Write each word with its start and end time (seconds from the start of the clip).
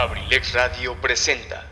Abrilex 0.00 0.54
Radio 0.54 0.98
presenta. 0.98 1.66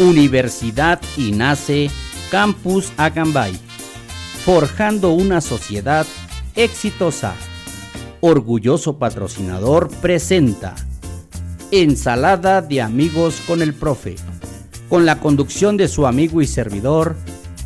Universidad 0.00 1.00
y 1.16 1.30
nace 1.30 1.92
Campus 2.32 2.92
Acambay, 2.96 3.56
forjando 4.44 5.10
una 5.10 5.40
sociedad 5.40 6.08
exitosa. 6.56 7.36
Orgulloso 8.20 8.98
patrocinador 8.98 9.90
presenta 10.00 10.74
Ensalada 11.70 12.62
de 12.62 12.82
amigos 12.82 13.40
con 13.46 13.62
el 13.62 13.74
profe, 13.74 14.16
con 14.88 15.06
la 15.06 15.20
conducción 15.20 15.76
de 15.76 15.88
su 15.88 16.06
amigo 16.06 16.40
y 16.40 16.46
servidor 16.46 17.16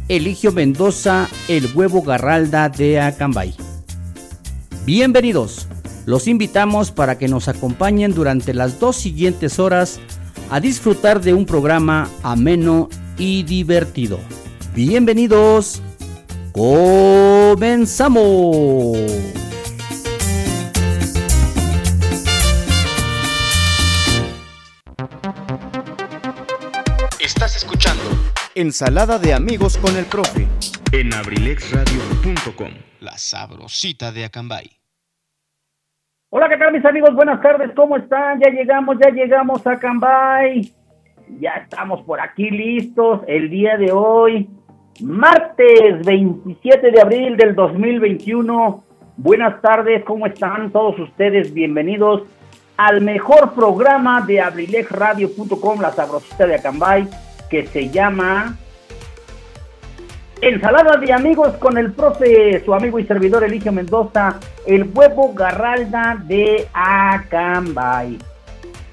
Eligio 0.08 0.52
Mendoza, 0.52 1.28
el 1.48 1.70
huevo 1.74 2.02
garralda 2.02 2.68
de 2.68 3.00
Acambay. 3.00 3.54
Bienvenidos, 4.84 5.68
los 6.06 6.26
invitamos 6.26 6.90
para 6.90 7.16
que 7.18 7.28
nos 7.28 7.48
acompañen 7.48 8.12
durante 8.12 8.52
las 8.52 8.80
dos 8.80 8.96
siguientes 8.96 9.58
horas 9.58 10.00
a 10.50 10.60
disfrutar 10.60 11.20
de 11.22 11.32
un 11.34 11.46
programa 11.46 12.10
ameno 12.22 12.88
y 13.16 13.44
divertido. 13.44 14.18
Bienvenidos, 14.74 15.80
comenzamos. 16.52 18.22
Ensalada 28.54 29.18
de 29.18 29.32
amigos 29.32 29.78
con 29.78 29.96
el 29.96 30.04
profe. 30.04 30.46
en 30.92 31.14
abrilexradio.com. 31.14 32.68
La 33.00 33.16
sabrosita 33.16 34.12
de 34.12 34.26
Acambay. 34.26 34.70
Hola, 36.28 36.50
¿qué 36.50 36.58
tal 36.58 36.70
mis 36.70 36.84
amigos? 36.84 37.14
Buenas 37.14 37.40
tardes, 37.40 37.70
¿cómo 37.74 37.96
están? 37.96 38.40
Ya 38.40 38.50
llegamos, 38.50 38.98
ya 39.02 39.10
llegamos 39.10 39.66
a 39.66 39.78
Cambay. 39.78 40.70
Ya 41.40 41.52
estamos 41.62 42.02
por 42.02 42.20
aquí 42.20 42.50
listos 42.50 43.22
el 43.26 43.48
día 43.48 43.78
de 43.78 43.90
hoy, 43.90 44.50
martes 45.00 46.04
27 46.04 46.90
de 46.90 47.00
abril 47.00 47.38
del 47.38 47.54
2021. 47.54 48.84
Buenas 49.16 49.62
tardes, 49.62 50.04
¿cómo 50.04 50.26
están 50.26 50.70
todos 50.70 50.98
ustedes? 50.98 51.54
Bienvenidos 51.54 52.24
al 52.76 53.00
mejor 53.00 53.54
programa 53.54 54.20
de 54.20 54.42
abrilexradio.com, 54.42 55.80
la 55.80 55.92
sabrosita 55.92 56.46
de 56.46 56.56
Acambay, 56.56 57.08
que 57.52 57.66
se 57.66 57.90
llama 57.90 58.56
Ensalada 60.40 60.96
de 60.96 61.12
amigos 61.12 61.54
con 61.58 61.76
el 61.76 61.92
profe, 61.92 62.62
su 62.64 62.72
amigo 62.72 62.98
y 62.98 63.04
servidor 63.04 63.44
Eligio 63.44 63.72
Mendoza, 63.72 64.40
el 64.66 64.90
huevo 64.94 65.34
garralda 65.34 66.16
de 66.24 66.66
Acambay. 66.72 68.16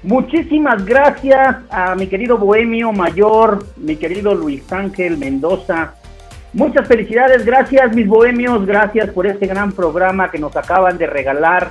Muchísimas 0.02 0.84
gracias 0.84 1.56
a 1.70 1.94
mi 1.94 2.06
querido 2.06 2.36
Bohemio 2.36 2.92
Mayor, 2.92 3.64
mi 3.78 3.96
querido 3.96 4.34
Luis 4.34 4.70
Ángel 4.70 5.16
Mendoza. 5.16 5.94
Muchas 6.52 6.86
felicidades, 6.86 7.46
gracias 7.46 7.96
mis 7.96 8.06
bohemios, 8.06 8.66
gracias 8.66 9.08
por 9.08 9.26
este 9.26 9.46
gran 9.46 9.72
programa 9.72 10.30
que 10.30 10.38
nos 10.38 10.54
acaban 10.54 10.98
de 10.98 11.06
regalar. 11.06 11.70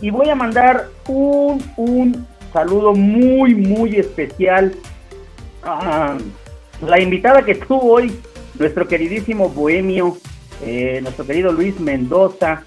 Y 0.00 0.08
voy 0.08 0.30
a 0.30 0.34
mandar 0.34 0.86
un, 1.06 1.62
un 1.76 2.26
saludo 2.54 2.94
muy, 2.94 3.54
muy 3.54 3.96
especial 3.96 4.72
a 5.62 6.16
la 6.80 7.00
invitada 7.00 7.42
que 7.42 7.52
estuvo 7.52 7.92
hoy 7.92 8.12
nuestro 8.58 8.86
queridísimo 8.86 9.48
Bohemio, 9.48 10.16
eh, 10.64 11.00
nuestro 11.02 11.26
querido 11.26 11.52
Luis 11.52 11.78
Mendoza, 11.80 12.62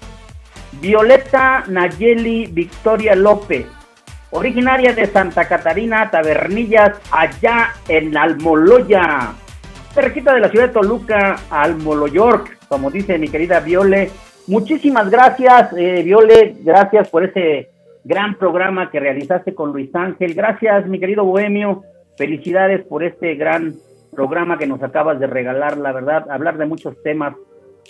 Violeta 0.80 1.64
Nayeli 1.68 2.46
Victoria 2.46 3.14
López, 3.14 3.66
originaria 4.30 4.92
de 4.92 5.06
Santa 5.06 5.46
Catarina, 5.46 6.10
Tabernillas, 6.10 6.98
allá 7.10 7.74
en 7.88 8.16
Almoloya, 8.16 9.32
cerquita 9.94 10.34
de 10.34 10.40
la 10.40 10.50
ciudad 10.50 10.68
de 10.68 10.74
Toluca, 10.74 11.36
Almoloyork, 11.50 12.58
como 12.68 12.90
dice 12.90 13.18
mi 13.18 13.28
querida 13.28 13.60
Viole. 13.60 14.10
Muchísimas 14.46 15.10
gracias, 15.10 15.72
eh, 15.76 16.02
Viole, 16.02 16.56
gracias 16.60 17.08
por 17.08 17.24
ese 17.24 17.70
gran 18.04 18.36
programa 18.36 18.90
que 18.90 19.00
realizaste 19.00 19.54
con 19.54 19.72
Luis 19.72 19.92
Ángel. 19.94 20.34
Gracias, 20.34 20.86
mi 20.86 21.00
querido 21.00 21.24
Bohemio. 21.24 21.82
Felicidades 22.16 22.84
por 22.86 23.04
este 23.04 23.34
gran 23.34 23.74
programa 24.12 24.58
que 24.58 24.66
nos 24.66 24.82
acabas 24.82 25.20
de 25.20 25.26
regalar, 25.26 25.76
la 25.76 25.92
verdad, 25.92 26.30
hablar 26.30 26.56
de 26.56 26.66
muchos 26.66 27.00
temas 27.02 27.34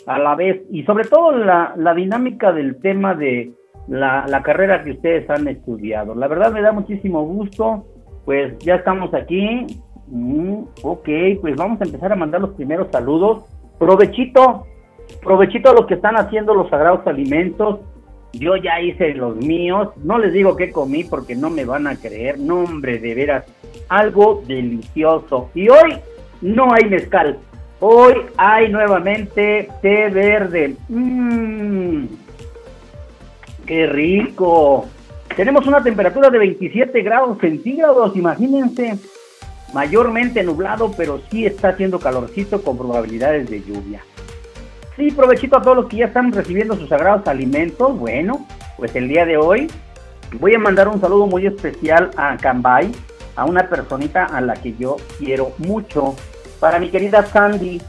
a 0.07 0.19
la 0.19 0.35
vez 0.35 0.63
y 0.71 0.83
sobre 0.85 1.05
todo 1.05 1.33
la, 1.33 1.95
dinámica 1.95 2.53
del 2.53 2.77
tema 2.81 3.15
de 3.15 3.53
la, 3.89 4.43
carrera 4.43 4.83
que 4.83 4.91
ustedes 4.91 5.31
han 5.31 5.49
estudiado. 5.49 6.15
La 6.15 6.29
verdad 6.29 6.53
me 6.53 6.61
da 6.61 6.73
muchísimo 6.73 7.25
gusto, 7.25 7.87
pues 8.25 8.59
ya 8.59 8.75
estamos 8.75 9.15
aquí. 9.15 9.67
Mm, 10.09 10.65
ok, 10.83 11.09
pues 11.41 11.57
vamos 11.57 11.81
a 11.81 11.85
empezar 11.85 12.13
a 12.13 12.17
mandar 12.17 12.41
los 12.41 12.51
primeros 12.51 12.89
saludos. 12.91 13.45
Provechito, 13.79 14.67
provechito 15.23 15.71
a 15.71 15.75
los 15.75 15.87
que 15.87 15.95
están 15.95 16.17
haciendo 16.17 16.55
los 16.55 16.69
sagrados 16.69 17.07
alimentos. 17.07 17.81
Yo 18.33 18.57
ya 18.57 18.81
hice 18.81 19.15
los 19.15 19.37
míos, 19.37 19.89
no 20.05 20.19
les 20.19 20.33
digo 20.33 20.57
qué 20.57 20.71
comí 20.71 21.05
porque 21.05 21.35
no 21.35 21.49
me 21.49 21.65
van 21.65 21.87
a 21.87 21.97
creer, 21.97 22.39
no 22.39 22.65
hombre, 22.65 22.99
de 22.99 23.15
veras, 23.15 23.45
algo 23.89 24.43
delicioso. 24.47 25.51
Y 25.55 25.69
hoy 25.69 25.99
no 26.41 26.73
hay 26.73 26.89
mezcal. 26.89 27.39
Hoy 27.81 28.15
hay 28.37 28.69
nuevamente 28.71 29.69
té 29.83 30.09
verde. 30.09 30.77
Mmm, 30.89 32.07
¡Qué 33.67 33.87
rico! 33.87 34.87
Tenemos 35.35 35.67
una 35.67 35.83
temperatura 35.83 36.31
de 36.31 36.39
27 36.39 37.03
grados 37.03 37.39
centígrados, 37.41 38.17
imagínense. 38.17 38.97
Mayormente 39.75 40.43
nublado, 40.43 40.93
pero 40.97 41.21
sí 41.31 41.45
está 41.45 41.71
haciendo 41.71 41.99
calorcito 41.99 42.63
con 42.63 42.79
probabilidades 42.79 43.51
de 43.51 43.61
lluvia. 43.61 44.03
Sí, 44.97 45.11
provechito 45.11 45.59
a 45.59 45.63
todos 45.63 45.77
los 45.77 45.87
que 45.87 45.99
ya 45.99 46.07
están 46.07 46.33
recibiendo 46.33 46.77
sus 46.77 46.89
sagrados 46.89 47.27
alimentos. 47.27 47.99
Bueno, 47.99 48.47
pues 48.79 48.95
el 48.97 49.09
día 49.09 49.27
de 49.27 49.37
hoy 49.37 49.67
voy 50.41 50.55
a 50.55 50.59
mandar 50.59 50.89
un 50.89 51.01
saludo 51.01 51.27
muy 51.27 51.47
especial 51.47 52.11
a 52.17 52.37
Cambay, 52.37 52.93
a 53.37 53.45
una 53.45 53.69
personita 53.69 54.25
a 54.25 54.41
la 54.41 54.55
que 54.55 54.75
yo 54.77 54.97
quiero 55.19 55.53
mucho. 55.59 56.17
Para 56.59 56.79
mi 56.79 56.91
querida 56.91 57.25
Sandy, 57.25 57.81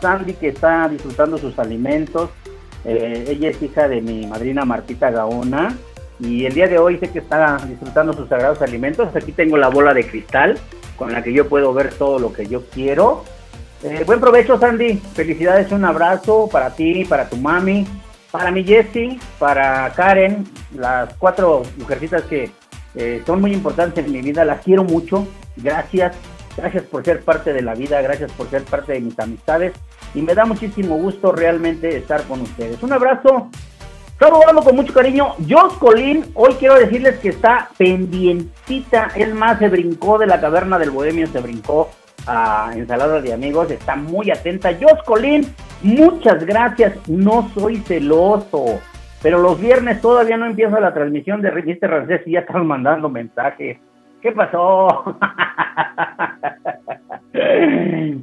Sandy 0.00 0.32
que 0.34 0.48
está 0.48 0.88
disfrutando 0.88 1.38
sus 1.38 1.58
alimentos. 1.58 2.30
Eh, 2.84 3.26
ella 3.28 3.50
es 3.50 3.62
hija 3.62 3.88
de 3.88 4.00
mi 4.00 4.26
madrina 4.26 4.64
Martita 4.64 5.10
Gaona. 5.10 5.76
Y 6.20 6.46
el 6.46 6.54
día 6.54 6.68
de 6.68 6.78
hoy 6.78 6.98
sé 6.98 7.10
que 7.10 7.18
está 7.18 7.58
disfrutando 7.68 8.12
sus 8.12 8.28
sagrados 8.28 8.62
alimentos. 8.62 9.14
Aquí 9.14 9.32
tengo 9.32 9.56
la 9.56 9.68
bola 9.68 9.92
de 9.92 10.06
cristal 10.06 10.58
con 10.96 11.12
la 11.12 11.22
que 11.22 11.32
yo 11.32 11.48
puedo 11.48 11.74
ver 11.74 11.92
todo 11.94 12.18
lo 12.18 12.32
que 12.32 12.46
yo 12.46 12.64
quiero. 12.66 13.24
Eh, 13.82 14.04
buen 14.06 14.20
provecho, 14.20 14.58
Sandy. 14.58 14.96
Felicidades, 15.14 15.70
un 15.72 15.84
abrazo 15.84 16.48
para 16.50 16.70
ti, 16.70 17.04
para 17.04 17.28
tu 17.28 17.36
mami, 17.36 17.86
para 18.30 18.50
mi 18.50 18.64
Jessie, 18.64 19.18
para 19.38 19.92
Karen, 19.92 20.46
las 20.74 21.12
cuatro 21.14 21.62
mujercitas 21.76 22.22
que 22.22 22.50
eh, 22.94 23.22
son 23.26 23.40
muy 23.40 23.52
importantes 23.52 24.04
en 24.04 24.12
mi 24.12 24.22
vida. 24.22 24.44
Las 24.44 24.62
quiero 24.62 24.84
mucho. 24.84 25.26
Gracias. 25.56 26.16
Gracias 26.56 26.84
por 26.84 27.04
ser 27.04 27.22
parte 27.22 27.52
de 27.52 27.62
la 27.62 27.74
vida. 27.74 28.00
Gracias 28.00 28.30
por 28.32 28.48
ser 28.48 28.62
parte 28.64 28.92
de 28.92 29.00
mis 29.00 29.18
amistades. 29.18 29.72
Y 30.14 30.22
me 30.22 30.34
da 30.34 30.44
muchísimo 30.44 30.96
gusto 30.96 31.32
realmente 31.32 31.96
estar 31.96 32.22
con 32.24 32.40
ustedes. 32.40 32.82
Un 32.82 32.92
abrazo. 32.92 33.50
Saludando 34.18 34.62
con 34.62 34.76
mucho 34.76 34.92
cariño. 34.92 35.34
Jos 35.48 35.74
Colín, 35.74 36.24
hoy 36.34 36.54
quiero 36.54 36.76
decirles 36.76 37.18
que 37.18 37.30
está 37.30 37.70
pendientita. 37.76 39.10
Es 39.16 39.34
más, 39.34 39.58
se 39.58 39.68
brincó 39.68 40.18
de 40.18 40.26
la 40.26 40.40
caverna 40.40 40.78
del 40.78 40.90
Bohemio, 40.90 41.26
se 41.26 41.40
brincó 41.40 41.90
a 42.26 42.70
Ensalada 42.74 43.20
de 43.20 43.32
Amigos. 43.32 43.70
Está 43.72 43.96
muy 43.96 44.30
atenta. 44.30 44.70
Jos 44.80 45.02
Colín, 45.04 45.52
muchas 45.82 46.46
gracias. 46.46 46.96
No 47.08 47.50
soy 47.54 47.78
celoso. 47.78 48.80
Pero 49.24 49.40
los 49.40 49.58
viernes 49.58 50.02
todavía 50.02 50.36
no 50.36 50.44
empieza 50.44 50.78
la 50.78 50.92
transmisión 50.92 51.40
de 51.40 51.50
Mr. 51.50 51.88
Rancés 51.88 52.20
y 52.26 52.32
ya 52.32 52.40
están 52.40 52.66
mandando 52.66 53.08
mensajes. 53.08 53.78
¿Qué 54.20 54.32
pasó? 54.32 54.86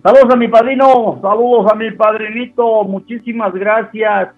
saludos 0.03 0.29
a 0.31 0.35
mi 0.35 0.47
padrino, 0.47 1.17
saludos 1.19 1.71
a 1.71 1.75
mi 1.75 1.89
padrinito, 1.89 2.83
muchísimas 2.83 3.51
gracias. 3.55 4.29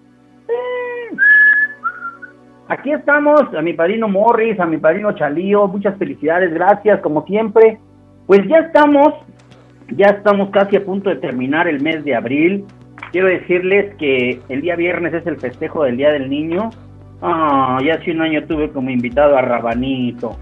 Aquí 2.70 2.94
estamos, 2.94 3.42
a 3.54 3.62
mi 3.62 3.74
padrino 3.74 4.08
Morris, 4.08 4.58
a 4.58 4.66
mi 4.66 4.78
padrino 4.78 5.12
Chalío, 5.12 5.68
muchas 5.68 5.98
felicidades, 5.98 6.54
gracias 6.54 7.02
como 7.02 7.26
siempre. 7.26 7.78
Pues 8.26 8.40
ya 8.48 8.60
estamos, 8.60 9.14
ya 9.90 10.06
estamos 10.06 10.50
casi 10.52 10.78
a 10.78 10.86
punto 10.86 11.10
de 11.10 11.18
terminar 11.18 11.68
el 11.68 11.82
mes 11.82 12.06
de 12.06 12.16
abril. 12.16 12.66
Quiero 13.14 13.28
decirles 13.28 13.94
que 14.00 14.42
el 14.50 14.62
día 14.62 14.76
viernes 14.76 15.14
es 15.14 15.28
el 15.28 15.38
festejo 15.38 15.84
del 15.84 15.98
Día 15.98 16.12
del 16.12 16.32
Niño. 16.32 16.72
Ah, 17.22 17.78
ya 17.86 17.94
hace 17.94 18.10
un 18.10 18.24
año 18.24 18.44
tuve 18.48 18.72
como 18.72 18.90
invitado 18.90 19.38
a 19.38 19.42
Rabanito. 19.44 20.36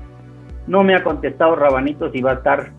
No 0.68 0.82
me 0.82 0.96
ha 0.96 1.04
contestado 1.04 1.58
Rabanito 1.58 2.10
si 2.14 2.22
va 2.22 2.32
a 2.32 2.36
estar, 2.36 2.72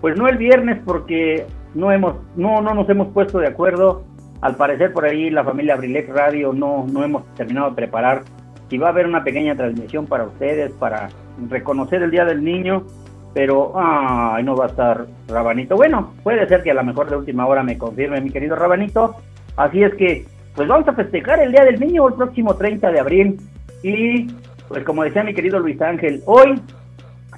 pues 0.00 0.16
no 0.16 0.28
el 0.28 0.38
viernes 0.38 0.78
porque 0.84 1.46
no 1.74 1.90
hemos, 1.90 2.14
no, 2.36 2.60
no 2.62 2.74
nos 2.74 2.88
hemos 2.88 3.08
puesto 3.08 3.40
de 3.40 3.48
acuerdo. 3.48 4.04
Al 4.40 4.54
parecer 4.54 4.92
por 4.92 5.04
ahí 5.04 5.30
la 5.30 5.42
familia 5.42 5.74
Abrilex 5.74 6.08
Radio 6.10 6.52
no, 6.52 6.86
no 6.86 7.02
hemos 7.02 7.26
terminado 7.34 7.70
de 7.70 7.74
preparar. 7.74 8.22
Si 8.68 8.78
va 8.78 8.86
a 8.86 8.90
haber 8.90 9.06
una 9.08 9.24
pequeña 9.24 9.56
transmisión 9.56 10.06
para 10.06 10.26
ustedes, 10.26 10.70
para 10.74 11.08
reconocer 11.48 12.04
el 12.04 12.12
Día 12.12 12.24
del 12.24 12.44
Niño, 12.44 12.84
pero 13.34 13.72
ay, 13.74 14.44
no 14.44 14.54
va 14.54 14.66
a 14.66 14.68
estar 14.68 15.06
Rabanito. 15.26 15.74
Bueno, 15.74 16.12
puede 16.22 16.46
ser 16.46 16.62
que 16.62 16.70
a 16.70 16.74
lo 16.74 16.84
mejor 16.84 17.10
de 17.10 17.16
última 17.16 17.48
hora 17.48 17.64
me 17.64 17.76
confirme 17.76 18.20
mi 18.20 18.30
querido 18.30 18.54
Rabanito. 18.54 19.16
Así 19.56 19.82
es 19.82 19.94
que, 19.94 20.24
pues 20.54 20.68
vamos 20.68 20.88
a 20.88 20.94
festejar 20.94 21.40
el 21.40 21.52
Día 21.52 21.64
del 21.64 21.80
Niño 21.80 22.08
el 22.08 22.14
próximo 22.14 22.54
30 22.54 22.90
de 22.90 23.00
abril. 23.00 23.40
Y, 23.82 24.26
pues 24.68 24.84
como 24.84 25.04
decía 25.04 25.24
mi 25.24 25.34
querido 25.34 25.58
Luis 25.58 25.80
Ángel, 25.80 26.22
hoy 26.26 26.60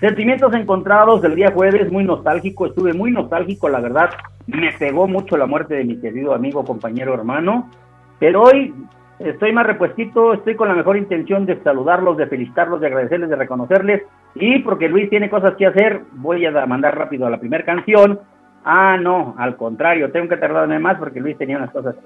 Sentimientos 0.02 0.52
encontrados 0.54 1.22
del 1.22 1.36
día 1.36 1.52
jueves, 1.52 1.92
muy 1.92 2.02
nostálgico, 2.02 2.66
estuve 2.66 2.92
muy 2.92 3.12
nostálgico, 3.12 3.68
la 3.68 3.78
verdad, 3.78 4.10
me 4.48 4.72
pegó 4.72 5.06
mucho 5.06 5.36
la 5.36 5.46
muerte 5.46 5.74
de 5.74 5.84
mi 5.84 6.00
querido 6.00 6.34
amigo, 6.34 6.64
compañero, 6.64 7.14
hermano, 7.14 7.70
pero 8.18 8.42
hoy 8.42 8.74
estoy 9.20 9.52
más 9.52 9.64
repuestito, 9.64 10.32
estoy 10.32 10.56
con 10.56 10.66
la 10.66 10.74
mejor 10.74 10.96
intención 10.96 11.46
de 11.46 11.62
saludarlos, 11.62 12.16
de 12.16 12.26
felicitarlos, 12.26 12.80
de 12.80 12.88
agradecerles, 12.88 13.30
de 13.30 13.36
reconocerles, 13.36 14.02
y 14.34 14.58
porque 14.58 14.88
Luis 14.88 15.08
tiene 15.08 15.30
cosas 15.30 15.54
que 15.54 15.66
hacer, 15.66 16.02
voy 16.14 16.44
a 16.46 16.66
mandar 16.66 16.98
rápido 16.98 17.28
a 17.28 17.30
la 17.30 17.38
primera 17.38 17.64
canción. 17.64 18.18
Ah, 18.64 18.96
no, 19.00 19.34
al 19.38 19.56
contrario, 19.56 20.12
tengo 20.12 20.28
que 20.28 20.36
tardarme 20.36 20.78
más 20.78 20.98
porque 20.98 21.20
Luis 21.20 21.36
tenía 21.36 21.56
unas 21.56 21.70
cosas. 21.70 21.96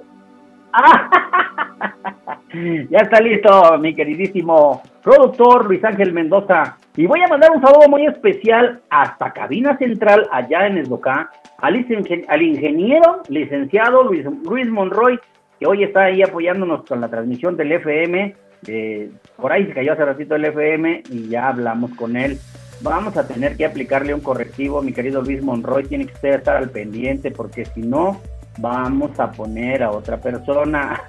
ya 2.90 2.98
está 2.98 3.20
listo, 3.20 3.78
mi 3.78 3.94
queridísimo 3.94 4.82
productor 5.02 5.66
Luis 5.66 5.84
Ángel 5.84 6.12
Mendoza. 6.12 6.76
Y 6.96 7.06
voy 7.06 7.20
a 7.20 7.28
mandar 7.28 7.50
un 7.50 7.60
saludo 7.60 7.88
muy 7.88 8.06
especial 8.06 8.80
hasta 8.88 9.32
Cabina 9.32 9.76
Central, 9.76 10.26
allá 10.32 10.66
en 10.66 10.78
Esdocá, 10.78 11.30
al, 11.58 11.86
al 12.28 12.42
ingeniero 12.42 13.22
licenciado 13.28 14.04
Luis, 14.04 14.24
Luis 14.44 14.66
Monroy, 14.68 15.20
que 15.60 15.66
hoy 15.66 15.84
está 15.84 16.04
ahí 16.04 16.22
apoyándonos 16.22 16.84
con 16.86 17.00
la 17.00 17.08
transmisión 17.08 17.56
del 17.56 17.72
FM. 17.72 18.34
Eh, 18.66 19.10
por 19.36 19.52
ahí 19.52 19.66
se 19.66 19.74
cayó 19.74 19.92
hace 19.92 20.04
ratito 20.04 20.34
el 20.34 20.46
FM 20.46 21.02
y 21.10 21.28
ya 21.28 21.48
hablamos 21.48 21.94
con 21.94 22.16
él. 22.16 22.38
Vamos 22.86 23.16
a 23.16 23.26
tener 23.26 23.56
que 23.56 23.66
aplicarle 23.66 24.14
un 24.14 24.20
correctivo, 24.20 24.80
mi 24.80 24.92
querido 24.92 25.20
Luis 25.20 25.42
Monroy, 25.42 25.84
tiene 25.84 26.06
que 26.06 26.12
estar 26.12 26.56
al 26.56 26.70
pendiente 26.70 27.32
porque 27.32 27.64
si 27.64 27.80
no, 27.80 28.20
vamos 28.58 29.18
a 29.18 29.32
poner 29.32 29.82
a 29.82 29.90
otra 29.90 30.18
persona. 30.18 31.02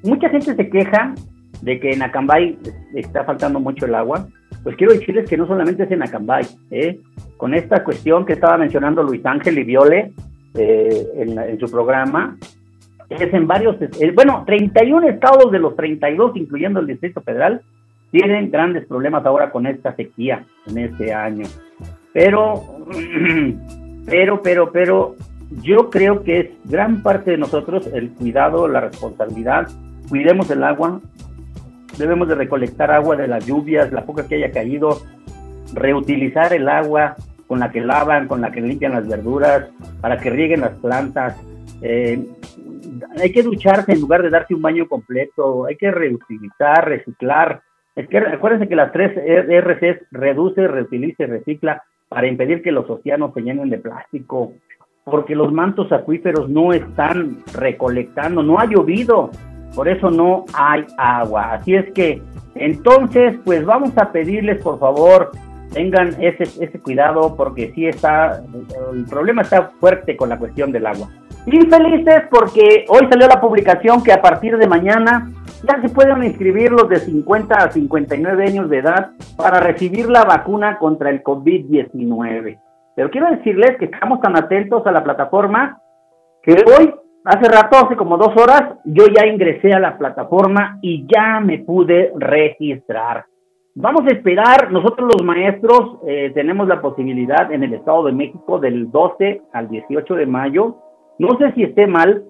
Mucha 0.03 0.29
gente 0.29 0.55
se 0.55 0.69
queja 0.69 1.13
de 1.61 1.79
que 1.79 1.91
en 1.91 2.01
Acambay 2.01 2.57
está 2.95 3.23
faltando 3.23 3.59
mucho 3.59 3.85
el 3.85 3.95
agua. 3.95 4.27
Pues 4.63 4.75
quiero 4.75 4.93
decirles 4.93 5.29
que 5.29 5.37
no 5.37 5.47
solamente 5.47 5.83
es 5.83 5.91
en 5.91 6.03
Acambay, 6.03 6.45
¿eh? 6.69 6.99
con 7.37 7.55
esta 7.55 7.83
cuestión 7.83 8.25
que 8.25 8.33
estaba 8.33 8.57
mencionando 8.57 9.01
Luis 9.01 9.25
Ángel 9.25 9.57
y 9.57 9.63
Viole, 9.63 10.13
eh, 10.53 11.07
en, 11.15 11.59
su 11.59 11.69
programa, 11.71 12.37
es 13.09 13.33
en 13.33 13.47
varios, 13.47 13.81
eh, 13.81 14.11
bueno, 14.13 14.43
31 14.45 15.07
estados 15.07 15.51
de 15.51 15.59
los 15.59 15.75
32, 15.75 16.35
incluyendo 16.35 16.79
el 16.79 16.87
Distrito 16.87 17.21
Federal, 17.21 17.61
tienen 18.11 18.51
grandes 18.51 18.85
problemas 18.85 19.25
ahora 19.25 19.51
con 19.51 19.65
esta 19.65 19.95
sequía 19.95 20.43
en 20.67 20.77
este 20.77 21.13
año. 21.13 21.45
Pero, 22.13 22.63
pero, 24.05 24.41
pero, 24.41 24.71
pero, 24.71 25.15
yo 25.61 25.89
creo 25.89 26.23
que 26.23 26.39
es 26.39 26.49
gran 26.65 27.03
parte 27.03 27.31
de 27.31 27.37
nosotros 27.37 27.87
el 27.93 28.11
cuidado, 28.11 28.67
la 28.67 28.81
responsabilidad. 28.81 29.67
Cuidemos 30.07 30.49
el 30.49 30.63
agua, 30.63 31.01
debemos 31.97 32.27
de 32.27 32.35
recolectar 32.35 32.91
agua 32.91 33.15
de 33.15 33.27
las 33.27 33.45
lluvias, 33.45 33.91
la 33.91 34.05
poca 34.05 34.27
que 34.27 34.35
haya 34.35 34.51
caído, 34.51 35.01
reutilizar 35.73 36.53
el 36.53 36.69
agua, 36.69 37.15
con 37.51 37.59
la 37.59 37.69
que 37.69 37.81
lavan, 37.81 38.29
con 38.29 38.39
la 38.39 38.49
que 38.49 38.61
limpian 38.61 38.93
las 38.93 39.05
verduras, 39.05 39.69
para 39.99 40.17
que 40.17 40.29
rieguen 40.29 40.61
las 40.61 40.71
plantas. 40.79 41.37
Eh, 41.81 42.25
hay 43.21 43.31
que 43.33 43.43
ducharse 43.43 43.91
en 43.91 43.99
lugar 43.99 44.23
de 44.23 44.29
darse 44.29 44.55
un 44.55 44.61
baño 44.61 44.87
completo, 44.87 45.65
hay 45.65 45.75
que 45.75 45.91
reutilizar, 45.91 46.87
reciclar. 46.87 47.61
Es 47.93 48.07
que 48.07 48.19
acuérdense 48.19 48.69
que 48.69 48.75
las 48.77 48.93
tres 48.93 49.11
RCs 49.17 50.01
reduce, 50.11 50.65
reutiliza 50.65 51.23
y 51.23 51.25
recicla 51.25 51.83
para 52.07 52.27
impedir 52.27 52.61
que 52.61 52.71
los 52.71 52.89
océanos 52.89 53.33
se 53.33 53.41
llenen 53.41 53.69
de 53.69 53.79
plástico, 53.79 54.53
porque 55.03 55.35
los 55.35 55.51
mantos 55.51 55.91
acuíferos 55.91 56.49
no 56.49 56.71
están 56.71 57.39
recolectando, 57.53 58.43
no 58.43 58.59
ha 58.59 58.65
llovido, 58.65 59.29
por 59.75 59.89
eso 59.89 60.09
no 60.09 60.45
hay 60.53 60.85
agua. 60.97 61.55
Así 61.55 61.75
es 61.75 61.91
que 61.91 62.21
entonces, 62.55 63.37
pues 63.43 63.65
vamos 63.65 63.97
a 63.97 64.13
pedirles 64.13 64.63
por 64.63 64.79
favor 64.79 65.31
tengan 65.71 66.15
ese, 66.21 66.43
ese 66.43 66.79
cuidado 66.79 67.35
porque 67.35 67.71
sí 67.73 67.87
está, 67.87 68.43
el 68.93 69.05
problema 69.05 69.41
está 69.41 69.71
fuerte 69.79 70.15
con 70.15 70.29
la 70.29 70.37
cuestión 70.37 70.71
del 70.71 70.85
agua. 70.85 71.07
Infelices 71.45 72.23
porque 72.29 72.85
hoy 72.87 73.07
salió 73.09 73.27
la 73.27 73.41
publicación 73.41 74.03
que 74.03 74.13
a 74.13 74.21
partir 74.21 74.57
de 74.57 74.67
mañana 74.67 75.31
ya 75.63 75.81
se 75.81 75.89
pueden 75.89 76.23
inscribir 76.23 76.71
los 76.71 76.87
de 76.87 76.97
50 76.97 77.55
a 77.55 77.71
59 77.71 78.45
años 78.45 78.69
de 78.69 78.77
edad 78.77 79.11
para 79.37 79.59
recibir 79.59 80.07
la 80.07 80.23
vacuna 80.23 80.77
contra 80.77 81.09
el 81.09 81.23
COVID-19. 81.23 82.59
Pero 82.95 83.09
quiero 83.09 83.31
decirles 83.31 83.77
que 83.77 83.85
estamos 83.85 84.21
tan 84.21 84.37
atentos 84.37 84.85
a 84.85 84.91
la 84.91 85.03
plataforma 85.03 85.79
que 86.43 86.53
hoy, 86.53 86.93
hace 87.25 87.49
rato, 87.49 87.77
hace 87.77 87.95
como 87.95 88.17
dos 88.17 88.35
horas, 88.35 88.77
yo 88.83 89.05
ya 89.07 89.25
ingresé 89.25 89.73
a 89.73 89.79
la 89.79 89.97
plataforma 89.97 90.77
y 90.81 91.07
ya 91.07 91.39
me 91.39 91.59
pude 91.59 92.11
registrar. 92.17 93.25
Vamos 93.75 94.01
a 94.05 94.13
esperar, 94.13 94.69
nosotros 94.69 95.13
los 95.15 95.23
maestros 95.23 95.99
eh, 96.05 96.31
tenemos 96.33 96.67
la 96.67 96.81
posibilidad 96.81 97.53
en 97.53 97.63
el 97.63 97.73
Estado 97.73 98.03
de 98.03 98.11
México 98.11 98.59
del 98.59 98.91
12 98.91 99.43
al 99.53 99.69
18 99.69 100.15
de 100.15 100.25
mayo. 100.25 100.75
No 101.19 101.37
sé 101.37 101.53
si 101.53 101.63
esté 101.63 101.87
mal, 101.87 102.25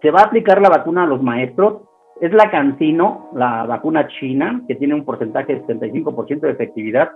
se 0.00 0.10
va 0.10 0.20
a 0.20 0.24
aplicar 0.24 0.62
la 0.62 0.70
vacuna 0.70 1.02
a 1.02 1.06
los 1.06 1.22
maestros. 1.22 1.82
Es 2.22 2.32
la 2.32 2.50
Cancino, 2.50 3.28
la 3.34 3.66
vacuna 3.66 4.08
china, 4.08 4.62
que 4.66 4.74
tiene 4.76 4.94
un 4.94 5.04
porcentaje 5.04 5.54
de 5.54 5.66
75% 5.66 6.40
de 6.40 6.50
efectividad. 6.50 7.10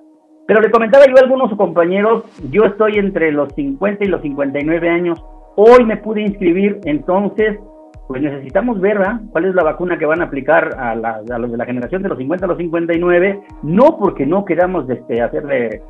Pero 0.46 0.60
le 0.60 0.70
comentaba 0.70 1.06
yo 1.06 1.16
a 1.16 1.20
algunos 1.20 1.54
compañeros, 1.56 2.24
yo 2.50 2.64
estoy 2.64 2.98
entre 2.98 3.32
los 3.32 3.50
50 3.54 4.04
y 4.04 4.08
los 4.08 4.20
59 4.20 4.90
años. 4.90 5.24
Hoy 5.56 5.84
me 5.86 5.96
pude 5.96 6.20
inscribir, 6.20 6.80
entonces 6.84 7.58
pues 8.12 8.24
necesitamos 8.24 8.78
ver 8.78 8.98
cuál 9.30 9.46
es 9.46 9.54
la 9.54 9.62
vacuna 9.62 9.96
que 9.96 10.04
van 10.04 10.20
a 10.20 10.24
aplicar 10.24 10.76
a, 10.78 10.94
los 10.94 11.50
de 11.50 11.56
la 11.56 11.64
generación 11.64 12.02
de 12.02 12.10
los 12.10 12.18
50 12.18 12.44
a 12.44 12.48
los 12.48 12.58
59, 12.58 13.40
no 13.62 13.96
porque 13.98 14.26
no 14.26 14.44
queramos 14.44 14.86
este, 14.90 15.22
hacerle 15.22 15.80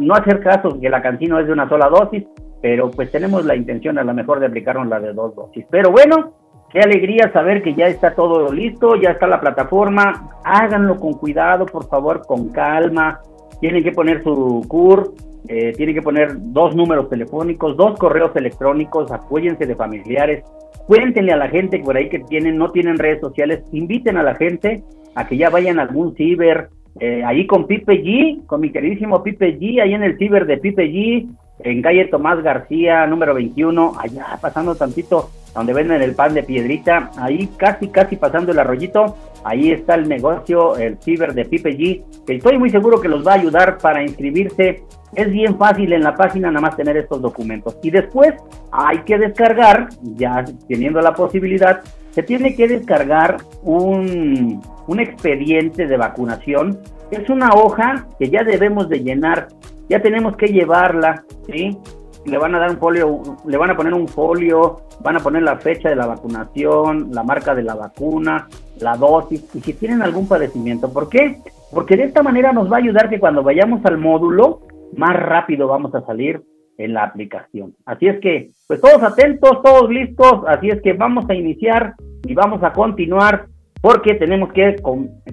no 0.00 0.14
hacer 0.14 0.40
caso 0.40 0.80
que 0.80 0.88
la 0.88 1.02
cantina 1.02 1.38
es 1.38 1.46
de 1.46 1.52
una 1.52 1.68
sola 1.68 1.90
dosis, 1.90 2.24
pero 2.62 2.90
pues 2.90 3.12
tenemos 3.12 3.44
la 3.44 3.54
intención 3.54 3.98
a 3.98 4.04
lo 4.04 4.14
mejor 4.14 4.40
de 4.40 4.46
aplicarnos 4.46 4.88
la 4.88 5.00
de 5.00 5.12
dos 5.12 5.36
dosis. 5.36 5.66
Pero 5.68 5.90
bueno, 5.90 6.32
qué 6.70 6.80
alegría 6.80 7.30
saber 7.30 7.62
que 7.62 7.74
ya 7.74 7.88
está 7.88 8.14
todo 8.14 8.50
listo, 8.50 8.96
ya 8.96 9.10
está 9.10 9.26
la 9.26 9.42
plataforma. 9.42 10.30
Háganlo 10.44 10.96
con 10.96 11.12
cuidado, 11.12 11.66
por 11.66 11.86
favor, 11.88 12.22
con 12.26 12.48
calma. 12.52 13.20
Tienen 13.60 13.84
que 13.84 13.92
poner 13.92 14.22
su 14.22 14.64
CUR, 14.66 15.12
eh, 15.48 15.72
tienen 15.76 15.94
que 15.94 16.02
poner 16.02 16.30
dos 16.36 16.74
números 16.74 17.10
telefónicos, 17.10 17.76
dos 17.76 17.98
correos 17.98 18.34
electrónicos, 18.34 19.10
apóyense 19.12 19.66
de 19.66 19.76
familiares, 19.76 20.44
cuéntenle 20.86 21.32
a 21.32 21.36
la 21.36 21.48
gente 21.48 21.78
por 21.80 21.96
ahí 21.96 22.08
que 22.08 22.20
tienen, 22.20 22.56
no 22.56 22.70
tienen 22.70 22.98
redes 22.98 23.20
sociales, 23.20 23.62
inviten 23.72 24.16
a 24.16 24.22
la 24.22 24.34
gente 24.34 24.82
a 25.14 25.26
que 25.26 25.36
ya 25.36 25.50
vayan 25.50 25.78
a 25.78 25.82
algún 25.82 26.14
ciber, 26.16 26.70
eh, 27.00 27.22
ahí 27.24 27.46
con 27.46 27.66
Pipe 27.66 28.02
G, 28.02 28.46
con 28.46 28.60
mi 28.60 28.70
queridísimo 28.70 29.22
Pipe 29.22 29.58
G, 29.58 29.82
ahí 29.82 29.94
en 29.94 30.02
el 30.02 30.16
ciber 30.16 30.46
de 30.46 30.58
Pipe 30.58 30.86
G, 30.90 31.28
en 31.60 31.82
calle 31.82 32.06
Tomás 32.06 32.42
García, 32.42 33.06
número 33.06 33.34
21, 33.34 33.92
allá 33.98 34.38
pasando 34.40 34.74
tantito 34.74 35.30
donde 35.54 35.72
venden 35.72 36.02
el 36.02 36.14
pan 36.14 36.34
de 36.34 36.42
piedrita, 36.42 37.10
ahí 37.16 37.48
casi, 37.56 37.88
casi 37.88 38.16
pasando 38.16 38.52
el 38.52 38.58
arroyito, 38.58 39.16
ahí 39.44 39.70
está 39.70 39.94
el 39.94 40.08
negocio, 40.08 40.76
el 40.76 40.98
ciber 40.98 41.32
de 41.32 41.44
Pipe 41.44 41.76
G, 41.76 42.02
que 42.26 42.36
estoy 42.36 42.58
muy 42.58 42.70
seguro 42.70 43.00
que 43.00 43.08
los 43.08 43.26
va 43.26 43.32
a 43.32 43.36
ayudar 43.36 43.78
para 43.78 44.02
inscribirse. 44.02 44.82
Es 45.14 45.30
bien 45.30 45.56
fácil 45.56 45.92
en 45.92 46.02
la 46.02 46.16
página 46.16 46.48
nada 46.50 46.60
más 46.60 46.76
tener 46.76 46.96
estos 46.96 47.22
documentos. 47.22 47.78
Y 47.82 47.90
después 47.90 48.34
hay 48.72 48.98
que 49.02 49.16
descargar, 49.16 49.90
ya 50.02 50.44
teniendo 50.66 51.00
la 51.00 51.14
posibilidad, 51.14 51.82
se 52.10 52.22
tiene 52.24 52.56
que 52.56 52.66
descargar 52.66 53.36
un, 53.62 54.60
un 54.88 55.00
expediente 55.00 55.86
de 55.86 55.96
vacunación. 55.96 56.80
Es 57.10 57.28
una 57.28 57.50
hoja 57.54 58.06
que 58.18 58.28
ya 58.28 58.42
debemos 58.42 58.88
de 58.88 59.00
llenar, 59.00 59.48
ya 59.88 60.00
tenemos 60.00 60.36
que 60.36 60.46
llevarla, 60.46 61.24
¿sí? 61.46 61.78
Le 62.26 62.38
van 62.38 62.54
a 62.54 62.58
dar 62.58 62.70
un 62.70 62.78
folio, 62.78 63.22
le 63.46 63.56
van 63.56 63.70
a 63.70 63.76
poner 63.76 63.94
un 63.94 64.08
folio, 64.08 64.80
van 65.00 65.16
a 65.16 65.20
poner 65.20 65.42
la 65.42 65.56
fecha 65.56 65.88
de 65.88 65.96
la 65.96 66.06
vacunación, 66.06 67.10
la 67.12 67.22
marca 67.22 67.54
de 67.54 67.62
la 67.62 67.74
vacuna, 67.74 68.48
la 68.80 68.96
dosis 68.96 69.54
y 69.54 69.60
si 69.60 69.74
tienen 69.74 70.02
algún 70.02 70.26
padecimiento. 70.26 70.92
¿Por 70.92 71.08
qué? 71.08 71.38
Porque 71.72 71.96
de 71.96 72.04
esta 72.04 72.22
manera 72.22 72.52
nos 72.52 72.70
va 72.70 72.76
a 72.76 72.80
ayudar 72.80 73.10
que 73.10 73.20
cuando 73.20 73.42
vayamos 73.42 73.84
al 73.84 73.98
módulo, 73.98 74.60
más 74.96 75.16
rápido 75.16 75.68
vamos 75.68 75.94
a 75.94 76.04
salir 76.06 76.42
en 76.78 76.94
la 76.94 77.04
aplicación. 77.04 77.74
Así 77.84 78.06
es 78.06 78.20
que, 78.20 78.50
pues 78.66 78.80
todos 78.80 79.02
atentos, 79.02 79.62
todos 79.62 79.90
listos, 79.90 80.42
así 80.46 80.70
es 80.70 80.80
que 80.82 80.92
vamos 80.92 81.28
a 81.28 81.34
iniciar 81.34 81.94
y 82.24 82.34
vamos 82.34 82.62
a 82.62 82.72
continuar 82.72 83.46
porque 83.80 84.14
tenemos 84.14 84.50
que 84.52 84.76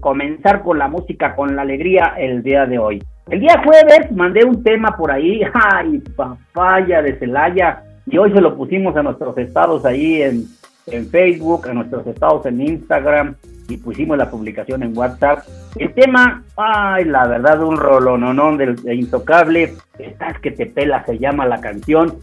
comenzar 0.01 0.61
con 0.61 0.77
la 0.77 0.89
música, 0.89 1.35
con 1.35 1.55
la 1.55 1.61
alegría 1.61 2.15
el 2.17 2.43
día 2.43 2.65
de 2.65 2.79
hoy. 2.79 3.01
El 3.29 3.39
día 3.39 3.61
jueves 3.63 4.11
mandé 4.11 4.43
un 4.43 4.63
tema 4.63 4.97
por 4.97 5.11
ahí, 5.11 5.41
ay, 5.53 5.99
papaya 6.15 7.01
de 7.01 7.17
Celaya, 7.17 7.83
y 8.05 8.17
hoy 8.17 8.31
se 8.31 8.41
lo 8.41 8.55
pusimos 8.57 8.95
a 8.97 9.03
nuestros 9.03 9.37
estados 9.37 9.85
ahí 9.85 10.21
en, 10.23 10.45
en 10.87 11.07
Facebook, 11.07 11.67
a 11.67 11.73
nuestros 11.73 12.05
estados 12.07 12.45
en 12.47 12.61
Instagram, 12.61 13.35
y 13.69 13.77
pusimos 13.77 14.17
la 14.17 14.29
publicación 14.29 14.83
en 14.83 14.97
WhatsApp. 14.97 15.45
El 15.77 15.93
tema, 15.93 16.43
ay, 16.57 17.05
la 17.05 17.27
verdad, 17.27 17.63
un 17.63 17.77
rolononón 17.77 18.57
del 18.57 18.75
de 18.75 18.95
Intocable, 18.95 19.75
estás 19.99 20.39
que 20.39 20.51
te 20.51 20.65
pela, 20.65 21.05
se 21.05 21.19
llama 21.19 21.45
la 21.45 21.61
canción, 21.61 22.17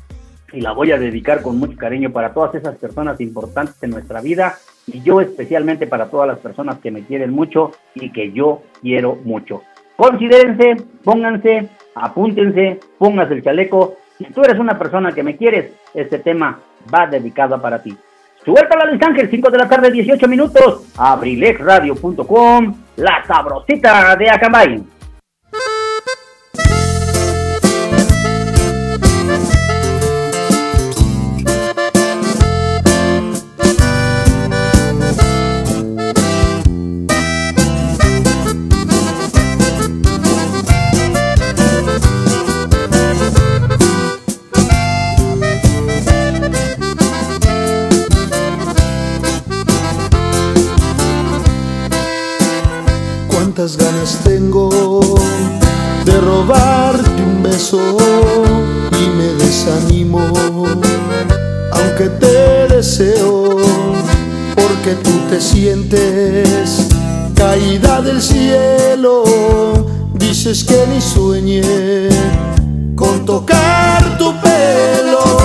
y 0.52 0.60
la 0.60 0.72
voy 0.72 0.92
a 0.92 0.98
dedicar 0.98 1.42
con 1.42 1.58
mucho 1.58 1.76
cariño 1.76 2.10
para 2.10 2.32
todas 2.32 2.54
esas 2.54 2.76
personas 2.76 3.20
importantes 3.20 3.80
en 3.82 3.90
nuestra 3.90 4.20
vida, 4.20 4.56
y 4.86 5.00
yo 5.02 5.20
especialmente 5.20 5.86
para 5.86 6.06
todas 6.06 6.26
las 6.26 6.38
personas 6.38 6.78
que 6.80 6.90
me 6.90 7.02
quieren 7.02 7.30
mucho 7.30 7.70
y 7.94 8.10
que 8.10 8.32
yo 8.32 8.62
quiero 8.80 9.16
mucho. 9.24 9.62
Considérense, 9.98 10.76
pónganse, 11.02 11.70
apúntense, 11.96 12.78
pónganse 12.98 13.34
el 13.34 13.42
chaleco. 13.42 13.96
Si 14.16 14.26
tú 14.26 14.42
eres 14.44 14.56
una 14.60 14.78
persona 14.78 15.10
que 15.10 15.24
me 15.24 15.36
quieres, 15.36 15.72
este 15.92 16.20
tema 16.20 16.60
va 16.94 17.08
dedicado 17.08 17.60
para 17.60 17.82
ti. 17.82 17.96
Suelta 18.44 18.78
la 18.78 18.92
Luis 18.92 19.02
Ángel, 19.02 19.28
5 19.28 19.50
de 19.50 19.58
la 19.58 19.68
tarde, 19.68 19.90
18 19.90 20.28
minutos. 20.28 20.94
Abrilexradio.com, 20.96 22.74
la 22.94 23.24
sabrosita 23.26 24.14
de 24.14 24.30
Acambay. 24.30 24.84
Ganas 53.58 54.20
tengo 54.22 54.70
de 56.04 56.20
robarte 56.20 57.20
un 57.20 57.42
beso 57.42 57.80
y 58.92 59.08
me 59.16 59.32
desanimo, 59.34 60.20
aunque 61.72 62.08
te 62.20 62.68
deseo, 62.68 63.56
porque 64.54 64.94
tú 65.02 65.10
te 65.28 65.40
sientes 65.40 66.86
caída 67.34 68.00
del 68.00 68.22
cielo, 68.22 69.24
dices 70.14 70.62
que 70.62 70.86
ni 70.86 71.00
sueñe 71.00 72.08
con 72.94 73.26
tocar 73.26 74.18
tu 74.18 74.32
pelo. 74.40 75.37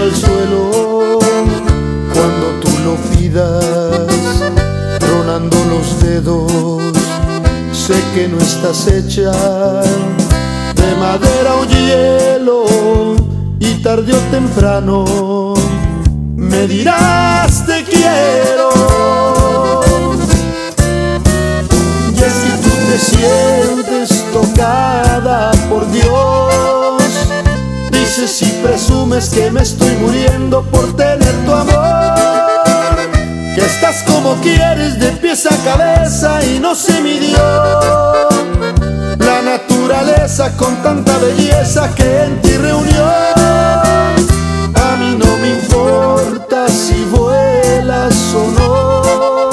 Al 0.00 0.14
suelo 0.14 1.18
cuando 2.14 2.46
tú 2.60 2.70
lo 2.84 2.96
pidas, 3.10 4.06
tronando 4.98 5.56
los 5.66 6.00
dedos. 6.00 6.50
Sé 7.72 7.94
que 8.14 8.28
no 8.28 8.38
estás 8.38 8.86
hecha 8.86 9.32
de 9.32 10.94
madera 10.98 11.54
o 11.60 11.64
hielo 11.66 12.64
y 13.58 13.82
tarde 13.82 14.14
o 14.14 14.20
temprano 14.30 15.54
me 16.36 16.66
dirás 16.66 17.66
te 17.66 17.84
quiero. 17.84 18.70
Y 22.08 22.14
que 22.14 22.52
tú 22.62 22.70
te 22.88 22.98
sientes 22.98 24.24
tocada 24.32 25.50
por 25.68 25.90
Dios 25.90 26.71
dices 28.16 28.42
y 28.42 28.62
presumes 28.62 29.30
que 29.30 29.50
me 29.50 29.62
estoy 29.62 29.96
muriendo 29.96 30.62
por 30.64 30.94
tener 30.96 31.34
tu 31.46 31.52
amor. 31.52 32.14
Que 33.54 33.64
estás 33.64 34.02
como 34.02 34.34
quieres 34.42 34.98
de 34.98 35.12
pies 35.12 35.46
a 35.46 35.56
cabeza 35.64 36.44
y 36.44 36.58
no 36.58 36.74
se 36.74 37.00
midió. 37.00 37.38
La 39.18 39.40
naturaleza 39.42 40.54
con 40.58 40.76
tanta 40.82 41.16
belleza 41.18 41.88
que 41.94 42.24
en 42.24 42.42
ti 42.42 42.56
reunió. 42.58 43.06
A 43.06 44.96
mí 44.98 45.16
no 45.18 45.38
me 45.38 45.50
importa 45.50 46.68
si 46.68 47.04
vuelas 47.04 48.14
o 48.34 48.50
no. 48.58 49.50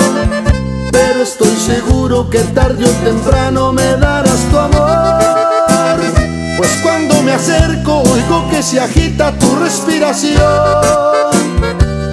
Pero 0.92 1.24
estoy 1.24 1.56
seguro 1.56 2.30
que 2.30 2.40
tarde 2.40 2.84
o 2.86 2.92
temprano 3.06 3.72
me 3.72 3.96
darás 3.96 4.42
tu 4.52 4.58
amor. 4.58 5.19
Me 7.30 7.36
acerco 7.36 8.02
oigo 8.12 8.50
que 8.50 8.64
se 8.64 8.80
agita 8.80 9.32
tu 9.38 9.56
respiración. 9.58 10.42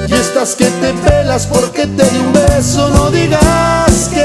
Y 0.07 0.13
estás 0.13 0.55
que 0.55 0.67
te 0.67 0.93
pelas 0.93 1.47
porque 1.47 1.87
te 1.87 2.05
di 2.11 2.19
un 2.19 2.35
beso, 2.35 2.91
no 2.91 3.11
digas 3.11 4.11
que 4.13 4.16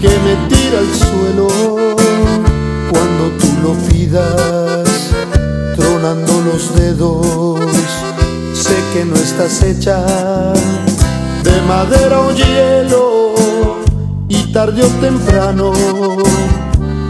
que 0.00 0.08
me 0.08 0.34
tira 0.48 0.78
al 0.78 0.94
suelo 0.94 1.46
cuando 2.90 3.24
tú 3.38 3.48
lo 3.62 3.74
pidas, 3.86 5.10
tronando 5.76 6.40
los 6.40 6.74
dedos. 6.74 7.58
Sé 8.54 8.76
que 8.94 9.04
no 9.04 9.14
estás 9.16 9.62
hecha 9.62 10.02
de 11.44 11.62
madera 11.68 12.20
o 12.20 12.32
hielo 12.32 13.34
y 14.28 14.52
tarde 14.52 14.84
o 14.84 14.88
temprano 15.00 15.72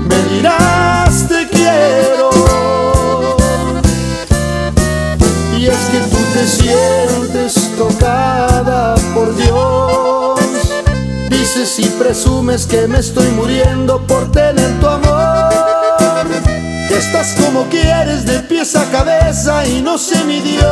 me 0.08 0.34
dirás 0.34 1.28
te 1.28 1.48
quiero. 1.48 2.30
Y 5.56 5.66
es 5.66 5.78
que 5.92 6.00
tú 6.10 6.16
te 6.32 6.46
sientes 6.46 7.70
tocada 7.76 8.96
por 9.14 9.36
Dios 9.36 9.89
Dices 11.52 11.80
y 11.80 11.88
presumes 11.98 12.64
que 12.64 12.86
me 12.86 13.00
estoy 13.00 13.26
muriendo 13.30 14.00
por 14.06 14.30
tener 14.30 14.78
tu 14.78 14.86
amor. 14.86 15.50
estás 16.96 17.34
como 17.44 17.64
quieres 17.64 18.24
de 18.24 18.38
pies 18.38 18.76
a 18.76 18.84
cabeza 18.92 19.66
y 19.66 19.82
no 19.82 19.98
se 19.98 20.22
midió 20.26 20.62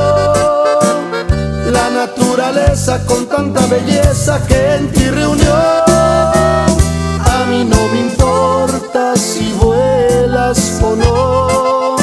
la 1.72 1.90
naturaleza 1.90 3.04
con 3.06 3.26
tanta 3.26 3.66
belleza 3.66 4.40
que 4.46 4.76
en 4.76 4.92
ti 4.92 5.10
reunió. 5.10 5.52
A 5.52 7.44
mí 7.50 7.64
no 7.64 7.88
me 7.88 8.00
importa 8.02 9.16
si 9.16 9.52
vuelas 9.54 10.78
o 10.80 10.94
no, 10.94 11.96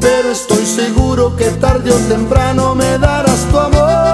pero 0.00 0.30
estoy 0.30 0.64
seguro 0.64 1.34
que 1.34 1.46
tarde 1.50 1.90
o 1.90 1.96
temprano 2.08 2.72
me 2.76 2.98
darás 2.98 3.40
tu 3.50 3.58
amor. 3.58 4.09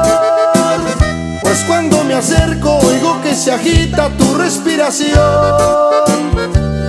Cuando 1.67 2.05
me 2.05 2.15
acerco 2.15 2.79
oigo 2.79 3.21
que 3.23 3.35
se 3.35 3.53
agita 3.53 4.09
tu 4.17 4.35
respiración. 4.35 5.17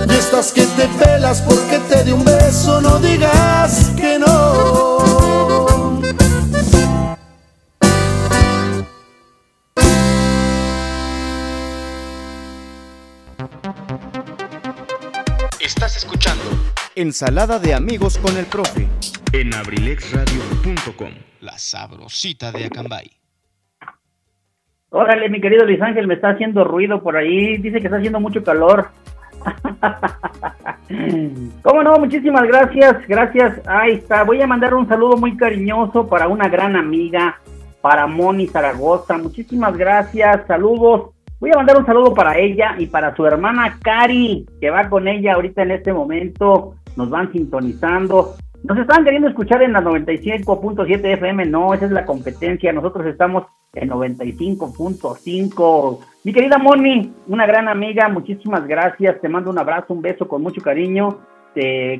Y 0.08 0.12
estás 0.14 0.52
que 0.52 0.64
te 0.64 0.86
pelas 0.86 1.42
porque 1.42 1.78
te 1.88 2.04
di 2.04 2.12
un 2.12 2.24
beso, 2.24 2.80
no 2.80 2.98
digas 3.00 3.92
que 3.96 4.18
no. 4.18 4.98
Estás 15.60 15.96
escuchando 15.96 16.44
Ensalada 16.94 17.58
de 17.58 17.74
amigos 17.74 18.18
con 18.18 18.36
el 18.36 18.46
profe. 18.46 18.88
en 19.32 19.54
abrilexradio.com. 19.54 21.12
La 21.40 21.58
sabrosita 21.58 22.50
de 22.50 22.64
Acambay. 22.64 23.10
Órale, 24.90 25.28
mi 25.28 25.40
querido 25.40 25.66
Luis 25.66 25.82
Ángel, 25.82 26.06
me 26.06 26.14
está 26.14 26.30
haciendo 26.30 26.64
ruido 26.64 27.02
por 27.02 27.16
ahí. 27.16 27.58
Dice 27.58 27.80
que 27.80 27.86
está 27.86 27.98
haciendo 27.98 28.20
mucho 28.20 28.42
calor. 28.42 28.88
¿Cómo 31.62 31.82
no? 31.82 31.98
Muchísimas 31.98 32.44
gracias. 32.44 33.06
Gracias. 33.06 33.60
Ahí 33.66 33.94
está. 33.94 34.24
Voy 34.24 34.40
a 34.40 34.46
mandar 34.46 34.74
un 34.74 34.88
saludo 34.88 35.18
muy 35.18 35.36
cariñoso 35.36 36.08
para 36.08 36.28
una 36.28 36.48
gran 36.48 36.74
amiga, 36.74 37.38
para 37.82 38.06
Moni 38.06 38.46
Zaragoza. 38.46 39.18
Muchísimas 39.18 39.76
gracias. 39.76 40.46
Saludos. 40.46 41.10
Voy 41.38 41.50
a 41.52 41.56
mandar 41.56 41.76
un 41.76 41.86
saludo 41.86 42.14
para 42.14 42.38
ella 42.38 42.74
y 42.78 42.86
para 42.86 43.14
su 43.14 43.26
hermana 43.26 43.78
Cari, 43.82 44.46
que 44.60 44.70
va 44.70 44.88
con 44.88 45.06
ella 45.06 45.34
ahorita 45.34 45.62
en 45.62 45.72
este 45.72 45.92
momento. 45.92 46.74
Nos 46.96 47.10
van 47.10 47.30
sintonizando. 47.30 48.36
Nos 48.64 48.78
están 48.78 49.04
queriendo 49.04 49.28
escuchar 49.28 49.62
en 49.62 49.72
la 49.72 49.80
95.7 49.80 51.14
FM. 51.14 51.46
No, 51.46 51.74
esa 51.74 51.86
es 51.86 51.92
la 51.92 52.04
competencia. 52.04 52.72
Nosotros 52.72 53.06
estamos 53.06 53.44
en 53.74 53.90
95.5. 53.90 55.98
Mi 56.24 56.32
querida 56.32 56.58
Moni, 56.58 57.12
una 57.28 57.46
gran 57.46 57.68
amiga, 57.68 58.08
muchísimas 58.08 58.66
gracias. 58.66 59.20
Te 59.20 59.28
mando 59.28 59.50
un 59.50 59.58
abrazo, 59.58 59.94
un 59.94 60.02
beso 60.02 60.26
con 60.26 60.42
mucho 60.42 60.60
cariño. 60.60 61.20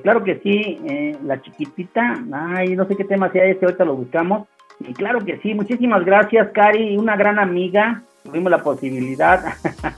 Claro 0.03 0.23
que 0.23 0.39
sí, 0.41 0.79
eh, 0.85 1.17
la 1.25 1.41
chiquitita. 1.43 2.23
Ay, 2.33 2.77
no 2.77 2.87
sé 2.87 2.97
qué 2.97 3.05
tema 3.05 3.31
sea 3.33 3.45
este, 3.45 3.65
ahorita 3.65 3.85
lo 3.85 3.97
buscamos. 3.97 4.47
Y 4.81 4.93
claro 4.95 5.25
que 5.25 5.39
sí, 5.39 5.55
muchísimas 5.55 6.05
gracias, 6.05 6.51
Cari, 6.53 6.97
una 6.97 7.17
gran 7.17 7.39
amiga. 7.39 8.03
Tuvimos 8.29 8.51
la 8.51 8.63
posibilidad 8.63 9.55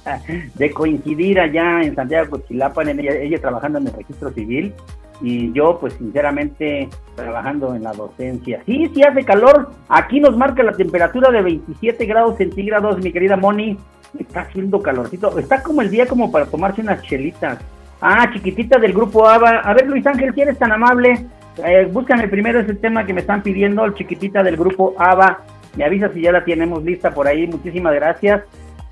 de 0.55 0.71
coincidir 0.71 1.41
allá 1.41 1.83
en 1.83 1.97
Santiago 1.97 2.31
Cochilapan, 2.31 3.01
ella, 3.01 3.13
ella 3.13 3.41
trabajando 3.41 3.81
en 3.81 3.89
el 3.89 3.93
registro 3.93 4.31
civil 4.31 4.73
y 5.21 5.53
yo 5.53 5.79
pues 5.81 5.95
sinceramente 5.95 6.89
trabajando 7.17 7.75
en 7.75 7.83
la 7.83 7.93
docencia. 7.93 8.63
Sí, 8.67 8.89
sí 8.95 9.03
hace 9.03 9.25
calor, 9.25 9.73
aquí 9.89 10.21
nos 10.21 10.37
marca 10.37 10.63
la 10.63 10.73
temperatura 10.73 11.31
de 11.33 11.43
27 11.43 12.07
grados 12.07 12.37
centígrados, 12.37 13.03
mi 13.03 13.13
querida 13.13 13.37
Moni, 13.37 13.77
está 14.17 14.43
haciendo 14.43 14.81
calorcito, 14.81 15.37
está 15.37 15.61
como 15.61 15.83
el 15.83 15.91
día 15.91 16.07
como 16.07 16.31
para 16.31 16.47
tomarse 16.47 16.83
unas 16.83 17.03
chelitas. 17.03 17.59
Ah, 18.01 18.31
chiquitita 18.33 18.79
del 18.79 18.93
grupo 18.93 19.29
ABA, 19.29 19.59
a 19.59 19.75
ver 19.75 19.89
Luis 19.89 20.07
Ángel, 20.07 20.33
si 20.35 20.41
eres 20.41 20.57
tan 20.57 20.71
amable, 20.71 21.27
eh, 21.65 21.89
búscame 21.93 22.29
primero 22.29 22.61
ese 22.61 22.75
tema 22.75 23.05
que 23.05 23.13
me 23.13 23.23
están 23.23 23.43
pidiendo, 23.43 23.85
el 23.85 23.95
chiquitita 23.95 24.45
del 24.45 24.57
grupo 24.57 24.95
ABA, 24.97 25.41
me 25.77 25.85
avisa 25.85 26.09
si 26.13 26.23
ya 26.23 26.33
la 26.33 26.45
tenemos 26.45 26.83
lista 26.83 27.11
por 27.11 27.27
ahí, 27.27 27.47
muchísimas 27.47 27.95
gracias. 27.95 28.43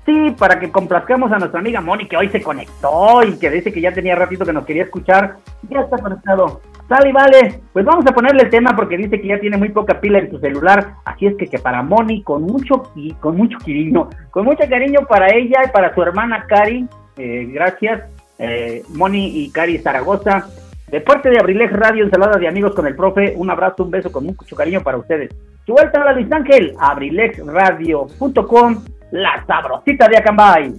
Sí, 0.05 0.35
para 0.39 0.59
que 0.59 0.71
complazcamos 0.71 1.31
a 1.31 1.37
nuestra 1.37 1.59
amiga 1.59 1.81
Moni, 1.81 2.07
que 2.07 2.17
hoy 2.17 2.29
se 2.29 2.41
conectó 2.41 3.21
y 3.23 3.37
que 3.37 3.51
dice 3.51 3.71
que 3.71 3.81
ya 3.81 3.93
tenía 3.93 4.15
ratito 4.15 4.43
que 4.43 4.53
nos 4.53 4.65
quería 4.65 4.83
escuchar. 4.83 5.37
Ya 5.69 5.81
está 5.81 5.97
conectado. 5.97 6.61
Sale 6.87 7.09
y 7.09 7.11
vale. 7.11 7.61
Pues 7.71 7.85
vamos 7.85 8.05
a 8.07 8.11
ponerle 8.11 8.43
el 8.43 8.49
tema 8.49 8.75
porque 8.75 8.97
dice 8.97 9.21
que 9.21 9.27
ya 9.27 9.39
tiene 9.39 9.57
muy 9.57 9.69
poca 9.69 10.01
pila 10.01 10.17
en 10.17 10.31
su 10.31 10.39
celular. 10.39 10.95
Así 11.05 11.27
es 11.27 11.35
que, 11.37 11.45
que 11.45 11.59
para 11.59 11.83
Moni, 11.83 12.23
con 12.23 12.41
mucho 12.41 12.91
con 13.19 13.37
mucho 13.37 13.59
cariño, 13.59 14.09
con 14.31 14.45
mucho 14.45 14.67
cariño 14.67 15.01
para 15.07 15.27
ella 15.35 15.61
y 15.67 15.71
para 15.71 15.93
su 15.93 16.01
hermana 16.01 16.45
Cari, 16.47 16.87
eh, 17.17 17.47
gracias, 17.53 18.01
eh, 18.39 18.81
Moni 18.95 19.43
y 19.43 19.51
Cari 19.51 19.77
Zaragoza. 19.77 20.47
De 20.89 21.01
parte 21.01 21.29
de 21.29 21.37
Abrilex 21.39 21.71
Radio, 21.71 22.03
ensalada 22.03 22.39
de 22.39 22.47
amigos 22.47 22.73
con 22.73 22.87
el 22.87 22.95
profe, 22.95 23.33
un 23.35 23.51
abrazo, 23.51 23.83
un 23.83 23.91
beso 23.91 24.11
con 24.11 24.25
mucho 24.25 24.55
cariño 24.55 24.81
para 24.81 24.97
ustedes. 24.97 25.29
Su 25.65 25.73
vuelta 25.73 26.01
a 26.01 26.05
la 26.05 26.13
Luis 26.13 26.31
Ángel, 26.31 26.73
abrilexradio.com, 26.79 28.83
la 29.11 29.45
sabrosita 29.45 30.07
de 30.07 30.17
Acambay. 30.17 30.73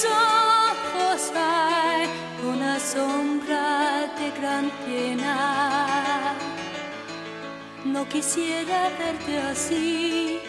Tus 0.00 0.08
ojos 0.10 1.32
hay 1.36 2.08
una 2.48 2.80
sombra 2.80 4.08
de 4.18 4.30
gran 4.40 4.70
pena. 4.86 6.34
No 7.84 8.08
quisiera 8.08 8.88
verte 8.98 9.38
así. 9.38 10.40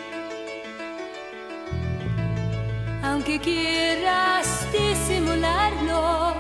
aunque 3.04 3.40
quieras 3.40 4.48
disimularlo. 4.72 6.34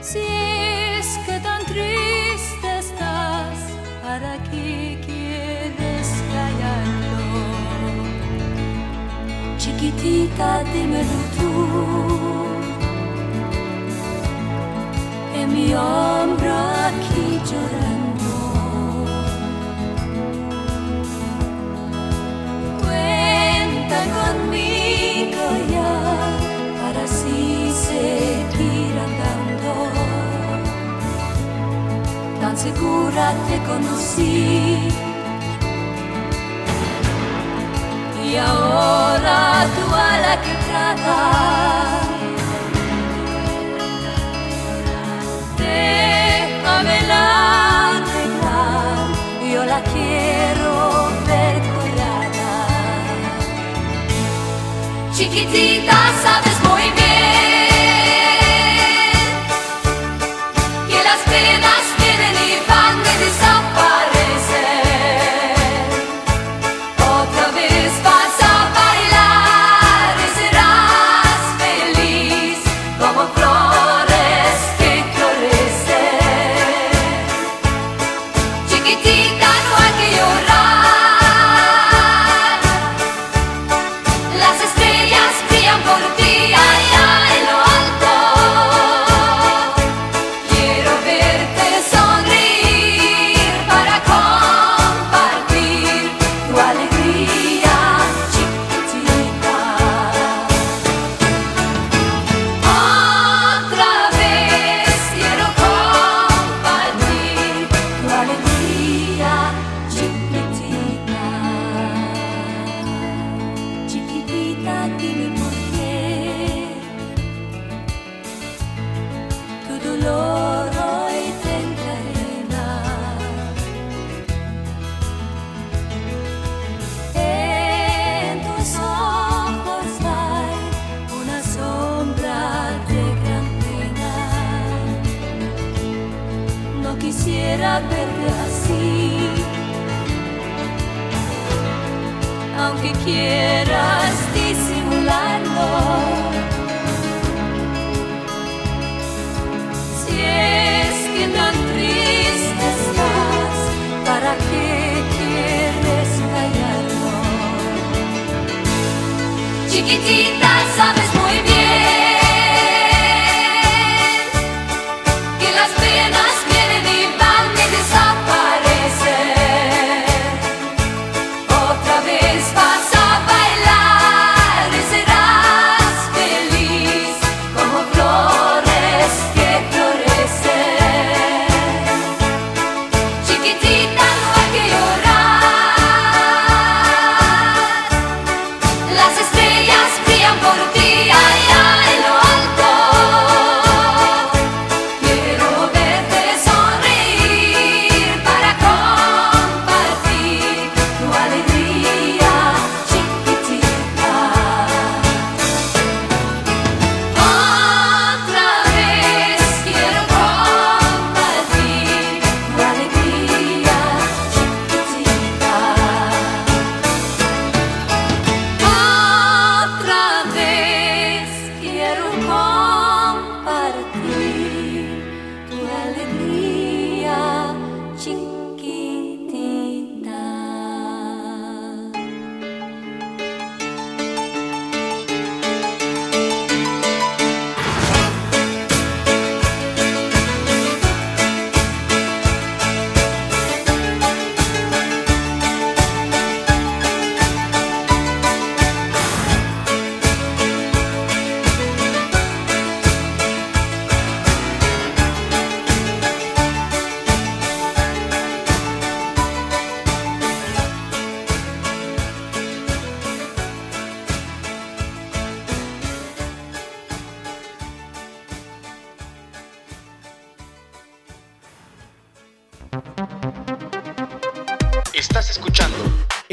Si 0.00 0.45
Chiquitita, 9.86 10.64
dímelo 10.72 11.18
tú. 11.38 11.50
En 15.32 15.46
mi 15.54 15.72
hombro 15.74 16.54
aquí 16.86 17.40
llorando. 17.48 18.32
Cuenta 22.82 23.98
conmigo 24.16 25.44
ya 25.70 25.94
para 26.80 27.00
así 27.04 27.70
seguir 27.86 28.94
andando. 29.06 29.72
Tan 32.40 32.56
segura 32.56 33.24
te 33.48 33.56
conocí. 33.68 35.05
Y 38.28 38.36
ahora 38.36 39.66
tú 39.76 39.84
a 39.94 40.18
la 40.24 40.34
quebrada. 40.42 41.18
Déjamela 45.56 47.22
arreglar, 47.98 49.06
yo 49.52 49.64
la 49.64 49.80
quiero 49.92 50.72
ver 51.28 51.56
curada. 51.72 52.52
Chiquitita, 55.14 55.96
sabes 56.24 56.55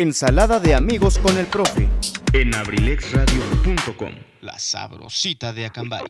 Ensalada 0.04 0.60
de 0.60 0.76
amigos 0.76 1.18
con 1.18 1.38
el 1.38 1.46
profe. 1.46 1.88
En 2.34 2.54
abrilexradio.com, 2.54 4.12
la 4.42 4.60
sabrosita 4.60 5.54
de 5.54 5.68
Acambay. 5.68 6.04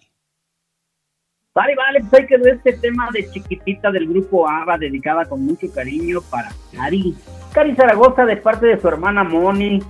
Vale, 1.54 1.76
vale, 1.76 2.00
pues 2.00 2.24
ahí 2.24 2.26
quedó 2.26 2.52
este 2.52 2.74
tema 2.74 3.12
de 3.14 3.30
chiquitita 3.30 3.92
del 3.92 4.08
grupo 4.08 4.50
ABBA, 4.50 4.80
dedicada 4.80 5.26
con 5.26 5.46
mucho 5.46 5.72
cariño 5.72 6.22
para 6.32 6.52
Cari. 6.76 7.16
Cari 7.54 7.76
Zaragoza, 7.76 8.26
de 8.26 8.38
parte 8.38 8.66
de 8.66 8.82
su 8.82 8.88
hermana 8.88 9.24
Moni, 9.24 9.84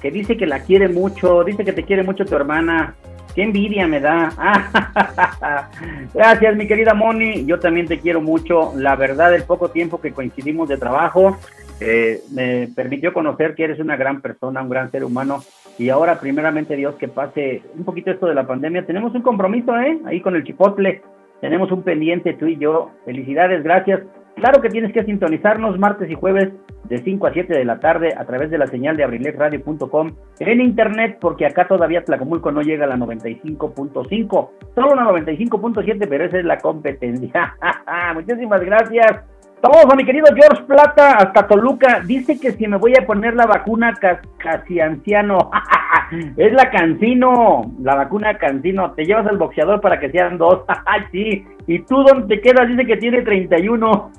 que 0.00 0.10
dice 0.10 0.38
que 0.38 0.46
la 0.46 0.60
quiere 0.60 0.88
mucho, 0.88 1.44
dice 1.44 1.62
que 1.62 1.74
te 1.74 1.84
quiere 1.84 2.02
mucho 2.02 2.24
tu 2.24 2.34
hermana. 2.34 2.94
Qué 3.34 3.42
envidia 3.42 3.86
me 3.86 4.00
da. 4.00 4.32
Gracias, 6.14 6.56
mi 6.56 6.66
querida 6.66 6.94
Moni. 6.94 7.44
Yo 7.44 7.60
también 7.60 7.86
te 7.86 8.00
quiero 8.00 8.22
mucho. 8.22 8.72
La 8.74 8.96
verdad, 8.96 9.34
el 9.34 9.42
poco 9.42 9.68
tiempo 9.68 10.00
que 10.00 10.12
coincidimos 10.12 10.66
de 10.70 10.78
trabajo 10.78 11.36
eh, 11.80 12.20
me 12.32 12.68
permitió 12.74 13.12
conocer 13.12 13.54
que 13.54 13.64
eres 13.64 13.80
una 13.80 13.96
gran 13.96 14.20
persona, 14.20 14.62
un 14.62 14.68
gran 14.68 14.90
ser 14.90 15.04
humano. 15.04 15.42
Y 15.78 15.88
ahora, 15.88 16.20
primeramente, 16.20 16.76
Dios, 16.76 16.94
que 16.96 17.08
pase 17.08 17.62
un 17.76 17.84
poquito 17.84 18.10
esto 18.10 18.26
de 18.26 18.34
la 18.34 18.46
pandemia. 18.46 18.86
Tenemos 18.86 19.14
un 19.14 19.22
compromiso, 19.22 19.76
¿eh? 19.78 19.98
Ahí 20.04 20.20
con 20.20 20.36
el 20.36 20.44
chipotle. 20.44 21.02
Tenemos 21.40 21.72
un 21.72 21.82
pendiente 21.82 22.34
tú 22.34 22.46
y 22.46 22.58
yo. 22.58 22.90
Felicidades, 23.04 23.62
gracias. 23.62 24.02
Claro 24.36 24.60
que 24.60 24.68
tienes 24.68 24.92
que 24.92 25.04
sintonizarnos 25.04 25.78
martes 25.78 26.10
y 26.10 26.14
jueves 26.14 26.50
de 26.84 26.98
5 26.98 27.26
a 27.26 27.32
7 27.32 27.52
de 27.52 27.64
la 27.64 27.78
tarde 27.78 28.14
a 28.16 28.24
través 28.24 28.50
de 28.50 28.58
la 28.58 28.66
señal 28.66 28.96
de 28.96 29.04
abrilexradio.com 29.04 30.12
en 30.40 30.60
internet, 30.60 31.18
porque 31.20 31.46
acá 31.46 31.68
todavía 31.68 32.04
Tlacomulco 32.04 32.50
no 32.50 32.62
llega 32.62 32.84
a 32.84 32.88
la 32.88 32.96
95.5, 32.96 34.50
solo 34.74 34.94
la 34.94 35.04
95.7, 35.04 36.06
pero 36.08 36.24
esa 36.24 36.38
es 36.38 36.44
la 36.44 36.58
competencia. 36.58 37.54
Muchísimas 38.14 38.60
gracias. 38.62 39.24
Vamos 39.62 39.84
a 39.92 39.94
mi 39.94 40.04
querido 40.06 40.24
George 40.34 40.62
Plata 40.64 41.16
hasta 41.18 41.46
Toluca. 41.46 42.00
Dice 42.06 42.40
que 42.40 42.52
si 42.52 42.66
me 42.66 42.78
voy 42.78 42.94
a 42.98 43.06
poner 43.06 43.34
la 43.34 43.44
vacuna 43.44 43.92
cas- 43.94 44.26
casi 44.38 44.80
anciano. 44.80 45.50
es 46.36 46.52
la 46.54 46.70
Cancino, 46.70 47.70
la 47.82 47.94
vacuna 47.94 48.38
Cancino. 48.38 48.92
Te 48.92 49.04
llevas 49.04 49.26
al 49.26 49.36
boxeador 49.36 49.80
para 49.82 50.00
que 50.00 50.10
sean 50.10 50.38
dos. 50.38 50.62
Sí. 51.12 51.44
¿Y 51.66 51.80
tú 51.80 52.02
dónde 52.02 52.36
te 52.36 52.40
quedas? 52.40 52.68
Dice 52.68 52.86
que 52.86 52.96
tiene 52.96 53.20
31. 53.22 54.10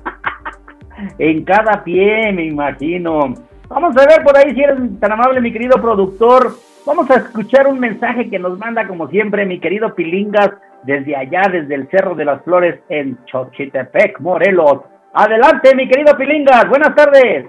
en 1.18 1.44
cada 1.44 1.82
pie, 1.82 2.32
me 2.32 2.44
imagino. 2.44 3.34
Vamos 3.68 3.96
a 3.96 4.06
ver 4.06 4.22
por 4.22 4.36
ahí 4.36 4.54
si 4.54 4.62
eres 4.62 4.78
tan 5.00 5.12
amable, 5.12 5.40
mi 5.40 5.52
querido 5.52 5.80
productor. 5.82 6.52
Vamos 6.86 7.10
a 7.10 7.16
escuchar 7.16 7.66
un 7.66 7.80
mensaje 7.80 8.28
que 8.30 8.38
nos 8.38 8.58
manda, 8.58 8.86
como 8.86 9.08
siempre, 9.08 9.46
mi 9.46 9.58
querido 9.58 9.94
Pilingas, 9.94 10.50
desde 10.84 11.16
allá, 11.16 11.42
desde 11.50 11.74
el 11.74 11.88
Cerro 11.88 12.14
de 12.14 12.24
las 12.24 12.42
Flores, 12.42 12.80
en 12.88 13.18
Xochitepec, 13.30 14.20
Morelos. 14.20 14.82
Adelante, 15.14 15.74
mi 15.74 15.86
querido 15.86 16.16
Pilingas. 16.16 16.66
Buenas 16.70 16.94
tardes. 16.94 17.46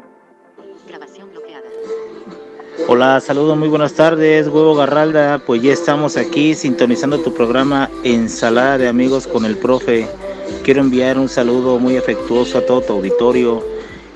Grabación 0.86 1.30
bloqueada. 1.32 1.64
Hola, 2.90 3.22
saludos, 3.22 3.58
muy 3.58 3.70
buenas 3.70 3.94
tardes, 3.94 4.50
Huevo 4.50 4.76
Garralda. 4.76 5.40
Pues 5.40 5.62
ya 5.62 5.72
estamos 5.72 6.18
aquí 6.18 6.56
sintonizando 6.56 7.20
tu 7.20 7.34
programa 7.34 7.90
Ensalada 8.04 8.78
de 8.78 8.90
Amigos 8.90 9.28
con 9.28 9.46
el 9.46 9.58
Profe. 9.58 10.06
Quiero 10.66 10.82
enviar 10.82 11.18
un 11.18 11.30
saludo 11.30 11.80
muy 11.80 11.96
afectuoso 11.96 12.58
a 12.58 12.66
todo 12.66 12.82
tu 12.82 12.94
auditorio 12.94 13.64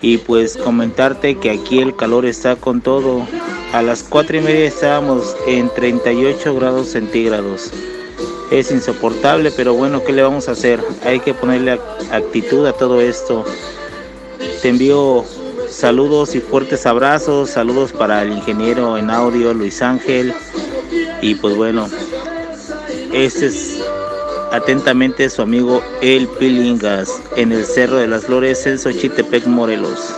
y 0.02 0.18
pues 0.18 0.58
comentarte 0.58 1.38
que 1.38 1.52
aquí 1.52 1.80
el 1.80 1.96
calor 1.96 2.26
está 2.26 2.58
con 2.58 2.82
todo. 2.82 3.26
A 3.72 3.82
las 3.82 4.04
cuatro 4.04 4.36
y 4.36 4.42
media 4.42 4.66
estábamos 4.66 5.38
en 5.48 5.70
38 5.70 6.54
grados 6.54 6.90
centígrados. 6.90 7.72
Es 8.52 8.72
insoportable, 8.72 9.52
pero 9.52 9.74
bueno, 9.74 10.04
¿qué 10.04 10.14
le 10.14 10.24
vamos 10.24 10.48
a 10.48 10.52
hacer? 10.52 10.80
Hay 11.04 11.20
que 11.20 11.34
ponerle 11.34 11.74
ac- 11.74 12.12
actitud 12.12 12.66
a 12.66 12.74
todo 12.74 13.02
esto. 13.02 13.44
Te 14.62 14.70
envío 14.70 15.26
saludos 15.70 16.34
y 16.34 16.40
fuertes 16.40 16.86
abrazos, 16.86 17.50
saludos 17.50 17.92
para 17.92 18.22
el 18.22 18.32
ingeniero 18.32 18.98
en 18.98 19.10
audio 19.10 19.54
Luis 19.54 19.82
Ángel 19.82 20.34
y 21.22 21.36
pues 21.36 21.56
bueno, 21.58 21.88
este 23.12 23.48
es 23.48 23.84
atentamente 24.54 25.30
su 25.30 25.42
amigo 25.42 25.82
El 26.02 26.28
Pilingas 26.40 27.22
en 27.36 27.52
el 27.52 27.66
Cerro 27.66 27.98
de 27.98 28.08
las 28.08 28.26
Flores 28.26 28.66
en 28.66 28.80
Xochitepec, 28.80 29.46
Morelos. 29.46 30.16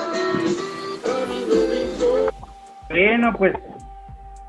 Bueno, 2.90 3.34
pues 3.38 3.54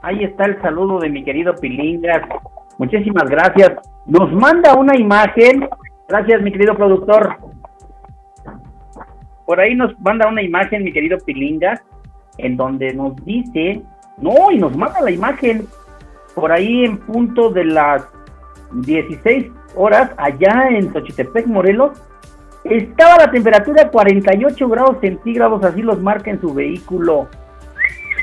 ahí 0.03 0.23
está 0.25 0.45
el 0.45 0.61
saludo 0.61 1.01
de 1.01 1.09
mi 1.09 1.25
querido 1.25 1.55
Pilingas. 1.57 2.23
Muchísimas 2.81 3.29
gracias. 3.29 3.73
Nos 4.07 4.33
manda 4.33 4.73
una 4.73 4.97
imagen. 4.97 5.69
Gracias, 6.09 6.41
mi 6.41 6.51
querido 6.51 6.75
productor. 6.75 7.37
Por 9.45 9.61
ahí 9.61 9.75
nos 9.75 9.93
manda 10.01 10.27
una 10.27 10.41
imagen, 10.41 10.85
mi 10.85 10.91
querido 10.91 11.19
Pilingas, 11.19 11.83
en 12.39 12.57
donde 12.57 12.95
nos 12.95 13.15
dice, 13.23 13.83
no, 14.17 14.51
y 14.51 14.57
nos 14.57 14.75
manda 14.75 15.03
la 15.03 15.11
imagen. 15.11 15.67
Por 16.35 16.53
ahí 16.53 16.87
en 16.87 16.97
punto 16.97 17.51
de 17.51 17.67
las 17.67 18.03
16 18.73 19.53
horas, 19.77 20.13
allá 20.17 20.69
en 20.71 20.91
Xochitepec, 20.91 21.47
Morelos, 21.49 22.01
Estaba 22.65 23.17
la 23.17 23.31
temperatura 23.31 23.91
48 23.91 24.69
grados 24.69 24.97
centígrados, 25.01 25.65
así 25.65 25.83
los 25.83 26.01
marca 26.01 26.31
en 26.31 26.41
su 26.41 26.53
vehículo. 26.53 27.29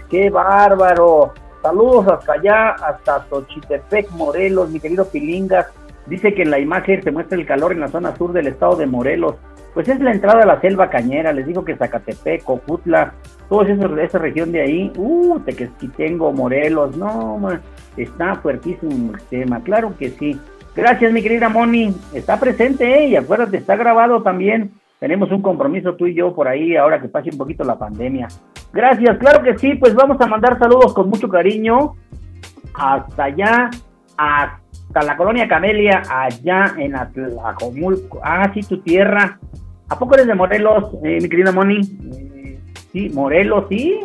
¡Qué 0.09 0.29
bárbaro! 0.29 1.33
Saludos 1.61 2.07
hasta 2.07 2.33
allá, 2.33 2.69
hasta 2.71 3.25
Xochitepec, 3.29 4.11
Morelos, 4.11 4.69
mi 4.69 4.79
querido 4.79 5.05
Pilingas. 5.05 5.67
Dice 6.05 6.33
que 6.33 6.43
en 6.43 6.51
la 6.51 6.59
imagen 6.59 7.03
se 7.03 7.11
muestra 7.11 7.37
el 7.37 7.45
calor 7.45 7.73
en 7.73 7.81
la 7.81 7.89
zona 7.89 8.15
sur 8.15 8.31
del 8.31 8.47
estado 8.47 8.75
de 8.75 8.85
Morelos. 8.85 9.35
Pues 9.73 9.89
es 9.89 9.99
la 9.99 10.11
entrada 10.11 10.43
a 10.43 10.45
la 10.45 10.61
selva 10.61 10.89
cañera, 10.89 11.33
les 11.33 11.45
digo 11.45 11.63
que 11.63 11.75
Zacatepec, 11.75 12.43
Cojutla, 12.43 13.13
toda 13.49 13.67
esa 14.01 14.17
región 14.17 14.51
de 14.51 14.61
ahí, 14.61 14.91
uh, 14.97 15.39
Tequesquitengo, 15.41 16.31
Morelos, 16.31 16.97
no, 16.97 17.39
está 17.95 18.35
fuertísimo 18.35 19.13
el 19.13 19.21
tema, 19.23 19.61
claro 19.61 19.93
que 19.97 20.09
sí. 20.09 20.39
Gracias, 20.75 21.11
mi 21.11 21.21
querida 21.21 21.49
Moni, 21.49 21.95
está 22.13 22.39
presente, 22.39 22.85
¿eh? 22.85 23.07
y 23.07 23.15
acuérdate, 23.15 23.57
está 23.57 23.75
grabado 23.75 24.21
también. 24.23 24.71
Tenemos 24.99 25.31
un 25.31 25.41
compromiso 25.41 25.95
tú 25.95 26.07
y 26.07 26.15
yo 26.15 26.33
por 26.33 26.47
ahí, 26.47 26.75
ahora 26.75 26.99
que 26.99 27.07
pase 27.07 27.29
un 27.31 27.37
poquito 27.37 27.63
la 27.63 27.77
pandemia. 27.77 28.27
Gracias, 28.73 29.17
claro 29.17 29.43
que 29.43 29.57
sí, 29.57 29.75
pues 29.75 29.93
vamos 29.93 30.19
a 30.19 30.27
mandar 30.27 30.57
saludos 30.57 30.93
con 30.93 31.09
mucho 31.09 31.29
cariño 31.29 31.95
hasta 32.73 33.25
allá, 33.25 33.69
hasta 34.17 35.03
la 35.03 35.17
colonia 35.17 35.47
Camelia, 35.47 36.01
allá 36.09 36.73
en 36.77 36.95
Atlacomulco. 36.95 38.19
Ah, 38.23 38.51
sí, 38.53 38.61
tu 38.61 38.79
tierra. 38.81 39.39
¿A 39.89 39.97
poco 39.97 40.15
eres 40.15 40.27
de 40.27 40.35
Morelos, 40.35 40.93
eh, 41.03 41.19
mi 41.21 41.29
querida 41.29 41.51
Moni? 41.51 41.79
Eh, 42.13 42.59
sí, 42.91 43.09
Morelos, 43.09 43.65
sí. 43.69 43.99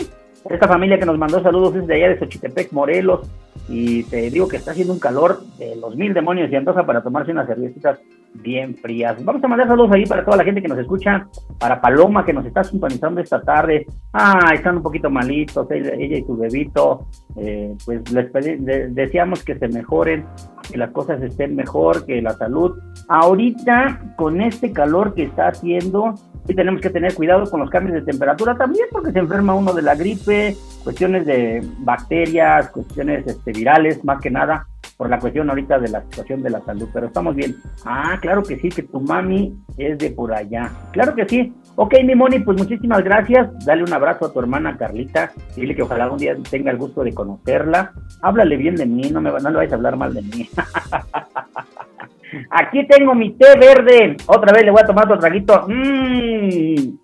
Esta 0.49 0.69
familia 0.69 0.99
que 0.99 1.07
nos 1.07 1.19
mandó 1.19 1.43
saludos 1.43 1.77
es 1.77 1.87
de 1.87 1.95
allá 1.95 2.09
de 2.11 2.19
Xochitepec, 2.19 2.73
Morelos. 2.73 3.31
Y 3.69 4.03
te 4.05 4.31
digo 4.31 4.49
que 4.49 4.57
está 4.57 4.73
haciendo 4.73 4.93
un 4.93 4.99
calor 4.99 5.43
de 5.59 5.77
los 5.77 5.97
mil 5.97 6.12
demonios 6.12 6.51
y 6.51 6.57
antoja 6.57 6.85
para 6.85 7.03
tomarse 7.03 7.33
unas 7.33 7.47
cervecitas 7.47 8.01
bien 8.35 8.77
frías. 8.77 9.23
Vamos 9.25 9.43
a 9.45 9.49
mandar 9.49 9.69
saludos 9.69 9.93
ahí 9.93 10.07
para 10.07 10.25
toda 10.25 10.37
la 10.37 10.45
gente 10.45 10.62
que 10.62 10.69
nos 10.69 10.79
escucha, 10.79 11.29
para 11.59 11.81
Paloma 11.81 12.25
que 12.25 12.33
nos 12.33 12.47
está 12.47 12.65
sintonizando 12.65 13.21
esta 13.21 13.41
tarde. 13.41 13.87
Ah, 14.12 14.51
están 14.55 14.79
un 14.79 14.83
poquito 14.83 15.11
malitos, 15.11 15.71
ella, 15.71 15.95
y 15.95 16.25
su 16.25 16.37
bebito. 16.37 17.07
Eh, 17.37 17.75
pues 17.85 18.11
les 18.12 18.95
deseamos 18.95 19.45
que 19.45 19.59
se 19.59 19.69
mejoren, 19.69 20.27
que 20.71 20.79
las 20.79 20.91
cosas 20.91 21.23
estén 21.23 21.55
mejor, 21.55 22.05
que 22.05 22.21
la 22.23 22.33
salud. 22.33 22.79
Ahorita, 23.09 24.15
con 24.17 24.41
este 24.41 24.73
calor 24.73 25.15
que 25.15 25.25
está 25.25 25.49
haciendo, 25.49 26.15
sí 26.47 26.55
tenemos 26.55 26.81
que 26.81 26.91
tener 26.91 27.15
cuidado 27.15 27.49
con 27.51 27.61
los 27.61 27.71
cambios 27.71 27.95
de 27.95 28.03
temperatura 28.03 28.57
también, 28.57 28.87
porque 28.91 29.12
se 29.12 29.19
enferma 29.19 29.55
uno 29.55 29.73
de 29.73 29.83
la 29.83 29.95
gripe, 29.95 30.57
cuestiones 30.83 31.27
de 31.27 31.62
bacterias, 31.79 32.68
cuestiones 32.71 33.27
este, 33.27 33.53
virales, 33.53 34.05
más 34.05 34.21
que 34.21 34.31
nada 34.31 34.66
por 34.97 35.11
la 35.11 35.18
cuestión 35.18 35.49
ahorita 35.51 35.79
de 35.79 35.88
la 35.88 36.03
situación 36.03 36.42
de 36.42 36.51
la 36.51 36.61
salud, 36.61 36.88
pero 36.92 37.07
estamos 37.09 37.35
bien. 37.35 37.57
Ah, 37.85 38.18
claro 38.21 38.42
que 38.42 38.59
sí, 38.59 38.68
que 38.68 38.83
tu 38.83 39.01
mami 39.01 39.53
es 39.77 39.99
de 39.99 40.11
por 40.11 40.33
allá. 40.33 40.71
Claro 40.92 41.14
que 41.14 41.29
sí. 41.29 41.53
Ok, 41.75 41.95
mi 42.05 42.14
Moni, 42.14 42.40
pues 42.40 42.59
muchísimas 42.59 43.03
gracias. 43.03 43.49
Dale 43.64 43.83
un 43.83 43.92
abrazo 43.92 44.27
a 44.27 44.33
tu 44.33 44.38
hermana 44.38 44.77
Carlita. 44.77 45.33
Dile 45.57 45.75
que 45.75 45.83
ojalá 45.83 46.11
un 46.11 46.18
día 46.18 46.37
tenga 46.51 46.71
el 46.71 46.77
gusto 46.77 47.03
de 47.03 47.14
conocerla. 47.14 47.92
Háblale 48.21 48.57
bien 48.57 48.77
de 48.77 48.87
mí, 48.87 49.11
no, 49.11 49.21
me, 49.21 49.31
no 49.31 49.51
le 49.51 49.57
vayas 49.57 49.73
a 49.73 49.77
hablar 49.77 49.97
mal 49.97 50.12
de 50.12 50.23
mí. 50.23 50.49
Aquí 52.51 52.87
tengo 52.87 53.14
mi 53.14 53.31
té 53.33 53.59
verde. 53.59 54.16
Otra 54.27 54.53
vez 54.53 54.64
le 54.64 54.71
voy 54.71 54.83
a 54.83 54.87
tomar 54.87 55.07
otro 55.07 55.18
traguito. 55.18 55.66
Mmm. 55.66 56.99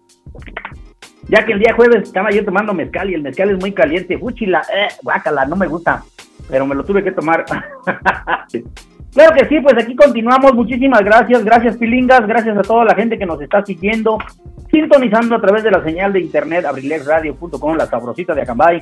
Ya 1.28 1.44
que 1.44 1.52
el 1.52 1.58
día 1.58 1.74
jueves 1.74 2.04
estaba 2.04 2.30
yo 2.30 2.44
tomando 2.44 2.72
mezcal 2.72 3.10
y 3.10 3.14
el 3.14 3.22
mezcal 3.22 3.50
es 3.50 3.58
muy 3.58 3.72
caliente. 3.72 4.18
Fúchila, 4.18 4.62
eh, 4.74 4.88
guácala, 5.02 5.44
no 5.44 5.56
me 5.56 5.66
gusta 5.66 6.02
pero 6.48 6.66
me 6.66 6.74
lo 6.74 6.84
tuve 6.84 7.04
que 7.04 7.12
tomar. 7.12 7.44
claro 9.12 9.34
que 9.36 9.46
sí, 9.48 9.60
pues 9.60 9.74
aquí 9.78 9.94
continuamos. 9.94 10.54
Muchísimas 10.54 11.02
gracias, 11.02 11.44
gracias 11.44 11.76
Pilingas, 11.76 12.26
gracias 12.26 12.56
a 12.56 12.62
toda 12.62 12.84
la 12.84 12.94
gente 12.94 13.18
que 13.18 13.26
nos 13.26 13.40
está 13.40 13.64
siguiendo, 13.64 14.18
sintonizando 14.70 15.36
a 15.36 15.40
través 15.40 15.62
de 15.62 15.70
la 15.70 15.82
señal 15.84 16.12
de 16.12 16.20
internet 16.20 16.64
abrilexradio.com, 16.64 17.76
la 17.76 17.86
sabrosita 17.86 18.34
de 18.34 18.42
Acambay. 18.42 18.80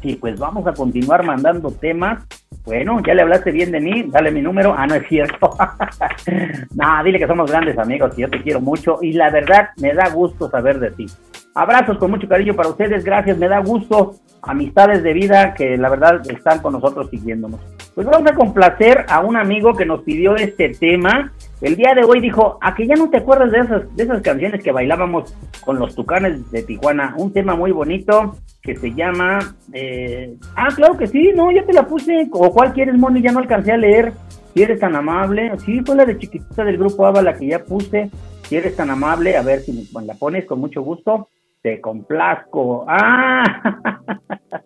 Sí, 0.00 0.16
pues 0.20 0.36
vamos 0.36 0.66
a 0.66 0.72
continuar 0.72 1.24
mandando 1.24 1.70
temas. 1.70 2.24
Bueno, 2.64 3.00
ya 3.06 3.14
le 3.14 3.22
hablaste 3.22 3.52
bien 3.52 3.70
de 3.70 3.80
mí, 3.80 4.04
dale 4.08 4.32
mi 4.32 4.42
número. 4.42 4.74
Ah, 4.76 4.86
no 4.86 4.96
es 4.96 5.06
cierto. 5.06 5.50
no, 6.74 7.04
dile 7.04 7.20
que 7.20 7.26
somos 7.28 7.48
grandes 7.48 7.78
amigos, 7.78 8.12
y 8.16 8.22
yo 8.22 8.30
te 8.30 8.42
quiero 8.42 8.60
mucho 8.60 8.98
y 9.00 9.12
la 9.12 9.30
verdad 9.30 9.68
me 9.76 9.92
da 9.94 10.08
gusto 10.08 10.50
saber 10.50 10.80
de 10.80 10.90
ti. 10.90 11.06
Abrazos 11.54 11.98
con 11.98 12.10
mucho 12.10 12.26
cariño 12.26 12.54
para 12.54 12.70
ustedes, 12.70 13.04
gracias, 13.04 13.36
me 13.36 13.46
da 13.46 13.58
gusto, 13.58 14.14
amistades 14.40 15.02
de 15.02 15.12
vida 15.12 15.52
que 15.52 15.76
la 15.76 15.90
verdad 15.90 16.22
están 16.30 16.60
con 16.60 16.72
nosotros 16.72 17.10
siguiéndonos. 17.10 17.60
Pues 17.94 18.06
vamos 18.06 18.30
a 18.30 18.34
complacer 18.34 19.04
a 19.06 19.20
un 19.20 19.36
amigo 19.36 19.74
que 19.74 19.84
nos 19.84 20.02
pidió 20.02 20.34
este 20.34 20.70
tema. 20.70 21.30
El 21.60 21.76
día 21.76 21.92
de 21.94 22.04
hoy 22.04 22.20
dijo, 22.20 22.58
a 22.62 22.74
que 22.74 22.86
ya 22.86 22.94
no 22.94 23.10
te 23.10 23.18
acuerdas 23.18 23.50
de 23.50 23.58
esas, 23.58 23.96
de 23.96 24.02
esas 24.02 24.22
canciones 24.22 24.62
que 24.62 24.72
bailábamos 24.72 25.36
con 25.62 25.78
los 25.78 25.94
tucanes 25.94 26.50
de 26.50 26.62
Tijuana. 26.62 27.14
Un 27.18 27.34
tema 27.34 27.54
muy 27.54 27.70
bonito 27.70 28.34
que 28.62 28.74
se 28.74 28.94
llama... 28.94 29.54
Eh... 29.74 30.34
Ah, 30.56 30.68
claro 30.74 30.96
que 30.96 31.06
sí, 31.06 31.32
no, 31.36 31.52
ya 31.52 31.64
te 31.66 31.74
la 31.74 31.86
puse. 31.86 32.28
¿O 32.32 32.50
cuál 32.50 32.72
quieres, 32.72 32.96
Moni? 32.96 33.20
Ya 33.20 33.30
no 33.30 33.40
alcancé 33.40 33.72
a 33.72 33.76
leer. 33.76 34.14
Si 34.54 34.62
eres 34.62 34.80
tan 34.80 34.96
amable. 34.96 35.52
Sí, 35.58 35.82
fue 35.84 35.96
la 35.96 36.06
de 36.06 36.16
chiquitita 36.16 36.64
del 36.64 36.78
grupo 36.78 37.06
ABA 37.06 37.22
la 37.22 37.34
que 37.34 37.46
ya 37.46 37.62
puse. 37.62 38.10
Si 38.44 38.56
eres 38.56 38.74
tan 38.74 38.90
amable, 38.90 39.36
a 39.36 39.42
ver 39.42 39.60
si 39.60 39.72
me 39.72 40.04
la 40.04 40.14
pones 40.14 40.46
con 40.46 40.58
mucho 40.58 40.82
gusto 40.82 41.28
te 41.62 41.80
complazco. 41.80 42.84
Ah, 42.88 43.44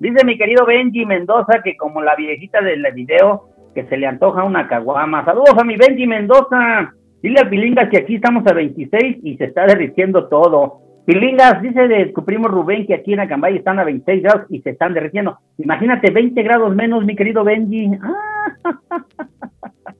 dice 0.00 0.24
mi 0.24 0.38
querido 0.38 0.64
Benji 0.64 1.04
Mendoza 1.04 1.60
que 1.62 1.76
como 1.76 2.00
la 2.00 2.14
viejita 2.14 2.60
del 2.62 2.86
video 2.94 3.50
que 3.74 3.84
se 3.86 3.96
le 3.96 4.06
antoja 4.06 4.44
una 4.44 4.68
caguama. 4.68 5.24
Saludos 5.24 5.54
a 5.58 5.64
mi 5.64 5.76
Benji 5.76 6.06
Mendoza. 6.06 6.94
Dile 7.22 7.40
a 7.40 7.50
Pilingas 7.50 7.90
que 7.90 7.98
aquí 7.98 8.14
estamos 8.14 8.46
a 8.46 8.54
26 8.54 9.18
y 9.22 9.36
se 9.36 9.44
está 9.44 9.66
derritiendo 9.66 10.28
todo. 10.28 10.80
Pilingas, 11.04 11.60
dice 11.60 11.86
de 11.86 12.06
tu 12.06 12.24
primo 12.24 12.48
Rubén 12.48 12.86
que 12.86 12.94
aquí 12.94 13.12
en 13.12 13.20
Acambay 13.20 13.56
están 13.56 13.78
a 13.78 13.84
26 13.84 14.22
grados 14.22 14.46
y 14.48 14.60
se 14.62 14.70
están 14.70 14.94
derritiendo. 14.94 15.38
Imagínate 15.58 16.10
20 16.10 16.42
grados 16.42 16.74
menos, 16.74 17.04
mi 17.04 17.14
querido 17.16 17.44
Benji. 17.44 17.90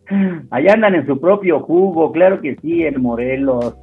Ah. 0.09 0.41
Allá 0.51 0.75
andan 0.75 0.95
en 0.95 1.07
su 1.07 1.21
propio 1.21 1.61
jugo, 1.61 2.13
claro 2.13 2.41
que 2.41 2.55
sí, 2.63 2.85
en 2.85 3.03
Morelos. 3.03 3.77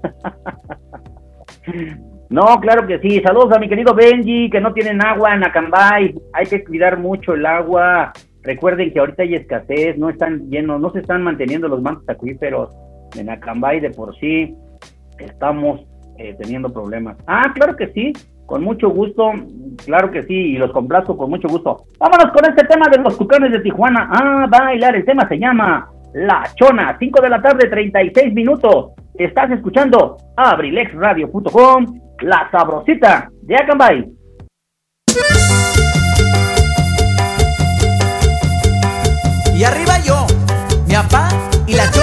No, 2.34 2.60
claro 2.60 2.88
que 2.88 2.98
sí. 2.98 3.22
Saludos 3.22 3.56
a 3.56 3.60
mi 3.60 3.70
querido 3.70 3.94
Benji, 3.94 4.50
que 4.50 4.60
no 4.60 4.74
tienen 4.74 5.06
agua 5.06 5.36
en 5.36 5.44
Acambay. 5.44 6.16
Hay 6.34 6.46
que 6.48 6.64
cuidar 6.64 6.98
mucho 6.98 7.36
el 7.36 7.46
agua. 7.46 8.12
Recuerden 8.42 8.92
que 8.92 9.00
ahorita 9.00 9.22
hay 9.22 9.36
escasez, 9.36 10.00
no 10.00 10.10
están 10.10 10.50
llenos, 10.50 10.82
no 10.82 10.92
se 10.92 11.02
están 11.02 11.22
manteniendo 11.22 11.68
los 11.68 11.84
mantos 11.84 12.10
acuíferos 12.10 12.76
en 13.16 13.30
Acambay 13.30 13.82
de 13.82 13.92
por 13.92 14.16
sí. 14.16 14.56
Estamos 15.20 15.82
eh, 16.18 16.36
teniendo 16.42 16.74
problemas. 16.74 17.18
Ah, 17.28 17.54
claro 17.54 17.76
que 17.76 17.90
sí, 17.90 18.14
con 18.48 18.64
mucho 18.64 18.90
gusto, 18.90 19.32
claro 19.86 20.10
que 20.10 20.24
sí, 20.24 20.34
y 20.34 20.58
los 20.58 20.72
complazco 20.72 21.16
con 21.16 21.30
mucho 21.30 21.48
gusto. 21.48 21.84
Vámonos 22.00 22.32
con 22.34 22.50
este 22.50 22.66
tema 22.66 22.88
de 22.90 22.98
los 22.98 23.16
tucanes 23.16 23.52
de 23.52 23.60
Tijuana. 23.60 24.10
Ah, 24.12 24.48
bailar, 24.50 24.96
el 24.96 25.06
tema 25.06 25.28
se 25.28 25.38
llama 25.38 25.88
La 26.16 26.50
Chona, 26.56 26.98
5 26.98 27.22
de 27.22 27.30
la 27.30 27.44
tarde, 27.44 27.70
36 27.70 28.34
minutos. 28.34 28.94
Estás 29.20 29.52
escuchando 29.52 30.18
abrilexradio.com 30.36 32.03
la 32.24 32.50
sabrosita 32.52 33.30
de 33.42 33.56
Acambay. 33.56 34.06
Y 39.56 39.64
arriba 39.64 40.00
yo, 40.00 40.26
mi 40.88 40.96
papá 40.96 41.30
y 41.68 41.74
la 41.76 41.92
chona. 41.92 42.03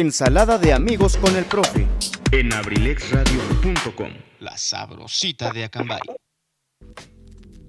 Ensalada 0.00 0.56
de 0.56 0.72
amigos 0.72 1.18
con 1.18 1.36
el 1.36 1.44
profe 1.44 1.84
En 2.32 2.54
abrilexradio.com, 2.54 4.08
la 4.38 4.56
sabrosita 4.56 5.52
de 5.52 5.64
Acambay. 5.64 6.00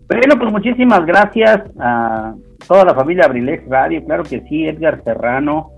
Bueno, 0.07 0.39
pues 0.39 0.49
muchísimas 0.49 1.05
gracias 1.05 1.63
a 1.77 2.33
toda 2.65 2.85
la 2.85 2.95
familia 2.95 3.25
Abrilex 3.25 3.67
Radio, 3.67 4.05
claro 4.05 4.23
que 4.23 4.39
sí, 4.47 4.65
Edgar 4.65 5.03
Serrano, 5.03 5.71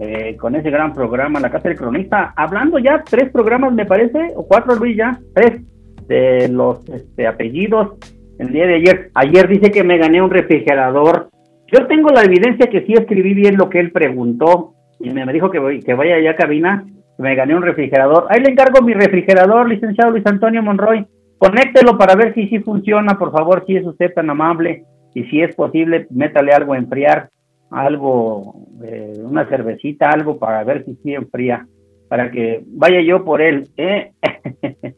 eh, 0.00 0.36
con 0.36 0.56
ese 0.56 0.70
gran 0.70 0.92
programa, 0.94 1.38
La 1.38 1.48
Casa 1.48 1.68
del 1.68 1.78
Cronista, 1.78 2.34
hablando 2.34 2.80
ya 2.80 3.04
tres 3.08 3.30
programas, 3.30 3.72
me 3.72 3.86
parece, 3.86 4.32
o 4.34 4.44
cuatro, 4.48 4.74
Luis, 4.74 4.96
ya, 4.96 5.16
tres 5.32 5.62
de 6.08 6.48
los 6.48 6.88
este, 6.88 7.28
apellidos 7.28 7.98
el 8.40 8.48
día 8.52 8.66
de 8.66 8.74
ayer. 8.74 9.10
Ayer 9.14 9.46
dice 9.46 9.70
que 9.70 9.84
me 9.84 9.96
gané 9.96 10.20
un 10.20 10.30
refrigerador. 10.30 11.30
Yo 11.72 11.86
tengo 11.86 12.10
la 12.10 12.24
evidencia 12.24 12.66
que 12.66 12.84
sí 12.84 12.94
escribí 12.94 13.32
bien 13.32 13.56
lo 13.56 13.70
que 13.70 13.78
él 13.78 13.92
preguntó 13.92 14.74
y 15.00 15.10
me, 15.10 15.32
dijo 15.32 15.50
que, 15.50 15.58
vaya 15.94 16.16
allá 16.16 16.32
a 16.32 16.36
cabina, 16.36 16.84
me 17.18 17.34
gané 17.34 17.56
un 17.56 17.62
refrigerador. 17.62 18.26
Ahí 18.28 18.40
le 18.40 18.50
encargo 18.50 18.82
mi 18.82 18.92
refrigerador, 18.92 19.68
licenciado 19.68 20.10
Luis 20.10 20.26
Antonio 20.26 20.62
Monroy. 20.62 21.06
Conéctelo 21.38 21.96
para 21.96 22.14
ver 22.14 22.34
si 22.34 22.48
sí 22.48 22.58
funciona, 22.60 23.18
por 23.18 23.32
favor, 23.32 23.64
si 23.66 23.76
es 23.76 23.86
usted 23.86 24.12
tan 24.12 24.28
amable. 24.28 24.84
Y 25.14 25.24
si 25.24 25.40
es 25.40 25.54
posible, 25.56 26.06
métale 26.10 26.52
algo 26.52 26.74
a 26.74 26.78
enfriar, 26.78 27.30
algo, 27.70 28.66
eh, 28.84 29.14
una 29.24 29.46
cervecita, 29.48 30.10
algo 30.10 30.38
para 30.38 30.62
ver 30.64 30.84
si 30.84 30.94
sí 31.02 31.14
enfría, 31.14 31.66
para 32.08 32.30
que 32.30 32.62
vaya 32.66 33.00
yo 33.00 33.24
por 33.24 33.40
él. 33.40 33.68
¿eh? 33.76 34.12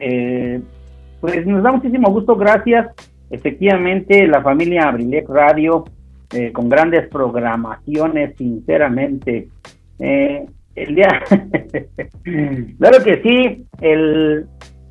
Eh, 0.00 0.60
pues 1.20 1.46
nos 1.46 1.62
da 1.62 1.70
muchísimo 1.70 2.10
gusto, 2.10 2.34
gracias. 2.34 2.88
Efectivamente, 3.30 4.26
la 4.26 4.42
familia 4.42 4.88
Abrilec 4.88 5.28
Radio, 5.28 5.84
eh, 6.32 6.52
con 6.52 6.68
grandes 6.68 7.08
programaciones, 7.08 8.36
sinceramente. 8.36 9.48
Eh, 9.98 10.46
el 10.74 10.94
día, 10.94 11.22
claro 12.78 13.04
que 13.04 13.22
sí, 13.22 13.64
el, 13.80 14.46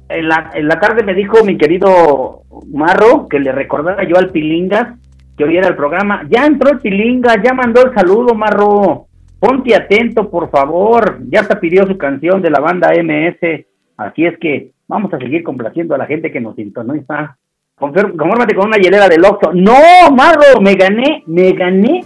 en, 0.09 0.27
la, 0.27 0.51
en 0.53 0.67
la 0.67 0.79
tarde 0.79 1.03
me 1.03 1.13
dijo 1.13 1.43
mi 1.43 1.57
querido 1.57 2.43
Marro 2.71 3.27
que 3.27 3.39
le 3.39 3.51
recordara 3.51 4.07
yo 4.07 4.17
al 4.17 4.29
Pilingas 4.29 4.97
que 5.38 5.43
hoy 5.43 5.57
era 5.57 5.67
el 5.67 5.75
programa. 5.75 6.27
Ya 6.29 6.45
entró 6.45 6.71
el 6.71 6.79
Pilingas, 6.79 7.38
ya 7.43 7.53
mandó 7.53 7.86
el 7.86 7.93
saludo, 7.93 8.36
Marro. 8.36 9.07
Ponte 9.39 9.75
atento, 9.75 10.29
por 10.29 10.49
favor. 10.49 11.19
Ya 11.29 11.41
hasta 11.41 11.59
pidió 11.59 11.86
su 11.86 11.97
canción 11.97 12.41
de 12.41 12.49
la 12.49 12.59
banda 12.59 12.91
MS. 12.91 13.65
Así 13.97 14.25
es 14.25 14.38
que 14.39 14.71
vamos 14.88 15.13
a 15.13 15.17
seguir 15.17 15.43
complaciendo 15.43 15.95
a 15.95 15.97
la 15.97 16.05
gente 16.05 16.31
que 16.31 16.39
nos 16.39 16.55
sintoniza. 16.55 17.38
Confórmate 17.78 18.53
con 18.53 18.67
una 18.67 18.78
hielera 18.78 19.09
del 19.09 19.26
Oxxo. 19.26 19.51
No, 19.53 19.74
Marro, 20.15 20.61
me 20.61 20.76
gané, 20.76 21.24
me 21.26 21.53
gané 21.53 22.05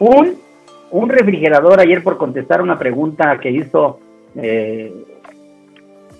un, 0.00 0.34
un 0.90 1.08
refrigerador 1.08 1.78
ayer 1.78 2.02
por 2.02 2.16
contestar 2.16 2.60
una 2.60 2.76
pregunta 2.76 3.38
que 3.38 3.50
hizo 3.50 4.00
eh, 4.34 4.92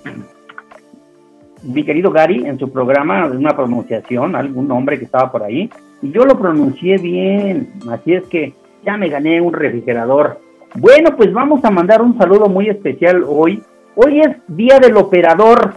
mi 1.64 1.84
querido 1.84 2.12
Gary 2.12 2.47
en 2.47 2.57
su 2.57 2.70
programa, 2.70 3.26
una 3.26 3.57
pronunciación, 3.57 4.36
algún 4.36 4.68
nombre 4.68 4.97
que 4.97 5.07
estaba 5.07 5.32
por 5.32 5.42
ahí, 5.42 5.68
y 6.01 6.12
yo 6.12 6.24
lo 6.24 6.38
pronuncié 6.38 6.99
bien, 6.99 7.72
así 7.90 8.14
es 8.14 8.24
que 8.26 8.55
ya 8.84 8.97
me 8.97 9.09
gané 9.09 9.40
un 9.40 9.55
refrigerador. 9.55 10.38
Bueno, 10.76 11.16
pues 11.16 11.32
vamos 11.32 11.64
a 11.64 11.70
mandar 11.70 12.01
un 12.01 12.16
saludo 12.16 12.49
muy 12.49 12.68
especial 12.68 13.24
hoy. 13.26 13.62
Hoy 13.97 14.20
es 14.20 14.36
Día 14.47 14.78
del 14.78 14.97
Operador, 14.97 15.74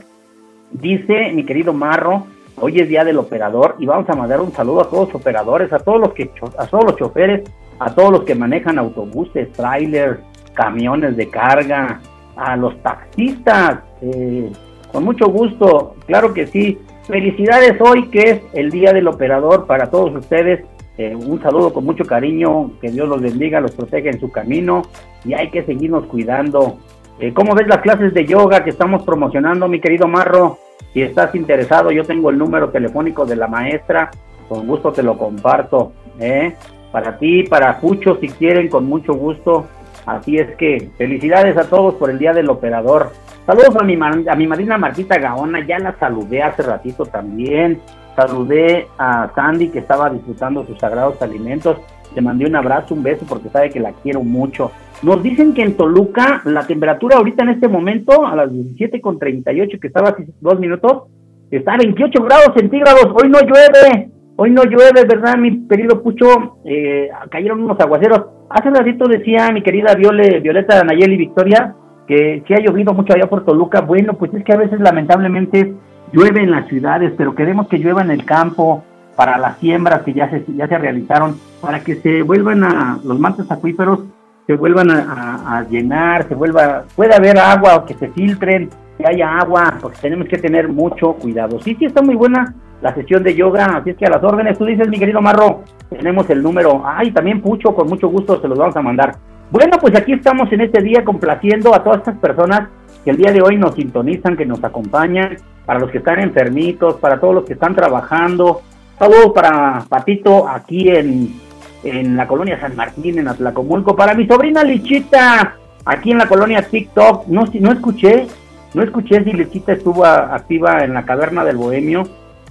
dice 0.71 1.31
mi 1.33 1.45
querido 1.45 1.73
Marro, 1.73 2.27
hoy 2.59 2.79
es 2.79 2.89
Día 2.89 3.03
del 3.03 3.17
Operador 3.17 3.75
y 3.79 3.85
vamos 3.85 4.09
a 4.09 4.15
mandar 4.15 4.41
un 4.41 4.51
saludo 4.51 4.81
a 4.81 4.89
todos 4.89 5.07
los 5.07 5.21
operadores, 5.21 5.71
a 5.71 5.79
todos 5.79 5.99
los 5.99 6.13
que 6.13 6.31
a 6.57 6.65
todos 6.65 6.85
los 6.85 6.95
choferes, 6.95 7.49
a 7.79 7.93
todos 7.93 8.11
los 8.11 8.23
que 8.23 8.35
manejan 8.35 8.79
autobuses, 8.79 9.51
trailers, 9.53 10.19
camiones 10.53 11.15
de 11.15 11.29
carga, 11.29 12.01
a 12.35 12.55
los 12.55 12.81
taxistas, 12.81 13.79
eh, 14.01 14.51
Con 14.91 15.03
mucho 15.03 15.27
gusto, 15.27 15.95
claro 16.05 16.33
que 16.33 16.47
sí. 16.47 16.77
Felicidades 17.07 17.79
hoy 17.81 18.09
que 18.09 18.21
es 18.21 18.41
el 18.53 18.69
Día 18.69 18.93
del 18.93 19.07
Operador 19.07 19.65
para 19.65 19.89
todos 19.89 20.15
ustedes. 20.15 20.65
Eh, 20.97 21.15
un 21.15 21.41
saludo 21.41 21.73
con 21.73 21.85
mucho 21.85 22.03
cariño, 22.05 22.71
que 22.81 22.89
Dios 22.89 23.07
los 23.07 23.21
bendiga, 23.21 23.61
los 23.61 23.71
proteja 23.71 24.09
en 24.09 24.19
su 24.19 24.31
camino 24.31 24.83
y 25.23 25.33
hay 25.33 25.49
que 25.49 25.63
seguirnos 25.63 26.05
cuidando. 26.05 26.77
Eh, 27.19 27.33
¿Cómo 27.33 27.55
ves 27.55 27.67
las 27.67 27.81
clases 27.81 28.13
de 28.13 28.25
yoga 28.25 28.63
que 28.63 28.69
estamos 28.71 29.03
promocionando, 29.03 29.67
mi 29.67 29.79
querido 29.79 30.07
Marro? 30.07 30.57
Si 30.93 31.01
estás 31.01 31.33
interesado, 31.35 31.91
yo 31.91 32.03
tengo 32.03 32.29
el 32.29 32.37
número 32.37 32.69
telefónico 32.69 33.25
de 33.25 33.35
la 33.35 33.47
maestra, 33.47 34.11
con 34.49 34.65
gusto 34.65 34.91
te 34.91 35.03
lo 35.03 35.17
comparto. 35.17 35.91
¿eh? 36.19 36.55
Para 36.91 37.17
ti, 37.17 37.43
para 37.43 37.79
Pucho, 37.79 38.17
si 38.19 38.29
quieren, 38.29 38.69
con 38.69 38.85
mucho 38.85 39.13
gusto. 39.13 39.67
Así 40.05 40.37
es 40.37 40.55
que 40.55 40.89
felicidades 40.97 41.57
a 41.57 41.69
todos 41.69 41.95
por 41.95 42.09
el 42.09 42.17
Día 42.17 42.33
del 42.33 42.49
Operador. 42.49 43.11
Saludos 43.45 43.75
a 43.79 43.83
mi, 43.83 43.95
a 43.95 44.35
mi 44.35 44.47
madrina 44.47 44.77
Gaona, 44.77 45.65
ya 45.65 45.79
la 45.79 45.97
saludé 45.99 46.41
hace 46.41 46.63
ratito 46.63 47.05
también. 47.05 47.81
Saludé 48.15 48.87
a 48.97 49.29
Sandy 49.35 49.69
que 49.69 49.79
estaba 49.79 50.09
disfrutando 50.09 50.65
sus 50.65 50.79
sagrados 50.79 51.21
alimentos. 51.21 51.77
Le 52.15 52.21
mandé 52.21 52.45
un 52.45 52.55
abrazo, 52.55 52.93
un 52.93 53.03
beso 53.03 53.25
porque 53.27 53.49
sabe 53.49 53.69
que 53.69 53.79
la 53.79 53.91
quiero 53.91 54.23
mucho. 54.23 54.71
Nos 55.03 55.21
dicen 55.21 55.53
que 55.53 55.61
en 55.61 55.77
Toluca 55.77 56.41
la 56.45 56.65
temperatura 56.65 57.17
ahorita 57.17 57.43
en 57.43 57.49
este 57.49 57.67
momento, 57.67 58.25
a 58.25 58.35
las 58.35 58.49
17.38 58.51 59.79
que 59.79 59.87
estaba 59.87 60.09
hace 60.09 60.27
dos 60.41 60.59
minutos, 60.59 61.03
está 61.51 61.73
a 61.73 61.77
28 61.77 62.23
grados 62.23 62.53
centígrados. 62.55 63.07
Hoy 63.13 63.29
no 63.29 63.39
llueve, 63.41 64.09
hoy 64.35 64.51
no 64.51 64.63
llueve, 64.63 65.05
¿verdad, 65.07 65.37
mi 65.37 65.67
querido 65.67 66.01
Pucho? 66.01 66.57
Eh, 66.65 67.09
cayeron 67.29 67.61
unos 67.61 67.79
aguaceros. 67.79 68.25
Hace 68.49 68.69
ratito 68.69 69.07
decía 69.07 69.51
mi 69.51 69.61
querida 69.61 69.93
Viole, 69.93 70.39
Violeta 70.39 70.83
Nayeli 70.83 71.17
Victoria 71.17 71.75
que 72.07 72.41
sí 72.47 72.53
ha 72.53 72.59
llovido 72.59 72.93
mucho 72.93 73.13
allá 73.13 73.27
por 73.29 73.45
Toluca. 73.45 73.81
Bueno, 73.81 74.13
pues 74.13 74.33
es 74.33 74.43
que 74.43 74.53
a 74.53 74.57
veces 74.57 74.79
lamentablemente 74.79 75.73
llueve 76.11 76.41
en 76.41 76.51
las 76.51 76.67
ciudades, 76.67 77.13
pero 77.17 77.35
queremos 77.35 77.67
que 77.67 77.77
llueva 77.77 78.01
en 78.01 78.11
el 78.11 78.25
campo 78.25 78.83
para 79.15 79.37
las 79.37 79.57
siembras 79.57 80.03
que 80.03 80.13
ya 80.13 80.29
se, 80.29 80.45
ya 80.55 80.67
se 80.67 80.77
realizaron, 80.77 81.35
para 81.61 81.83
que 81.83 81.95
se 81.95 82.21
vuelvan 82.21 82.63
a 82.63 82.99
los 83.03 83.19
mantos 83.19 83.51
acuíferos 83.51 83.99
se 84.47 84.53
vuelvan 84.53 84.89
a, 84.89 85.65
llenar, 85.69 86.25
se 86.29 86.33
vuelva, 86.33 86.85
puede 86.95 87.13
haber 87.13 87.37
agua 87.37 87.75
o 87.75 87.85
que 87.85 87.93
se 87.95 88.07
filtren, 88.07 88.69
que 88.97 89.05
haya 89.05 89.39
agua, 89.39 89.77
porque 89.81 89.97
tenemos 90.01 90.29
que 90.29 90.37
tener 90.37 90.69
mucho 90.69 91.13
cuidado. 91.13 91.59
Sí, 91.59 91.75
sí, 91.77 91.85
está 91.85 92.01
muy 92.01 92.15
buena 92.15 92.55
la 92.81 92.95
sesión 92.95 93.23
de 93.23 93.35
yoga, 93.35 93.65
así 93.65 93.89
es 93.89 93.97
que 93.97 94.05
a 94.05 94.09
las 94.09 94.23
órdenes, 94.23 94.57
tú 94.57 94.63
dices, 94.63 94.87
mi 94.87 94.97
querido 94.97 95.21
Marro, 95.21 95.63
tenemos 95.89 96.29
el 96.29 96.41
número, 96.41 96.81
ay, 96.85 97.11
también 97.11 97.41
Pucho, 97.41 97.75
con 97.75 97.89
mucho 97.89 98.07
gusto 98.07 98.39
se 98.39 98.47
los 98.47 98.57
vamos 98.57 98.77
a 98.77 98.81
mandar. 98.81 99.15
Bueno, 99.51 99.77
pues 99.81 99.95
aquí 99.95 100.13
estamos 100.13 100.49
en 100.53 100.61
este 100.61 100.81
día 100.81 101.03
complaciendo 101.03 101.75
a 101.75 101.83
todas 101.83 101.99
estas 101.99 102.17
personas 102.17 102.69
que 103.03 103.11
el 103.11 103.17
día 103.17 103.33
de 103.33 103.41
hoy 103.41 103.57
nos 103.57 103.75
sintonizan, 103.75 104.37
que 104.37 104.45
nos 104.45 104.63
acompañan, 104.63 105.37
para 105.65 105.79
los 105.79 105.91
que 105.91 105.97
están 105.97 106.19
enfermitos, 106.21 106.95
para 106.95 107.19
todos 107.19 107.35
los 107.35 107.43
que 107.43 107.53
están 107.53 107.75
trabajando. 107.75 108.61
Saludos 108.97 109.33
para 109.35 109.83
Patito 109.89 110.47
aquí 110.47 110.87
en 110.87 111.46
en 111.83 112.17
la 112.17 112.27
colonia 112.27 112.59
San 112.59 112.75
Martín, 112.75 113.19
en 113.19 113.27
Atlacomulco. 113.27 113.95
Para 113.95 114.13
mi 114.13 114.27
sobrina 114.27 114.63
Lichita, 114.63 115.55
aquí 115.85 116.11
en 116.11 116.17
la 116.17 116.27
colonia 116.27 116.61
TikTok, 116.61 117.27
no, 117.27 117.45
no 117.59 117.71
escuché, 117.71 118.27
no 118.73 118.83
escuché 118.83 119.23
si 119.23 119.33
Lichita 119.33 119.73
estuvo 119.73 120.05
activa 120.05 120.83
en 120.83 120.93
la 120.93 121.05
caverna 121.05 121.43
del 121.43 121.57
Bohemio. 121.57 122.07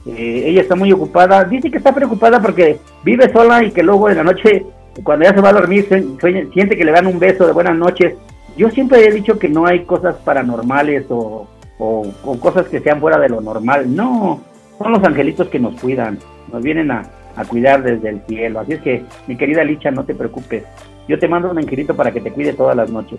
Eh, 0.07 0.45
ella 0.47 0.63
está 0.63 0.77
muy 0.77 0.93
ocupada, 0.93 1.45
dice 1.45 1.71
que 1.71 1.79
está 1.79 1.93
preocupada 1.93 2.41
porque 2.41 2.79
vive 3.03 3.33
sola 3.33 3.65
y 3.65 3.73
que 3.73 3.83
luego 3.83 4.09
en 4.09 4.19
la 4.19 4.25
noche, 4.25 4.65
cuando 5.03 5.25
ya 5.25 5.35
se 5.35 5.41
va 5.41 5.49
a 5.49 5.55
dormir, 5.55 5.87
siente 6.53 6.77
que 6.77 6.85
le 6.85 6.93
dan 6.93 7.07
un 7.07 7.19
beso 7.19 7.47
de 7.47 7.53
buenas 7.53 7.77
noches. 7.77 8.15
Yo 8.57 8.71
siempre 8.71 9.05
he 9.07 9.13
dicho 9.13 9.39
que 9.39 9.49
no 9.49 9.67
hay 9.67 9.85
cosas 9.85 10.17
paranormales 10.25 11.07
o, 11.11 11.47
o 11.79 12.41
cosas 12.41 12.67
que 12.69 12.81
sean 12.81 13.01
fuera 13.01 13.19
de 13.19 13.29
lo 13.29 13.41
normal. 13.41 13.95
No, 13.95 14.41
son 14.79 14.93
los 14.93 15.05
angelitos 15.05 15.49
que 15.49 15.59
nos 15.59 15.79
cuidan, 15.81 16.19
nos 16.53 16.63
vienen 16.63 16.91
a, 16.91 17.03
a 17.37 17.45
cuidar 17.45 17.83
desde 17.83 18.09
el 18.09 18.21
cielo. 18.27 18.61
Así 18.61 18.73
es 18.73 18.81
que, 18.81 19.05
mi 19.27 19.37
querida 19.37 19.63
Licha, 19.63 19.91
no 19.91 20.05
te 20.05 20.15
preocupes. 20.15 20.65
Yo 21.09 21.19
te 21.19 21.29
mando 21.29 21.51
un 21.51 21.59
angelito 21.59 21.95
para 21.95 22.11
que 22.11 22.21
te 22.21 22.33
cuide 22.33 22.53
todas 22.53 22.77
las 22.77 22.91
noches. 22.91 23.19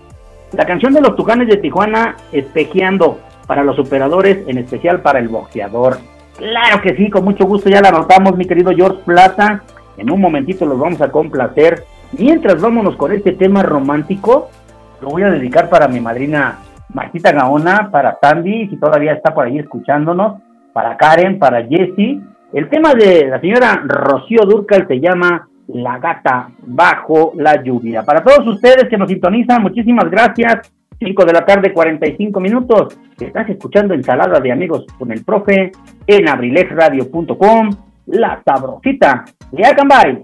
La 0.54 0.66
canción 0.66 0.94
de 0.94 1.02
los 1.02 1.16
Tucanes 1.16 1.48
de 1.48 1.58
Tijuana, 1.58 2.16
espejeando 2.32 3.20
para 3.48 3.64
los 3.64 3.80
operadores, 3.80 4.48
en 4.48 4.58
especial 4.58 5.02
para 5.02 5.20
el 5.20 5.30
boxeador. 5.30 5.98
Claro 6.38 6.82
que 6.82 6.96
sí, 6.96 7.10
con 7.10 7.24
mucho 7.24 7.46
gusto 7.46 7.70
ya 7.70 7.82
la 7.82 7.90
anotamos, 7.90 8.36
mi 8.36 8.46
querido 8.46 8.72
George 8.76 9.02
Plata. 9.06 9.64
En 9.98 10.12
un 10.12 10.22
momentito 10.22 10.66
los 10.66 10.80
vamos 10.80 11.02
a 11.02 11.10
complacer. 11.10 11.84
Mientras 12.18 12.62
vámonos 12.62 12.96
con 12.96 13.12
este 13.12 13.34
tema 13.34 13.64
romántico, 13.64 14.50
lo 15.02 15.10
voy 15.10 15.24
a 15.24 15.30
dedicar 15.30 15.70
para 15.70 15.88
mi 15.88 16.00
madrina 16.00 16.60
Martita 16.94 17.32
Gaona, 17.32 17.90
para 17.92 18.18
Sandy, 18.22 18.70
si 18.70 18.78
todavía 18.78 19.14
está 19.14 19.34
por 19.34 19.46
ahí 19.46 19.60
escuchándonos, 19.60 20.42
para 20.74 20.96
Karen, 20.96 21.40
para 21.40 21.66
Jessie 21.66 22.22
el 22.58 22.70
tema 22.70 22.96
de 22.96 23.28
la 23.28 23.40
señora 23.40 23.84
Rocío 23.86 24.42
Durcal 24.44 24.88
se 24.88 25.00
llama 25.00 25.48
La 25.68 26.00
gata 26.00 26.50
bajo 26.66 27.34
la 27.36 27.62
lluvia. 27.62 28.04
Para 28.04 28.24
todos 28.24 28.48
ustedes 28.48 28.90
que 28.90 28.98
nos 28.98 29.10
sintonizan, 29.10 29.62
muchísimas 29.62 30.10
gracias. 30.10 30.74
5 30.98 31.26
de 31.26 31.34
la 31.34 31.46
tarde, 31.46 31.72
45 31.72 32.40
minutos. 32.40 33.00
Estás 33.20 33.48
escuchando 33.50 33.94
Ensalada 33.94 34.40
de 34.40 34.52
Amigos 34.52 34.88
con 34.98 35.12
el 35.12 35.24
Profe 35.24 35.72
en 36.08 36.28
abrilexradio.com. 36.28 37.70
La 38.08 38.42
sabrosita 38.44 39.26
de 39.52 39.64
Acambay. 39.64 40.24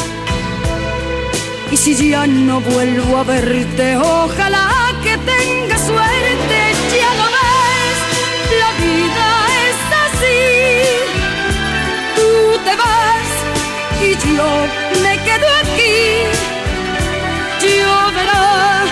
Y 1.71 1.77
si 1.77 2.09
ya 2.09 2.27
no 2.27 2.59
vuelvo 2.59 3.17
a 3.19 3.23
verte, 3.23 3.95
ojalá 3.95 4.67
que 5.01 5.17
tenga 5.17 5.77
suerte. 5.77 6.57
Ya 6.99 7.11
lo 7.19 7.27
ves, 7.37 7.97
la 8.61 8.71
vida 8.83 9.27
es 9.65 9.79
así. 10.05 10.41
Tú 12.17 12.59
te 12.65 12.75
vas 12.75 13.29
y 14.03 14.35
yo 14.35 14.49
me 15.01 15.13
quedo 15.23 15.47
aquí. 15.61 15.99
Yo 17.61 17.93
verá 18.17 18.83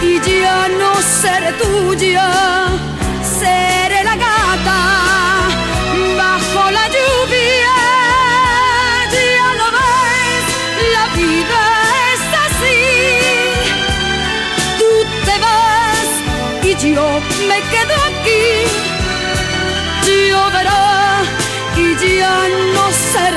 y 0.00 0.20
ya 0.40 0.68
no 0.78 0.94
seré 1.02 1.52
tuya, 1.54 2.30
seré 3.40 4.04
la 4.04 4.16
gata. 4.16 4.99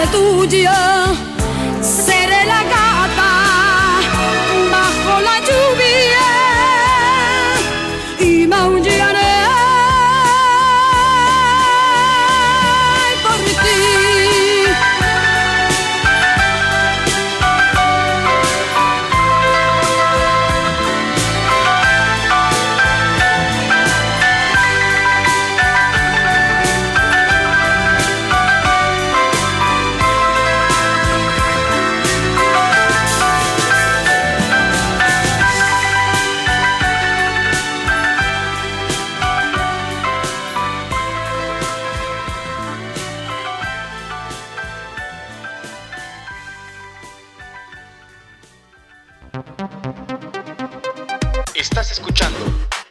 Seré 0.03 0.11
tuya, 0.11 1.22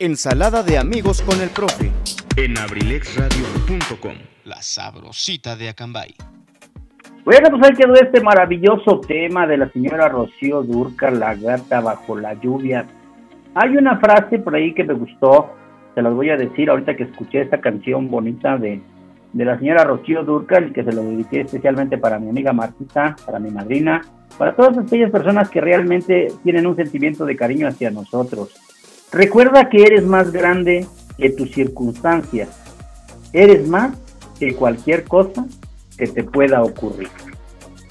Ensalada 0.02 0.64
de 0.64 0.78
amigos 0.78 1.22
con 1.22 1.40
el 1.40 1.48
profe. 1.50 1.92
En 2.36 2.58
abrilexradio.com, 2.58 4.14
la 4.42 4.60
sabrosita 4.60 5.54
de 5.54 5.68
Acambay. 5.68 6.16
Bueno, 7.24 7.50
pues 7.50 7.62
ahí 7.62 7.76
quedó 7.76 7.94
este 7.94 8.20
maravilloso 8.20 9.00
tema 9.06 9.46
de 9.46 9.58
la 9.58 9.70
señora 9.70 10.08
Rocío 10.08 10.64
Durca, 10.64 11.08
la 11.12 11.36
gata 11.36 11.80
bajo 11.80 12.18
la 12.18 12.34
lluvia. 12.34 12.84
Hay 13.54 13.76
una 13.76 14.00
frase 14.00 14.40
por 14.40 14.56
ahí 14.56 14.74
que 14.74 14.82
me 14.82 14.94
gustó, 14.94 15.54
se 15.94 16.02
las 16.02 16.12
voy 16.12 16.30
a 16.30 16.36
decir 16.36 16.68
ahorita 16.68 16.96
que 16.96 17.04
escuché 17.04 17.42
esta 17.42 17.60
canción 17.60 18.10
bonita 18.10 18.58
de, 18.58 18.82
de 19.32 19.44
la 19.44 19.56
señora 19.56 19.84
Rocío 19.84 20.24
Durcal, 20.24 20.72
que 20.72 20.82
se 20.82 20.92
lo 20.92 21.04
dediqué 21.04 21.42
especialmente 21.42 21.96
para 21.96 22.18
mi 22.18 22.28
amiga 22.28 22.52
Martita, 22.52 23.14
para 23.24 23.38
mi 23.38 23.52
madrina, 23.52 24.00
para 24.36 24.56
todas 24.56 24.78
aquellas 24.78 25.12
personas 25.12 25.48
que 25.48 25.60
realmente 25.60 26.26
tienen 26.42 26.66
un 26.66 26.74
sentimiento 26.74 27.24
de 27.24 27.36
cariño 27.36 27.68
hacia 27.68 27.92
nosotros. 27.92 28.71
Recuerda 29.12 29.68
que 29.68 29.82
eres 29.82 30.04
más 30.04 30.32
grande 30.32 30.86
que 31.18 31.30
tus 31.30 31.52
circunstancias. 31.52 32.48
Eres 33.32 33.68
más 33.68 33.96
que 34.38 34.54
cualquier 34.54 35.04
cosa 35.04 35.46
que 35.96 36.06
te 36.06 36.24
pueda 36.24 36.62
ocurrir. 36.62 37.08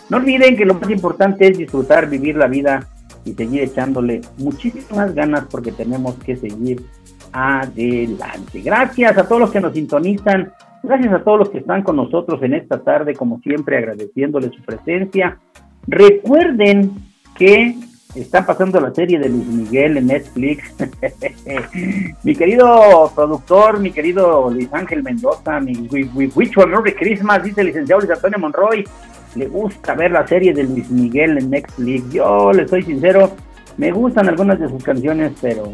No 0.09 0.17
olviden 0.17 0.57
que 0.57 0.65
lo 0.65 0.73
más 0.73 0.89
importante 0.89 1.47
es 1.47 1.57
disfrutar, 1.57 2.09
vivir 2.09 2.35
la 2.35 2.47
vida 2.47 2.87
y 3.23 3.33
seguir 3.33 3.61
echándole 3.61 4.21
muchísimas 4.37 5.13
ganas 5.13 5.45
porque 5.49 5.71
tenemos 5.71 6.15
que 6.15 6.35
seguir 6.35 6.83
adelante. 7.31 8.61
Gracias 8.61 9.17
a 9.17 9.27
todos 9.27 9.41
los 9.41 9.51
que 9.51 9.61
nos 9.61 9.73
sintonizan, 9.73 10.51
gracias 10.83 11.13
a 11.13 11.23
todos 11.23 11.39
los 11.39 11.49
que 11.49 11.59
están 11.59 11.83
con 11.83 11.95
nosotros 11.95 12.41
en 12.43 12.55
esta 12.55 12.83
tarde, 12.83 13.13
como 13.13 13.39
siempre 13.39 13.77
agradeciéndoles 13.77 14.51
su 14.53 14.61
presencia. 14.63 15.37
Recuerden 15.87 16.91
que 17.37 17.75
está 18.15 18.45
pasando 18.45 18.79
la 18.79 18.93
serie 18.93 19.19
de 19.19 19.29
Luis 19.29 19.47
Miguel 19.47 19.97
en 19.97 20.07
Netflix. 20.07 20.73
mi 22.23 22.35
querido 22.35 23.11
productor, 23.15 23.79
mi 23.79 23.91
querido 23.91 24.49
Luis 24.49 24.71
Ángel 24.73 25.03
Mendoza, 25.03 25.59
mi 25.59 25.87
Wish 25.91 26.57
Merry 26.57 26.93
Christmas, 26.93 27.43
dice 27.43 27.61
el 27.61 27.67
licenciado 27.67 28.01
Luis 28.01 28.11
Antonio 28.11 28.39
Monroy. 28.39 28.87
Le 29.35 29.47
gusta 29.47 29.95
ver 29.95 30.11
la 30.11 30.27
serie 30.27 30.53
de 30.53 30.63
Luis 30.63 30.89
Miguel 30.89 31.37
en 31.37 31.49
Netflix. 31.49 32.11
Yo 32.11 32.51
le 32.51 32.67
soy 32.67 32.83
sincero, 32.83 33.31
me 33.77 33.91
gustan 33.91 34.27
algunas 34.27 34.59
de 34.59 34.67
sus 34.67 34.83
canciones, 34.83 35.31
pero 35.41 35.73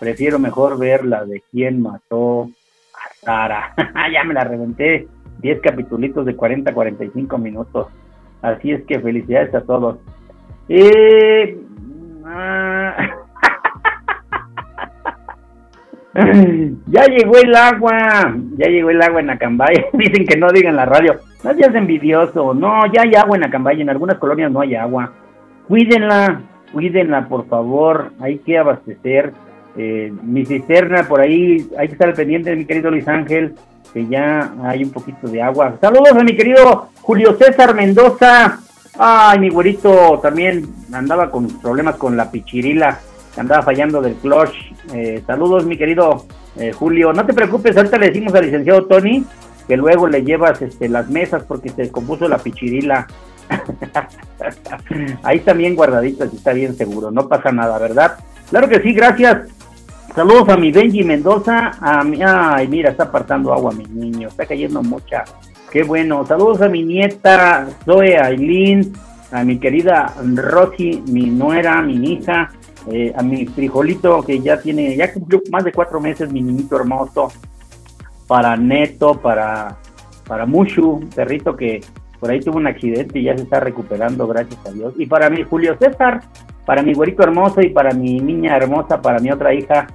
prefiero 0.00 0.38
mejor 0.38 0.78
ver 0.78 1.04
la 1.04 1.24
de 1.24 1.42
quién 1.50 1.80
mató 1.80 2.50
a 2.94 3.24
Sara. 3.24 3.74
ya 4.12 4.24
me 4.24 4.34
la 4.34 4.44
reventé. 4.44 5.06
10 5.40 5.60
capitulitos 5.60 6.26
de 6.26 6.34
40 6.34 6.74
45 6.74 7.38
minutos. 7.38 7.86
Así 8.42 8.72
es 8.72 8.82
que 8.84 8.98
felicidades 8.98 9.54
a 9.54 9.60
todos. 9.60 9.98
Eh, 10.68 11.58
ya 16.86 17.04
llegó 17.06 17.36
el 17.36 17.54
agua, 17.54 18.34
ya 18.56 18.68
llegó 18.68 18.90
el 18.90 19.02
agua 19.02 19.20
en 19.20 19.30
Acambay. 19.30 19.86
Dicen 19.92 20.26
que 20.26 20.36
no 20.36 20.50
digan 20.50 20.76
la 20.76 20.84
radio. 20.84 21.16
No 21.44 21.54
seas 21.54 21.74
envidioso. 21.74 22.54
No, 22.54 22.86
ya 22.92 23.02
hay 23.02 23.14
agua 23.14 23.36
en 23.36 23.44
Acambay. 23.44 23.80
En 23.80 23.90
algunas 23.90 24.18
colonias 24.18 24.50
no 24.50 24.60
hay 24.60 24.74
agua. 24.74 25.12
Cuídenla, 25.68 26.40
cuídenla, 26.72 27.28
por 27.28 27.46
favor. 27.46 28.10
Hay 28.20 28.38
que 28.38 28.58
abastecer. 28.58 29.32
Eh, 29.76 30.12
mi 30.22 30.44
cisterna 30.44 31.04
por 31.04 31.20
ahí, 31.20 31.68
hay 31.78 31.86
que 31.86 31.92
estar 31.92 32.12
pendiente 32.14 32.50
de 32.50 32.56
mi 32.56 32.64
querido 32.64 32.90
Luis 32.90 33.06
Ángel, 33.06 33.54
que 33.92 34.04
ya 34.06 34.52
hay 34.64 34.82
un 34.82 34.90
poquito 34.90 35.28
de 35.28 35.40
agua. 35.40 35.76
Saludos 35.80 36.14
a 36.18 36.24
mi 36.24 36.34
querido 36.34 36.88
Julio 37.00 37.34
César 37.34 37.76
Mendoza. 37.76 38.58
Ay, 38.98 39.38
mi 39.38 39.48
güerito 39.48 40.18
también 40.20 40.74
andaba 40.92 41.30
con 41.30 41.46
problemas 41.60 41.94
con 41.96 42.16
la 42.16 42.30
pichirila, 42.32 42.98
andaba 43.36 43.62
fallando 43.62 44.02
del 44.02 44.14
clutch. 44.14 44.54
Eh, 44.92 45.22
saludos, 45.24 45.64
mi 45.64 45.78
querido 45.78 46.26
eh, 46.56 46.72
Julio. 46.72 47.12
No 47.12 47.24
te 47.24 47.32
preocupes, 47.32 47.76
ahorita 47.76 47.96
le 47.96 48.08
decimos 48.08 48.34
al 48.34 48.46
licenciado 48.46 48.86
Tony 48.86 49.24
que 49.68 49.76
luego 49.76 50.08
le 50.08 50.24
llevas 50.24 50.60
este, 50.62 50.88
las 50.88 51.08
mesas 51.08 51.44
porque 51.44 51.68
se 51.68 51.92
compuso 51.92 52.26
la 52.26 52.38
pichirila. 52.38 53.06
Ahí 55.22 55.40
también 55.40 55.76
guardaditas, 55.76 56.34
está 56.34 56.52
bien 56.52 56.74
seguro, 56.74 57.12
no 57.12 57.28
pasa 57.28 57.52
nada, 57.52 57.78
¿verdad? 57.78 58.16
Claro 58.50 58.68
que 58.68 58.80
sí, 58.80 58.92
gracias. 58.92 59.48
Saludos 60.14 60.48
a 60.48 60.56
mi 60.56 60.72
Benji 60.72 61.04
Mendoza. 61.04 61.72
A 61.80 62.02
mi, 62.02 62.18
ay, 62.20 62.66
mira, 62.66 62.90
está 62.90 63.04
apartando 63.04 63.52
agua 63.52 63.70
mi 63.72 63.84
niño, 63.84 64.26
está 64.26 64.44
cayendo 64.44 64.82
mucha. 64.82 65.22
Qué 65.70 65.82
bueno. 65.82 66.24
Saludos 66.24 66.62
a 66.62 66.68
mi 66.68 66.82
nieta 66.82 67.68
Zoe 67.84 68.18
Aileen, 68.18 68.92
a 69.30 69.44
mi 69.44 69.58
querida 69.58 70.14
Rosy, 70.34 71.02
mi 71.08 71.26
nuera, 71.26 71.82
mi 71.82 72.12
hija, 72.12 72.50
eh, 72.90 73.12
a 73.14 73.22
mi 73.22 73.44
frijolito 73.46 74.22
que 74.22 74.40
ya 74.40 74.58
tiene, 74.60 74.96
ya 74.96 75.12
cumplió 75.12 75.42
más 75.50 75.64
de 75.64 75.72
cuatro 75.72 76.00
meses, 76.00 76.32
mi 76.32 76.40
niñito 76.40 76.76
hermoso. 76.76 77.28
Para 78.26 78.56
Neto, 78.56 79.20
para, 79.20 79.76
para 80.26 80.46
Mushu, 80.46 81.00
perrito 81.14 81.54
que 81.54 81.80
por 82.18 82.30
ahí 82.30 82.40
tuvo 82.40 82.56
un 82.56 82.66
accidente 82.66 83.18
y 83.18 83.24
ya 83.24 83.36
se 83.36 83.42
está 83.42 83.60
recuperando, 83.60 84.26
gracias 84.26 84.58
a 84.66 84.70
Dios. 84.70 84.94
Y 84.96 85.06
para 85.06 85.28
mi 85.28 85.42
Julio 85.44 85.76
César, 85.78 86.22
para 86.64 86.82
mi 86.82 86.94
güerito 86.94 87.22
hermoso 87.22 87.60
y 87.60 87.68
para 87.68 87.92
mi 87.92 88.20
niña 88.20 88.56
hermosa, 88.56 89.02
para 89.02 89.18
mi 89.18 89.30
otra 89.30 89.52
hija, 89.52 89.86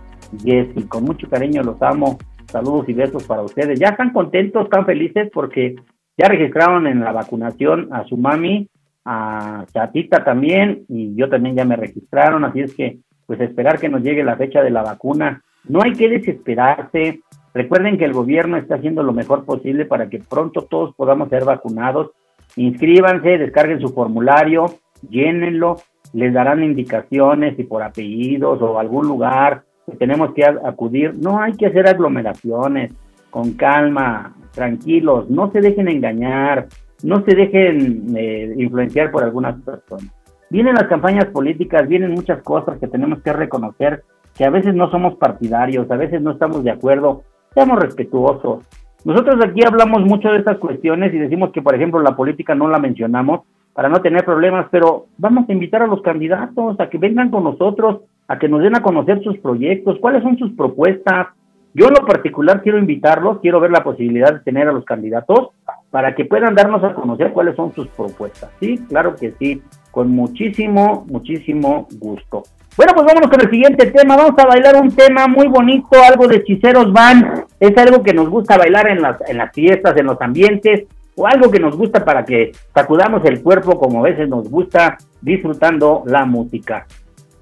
Jessy. 0.44 0.84
Con 0.84 1.04
mucho 1.04 1.28
cariño 1.28 1.64
los 1.64 1.82
amo. 1.82 2.18
Saludos 2.54 2.88
y 2.88 2.94
besos 2.94 3.24
para 3.24 3.42
ustedes. 3.42 3.80
Ya 3.80 3.88
están 3.88 4.14
contentos, 4.14 4.66
están 4.66 4.86
felices 4.86 5.28
porque 5.34 5.76
ya 6.16 6.28
registraron 6.28 6.86
en 6.86 7.00
la 7.00 7.12
vacunación 7.12 7.90
a 7.92 8.04
su 8.04 8.16
mami, 8.16 8.70
a 9.04 9.66
Chatita 9.74 10.24
también, 10.24 10.86
y 10.88 11.16
yo 11.16 11.28
también 11.30 11.56
ya 11.56 11.66
me 11.66 11.76
registraron, 11.76 12.46
así 12.46 12.60
es 12.60 12.76
que 12.76 13.00
pues 13.26 13.42
esperar 13.42 13.80
que 13.80 13.90
nos 13.90 14.04
llegue 14.04 14.24
la 14.24 14.36
fecha 14.36 14.62
de 14.62 14.70
la 14.70 14.84
vacuna. 14.84 15.42
No 15.68 15.82
hay 15.82 15.94
que 15.94 16.08
desesperarse. 16.08 17.22
Recuerden 17.56 17.98
que 17.98 18.06
el 18.06 18.14
gobierno 18.14 18.58
está 18.58 18.76
haciendo 18.76 19.02
lo 19.02 19.14
mejor 19.14 19.46
posible 19.46 19.86
para 19.86 20.08
que 20.08 20.20
pronto 20.20 20.62
todos 20.62 20.94
podamos 20.94 21.30
ser 21.30 21.46
vacunados. 21.46 22.12
Inscríbanse, 22.56 23.40
descarguen 23.40 23.82
su 23.82 23.90
formulario, 23.90 24.66
llénenlo, 25.10 25.78
les 26.14 26.32
darán 26.32 26.64
indicaciones 26.64 27.58
y 27.58 27.64
por 27.64 27.82
apellidos 27.82 28.62
o 28.62 28.78
algún 28.78 29.08
lugar 29.08 29.64
tenemos 29.98 30.34
que 30.34 30.44
acudir. 30.46 31.16
No 31.16 31.40
hay 31.40 31.54
que 31.54 31.68
hacer 31.68 31.88
aglomeraciones, 31.88 32.94
con 33.30 33.54
calma, 33.54 34.36
tranquilos, 34.54 35.30
no 35.30 35.52
se 35.52 35.60
dejen 35.60 35.90
engañar, 35.90 36.68
no 37.04 37.24
se 37.26 37.36
dejen 37.36 38.16
eh, 38.16 38.54
influenciar 38.58 39.12
por 39.12 39.24
algunas 39.24 39.60
personas. 39.62 40.06
Vienen 40.50 40.76
las 40.76 40.88
campañas 40.88 41.26
políticas, 41.26 41.88
vienen 41.88 42.12
muchas 42.12 42.44
cosas 42.44 42.78
que 42.78 42.88
tenemos 42.88 43.22
que 43.24 43.34
reconocer, 43.34 44.04
que 44.38 44.46
a 44.46 44.52
veces 44.52 44.76
no 44.76 44.92
somos 44.92 45.16
partidarios, 45.16 45.90
a 45.90 45.98
veces 45.98 46.22
no 46.22 46.32
estamos 46.32 46.64
de 46.64 46.72
acuerdo, 46.72 47.24
seamos 47.56 47.80
respetuosos. 47.80 48.68
Nosotros 49.04 49.44
aquí 49.44 49.66
hablamos 49.66 50.04
mucho 50.04 50.30
de 50.30 50.38
estas 50.38 50.60
cuestiones 50.60 51.14
y 51.14 51.18
decimos 51.18 51.52
que, 51.52 51.62
por 51.62 51.74
ejemplo, 51.74 52.00
la 52.02 52.16
política 52.16 52.54
no 52.54 52.68
la 52.68 52.78
mencionamos, 52.78 53.42
para 53.74 53.90
no 53.90 54.02
tener 54.02 54.24
problemas, 54.24 54.68
pero 54.72 55.08
vamos 55.18 55.50
a 55.50 55.54
invitar 55.54 55.82
a 55.82 55.88
los 55.88 56.02
candidatos 56.02 56.80
a 56.80 56.90
que 56.90 57.00
vengan 57.00 57.32
con 57.32 57.44
nosotros, 57.44 58.02
a 58.28 58.40
que 58.40 58.48
nos 58.48 58.62
den 58.62 58.76
a 58.76 58.82
conocer 58.82 59.22
sus 59.24 59.38
proyectos, 59.40 59.98
cuáles 60.00 60.24
son 60.24 60.38
sus 60.38 60.52
propuestas. 60.54 61.28
Yo 61.74 61.88
en 61.88 61.94
lo 61.94 62.06
particular 62.06 62.62
quiero 62.62 62.78
invitarlos, 62.78 63.40
quiero 63.42 63.60
ver 63.60 63.72
la 63.72 63.84
posibilidad 63.84 64.32
de 64.32 64.40
tener 64.40 64.68
a 64.68 64.74
los 64.74 64.86
candidatos 64.86 65.50
para 65.90 66.14
que 66.16 66.26
puedan 66.26 66.56
darnos 66.56 66.84
a 66.84 66.94
conocer 66.94 67.34
cuáles 67.34 67.56
son 67.56 67.74
sus 67.74 67.88
propuestas. 67.90 68.52
Sí, 68.60 68.78
claro 68.90 69.16
que 69.16 69.32
sí, 69.32 69.62
con 69.92 70.10
muchísimo, 70.10 71.06
muchísimo 71.10 71.88
gusto. 72.00 72.44
Bueno, 72.76 72.94
pues 72.96 73.06
vámonos 73.06 73.30
con 73.30 73.42
el 73.42 73.52
siguiente 73.52 73.92
tema. 73.92 74.18
Vamos 74.18 74.34
a 74.38 74.48
bailar 74.48 74.82
un 74.82 74.90
tema 74.90 75.28
muy 75.28 75.48
bonito, 75.48 75.90
algo 76.08 76.28
de 76.28 76.38
hechiceros 76.38 76.92
van. 76.92 77.46
Es 77.60 77.78
algo 77.78 78.02
que 78.02 78.14
nos 78.14 78.30
gusta 78.30 78.58
bailar 78.58 78.90
en 78.90 79.02
las, 79.02 79.18
en 79.30 79.38
las 79.38 79.52
fiestas, 79.52 79.96
en 79.98 80.08
los 80.08 80.20
ambientes, 80.20 80.88
o 81.16 81.28
algo 81.28 81.52
que 81.52 81.60
nos 81.60 81.78
gusta 81.78 82.04
para 82.04 82.26
que 82.26 82.52
sacudamos 82.74 83.24
el 83.26 83.44
cuerpo 83.44 83.78
como 83.78 84.00
a 84.00 84.10
veces 84.10 84.28
nos 84.28 84.50
gusta 84.50 84.98
disfrutando 85.22 86.04
la 86.08 86.26
música. 86.26 86.88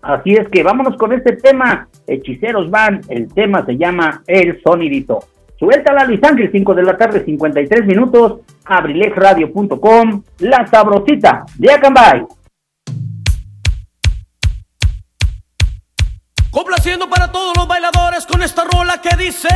Así 0.02 0.34
es 0.34 0.47
que 0.49 0.64
vámonos 0.64 0.97
con 0.97 1.14
este 1.14 1.36
tema. 1.36 1.88
Hechiceros 2.08 2.70
van. 2.70 3.02
El 3.08 3.32
tema 3.34 3.66
se 3.66 3.78
llama 3.78 4.24
El 4.28 4.62
Sonidito. 4.64 5.20
Suéltala 5.58 6.06
Luis 6.06 6.24
Ángel, 6.24 6.49
5 6.52 6.74
de 6.74 6.84
la 6.84 6.97
tarde, 6.97 7.24
53 7.24 7.86
minutos. 7.86 8.41
Abrilexradio.com. 8.66 10.24
La 10.39 10.66
sabrosita 10.66 11.45
de 11.58 11.72
Acambay. 11.72 12.26
Complaciendo 16.49 17.08
para 17.08 17.32
todos 17.32 17.56
los 17.56 17.68
bailadores 17.68 18.26
con 18.26 18.41
esta 18.41 18.64
rola 18.66 19.02
que 19.02 19.16
dice... 19.16 19.47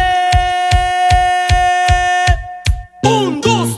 Un, 3.03 3.41
dos, 3.41 3.77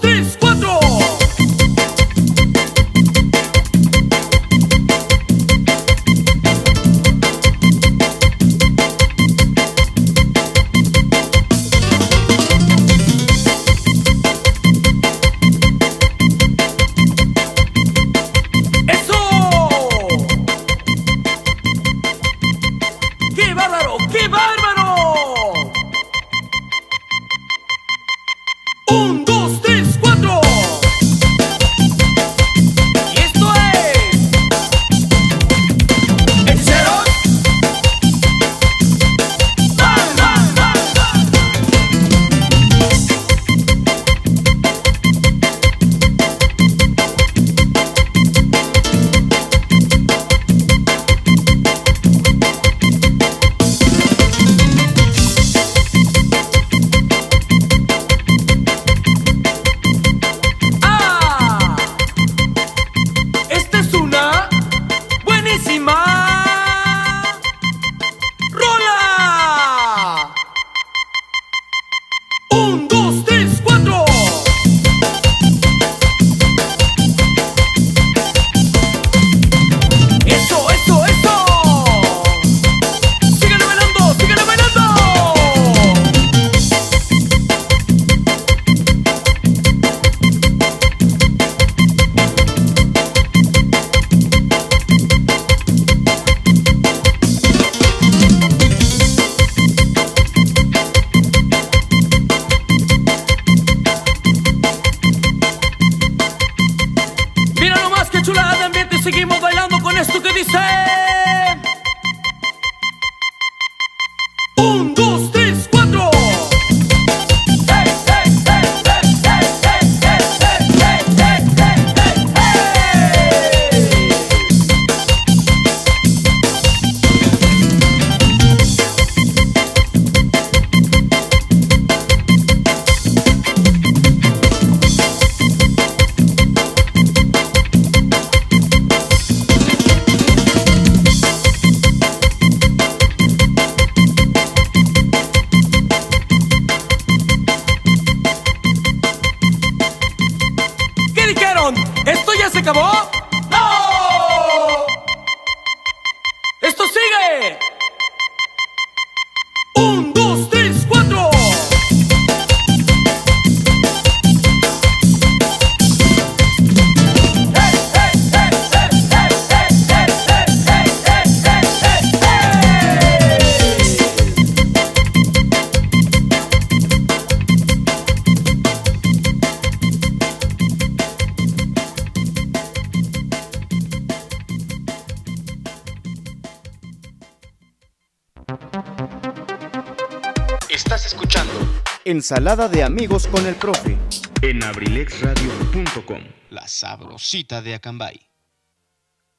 Ensalada 192.30 192.68
de 192.68 192.84
amigos 192.84 193.26
con 193.26 193.46
el 193.46 193.56
profe. 193.56 193.96
En 194.42 194.62
abrilexradio.com. 194.62 196.20
La 196.50 196.68
sabrosita 196.68 197.62
de 197.62 197.76
Acambay. 197.76 198.20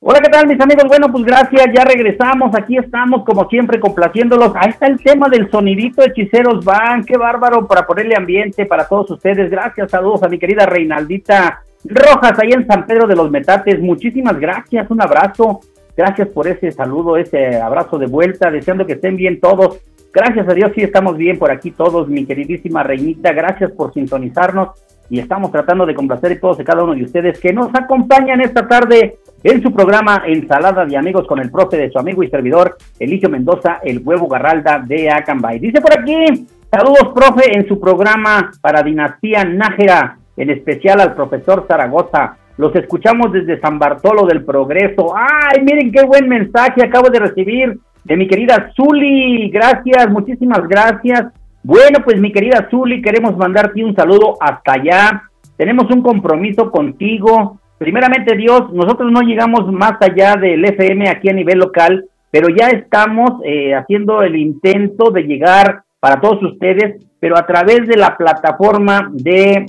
Hola, 0.00 0.20
¿qué 0.20 0.30
tal 0.30 0.46
mis 0.46 0.58
amigos? 0.58 0.84
Bueno, 0.88 1.12
pues 1.12 1.22
gracias, 1.22 1.66
ya 1.76 1.84
regresamos, 1.84 2.54
aquí 2.54 2.78
estamos 2.78 3.26
como 3.26 3.46
siempre 3.50 3.78
complaciéndolos. 3.78 4.52
Ahí 4.56 4.70
está 4.70 4.86
el 4.86 4.98
tema 5.02 5.28
del 5.28 5.50
sonidito 5.50 6.02
hechiceros 6.02 6.64
van, 6.64 7.04
qué 7.04 7.18
bárbaro 7.18 7.66
para 7.66 7.86
ponerle 7.86 8.14
ambiente 8.16 8.64
para 8.64 8.88
todos 8.88 9.10
ustedes. 9.10 9.50
Gracias, 9.50 9.90
saludos 9.90 10.22
a 10.22 10.28
mi 10.28 10.38
querida 10.38 10.64
Reinaldita 10.64 11.60
Rojas 11.84 12.38
ahí 12.38 12.52
en 12.52 12.66
San 12.66 12.86
Pedro 12.86 13.06
de 13.06 13.16
los 13.16 13.30
Metates. 13.30 13.78
Muchísimas 13.80 14.40
gracias, 14.40 14.90
un 14.90 15.02
abrazo. 15.02 15.60
Gracias 15.94 16.28
por 16.28 16.48
ese 16.48 16.72
saludo, 16.72 17.18
ese 17.18 17.60
abrazo 17.60 17.98
de 17.98 18.06
vuelta, 18.06 18.50
deseando 18.50 18.86
que 18.86 18.94
estén 18.94 19.16
bien 19.16 19.40
todos. 19.40 19.78
Gracias 20.12 20.48
a 20.48 20.54
Dios, 20.54 20.72
sí 20.74 20.82
estamos 20.82 21.16
bien 21.16 21.38
por 21.38 21.50
aquí 21.50 21.70
todos, 21.70 22.08
mi 22.08 22.24
queridísima 22.24 22.82
Reinita. 22.82 23.32
Gracias 23.32 23.70
por 23.72 23.92
sintonizarnos 23.92 24.70
y 25.10 25.20
estamos 25.20 25.50
tratando 25.50 25.86
de 25.86 25.94
complacer 25.94 26.32
a 26.32 26.40
todos 26.40 26.60
y 26.60 26.64
cada 26.64 26.82
uno 26.82 26.94
de 26.94 27.04
ustedes 27.04 27.38
que 27.40 27.52
nos 27.52 27.68
acompañan 27.74 28.40
esta 28.40 28.66
tarde 28.66 29.18
en 29.42 29.62
su 29.62 29.72
programa 29.72 30.22
Ensalada 30.26 30.84
de 30.84 30.96
Amigos 30.96 31.26
con 31.26 31.38
el 31.38 31.50
profe 31.50 31.76
de 31.76 31.90
su 31.90 31.98
amigo 31.98 32.22
y 32.22 32.30
servidor 32.30 32.76
Eligio 32.98 33.28
Mendoza, 33.28 33.80
el 33.82 34.00
huevo 34.04 34.28
Garralda 34.28 34.82
de 34.84 35.10
Acambay. 35.10 35.58
Dice 35.58 35.80
por 35.80 35.98
aquí, 35.98 36.46
saludos 36.70 37.12
profe 37.14 37.56
en 37.56 37.66
su 37.68 37.78
programa 37.78 38.50
para 38.60 38.82
Dinastía 38.82 39.44
Nájera, 39.44 40.18
en 40.36 40.50
especial 40.50 41.00
al 41.00 41.14
profesor 41.14 41.66
Zaragoza. 41.68 42.36
Los 42.56 42.74
escuchamos 42.74 43.32
desde 43.32 43.60
San 43.60 43.78
Bartolo 43.78 44.26
del 44.26 44.44
Progreso. 44.44 45.14
Ay, 45.16 45.62
miren 45.62 45.92
qué 45.92 46.04
buen 46.04 46.28
mensaje 46.28 46.84
acabo 46.84 47.08
de 47.08 47.20
recibir 47.20 47.78
de 48.08 48.16
mi 48.16 48.26
querida 48.26 48.72
Zuli. 48.74 49.50
Gracias, 49.50 50.10
muchísimas 50.10 50.66
gracias. 50.66 51.26
Bueno, 51.62 51.98
pues 52.02 52.18
mi 52.18 52.32
querida 52.32 52.66
Zuli, 52.70 53.02
queremos 53.02 53.36
mandarte 53.36 53.84
un 53.84 53.94
saludo 53.94 54.36
hasta 54.40 54.72
allá. 54.72 55.22
Tenemos 55.56 55.90
un 55.90 56.02
compromiso 56.02 56.70
contigo. 56.70 57.60
Primeramente 57.76 58.34
Dios, 58.34 58.72
nosotros 58.72 59.12
no 59.12 59.20
llegamos 59.20 59.70
más 59.70 60.00
allá 60.00 60.36
del 60.36 60.64
FM 60.64 61.08
aquí 61.08 61.28
a 61.28 61.34
nivel 61.34 61.58
local, 61.58 62.06
pero 62.30 62.48
ya 62.48 62.68
estamos 62.68 63.42
eh, 63.44 63.74
haciendo 63.74 64.22
el 64.22 64.36
intento 64.36 65.10
de 65.10 65.24
llegar 65.24 65.82
para 66.00 66.20
todos 66.20 66.42
ustedes, 66.42 67.04
pero 67.20 67.36
a 67.36 67.46
través 67.46 67.86
de 67.86 67.96
la 67.96 68.16
plataforma 68.16 69.10
de 69.12 69.66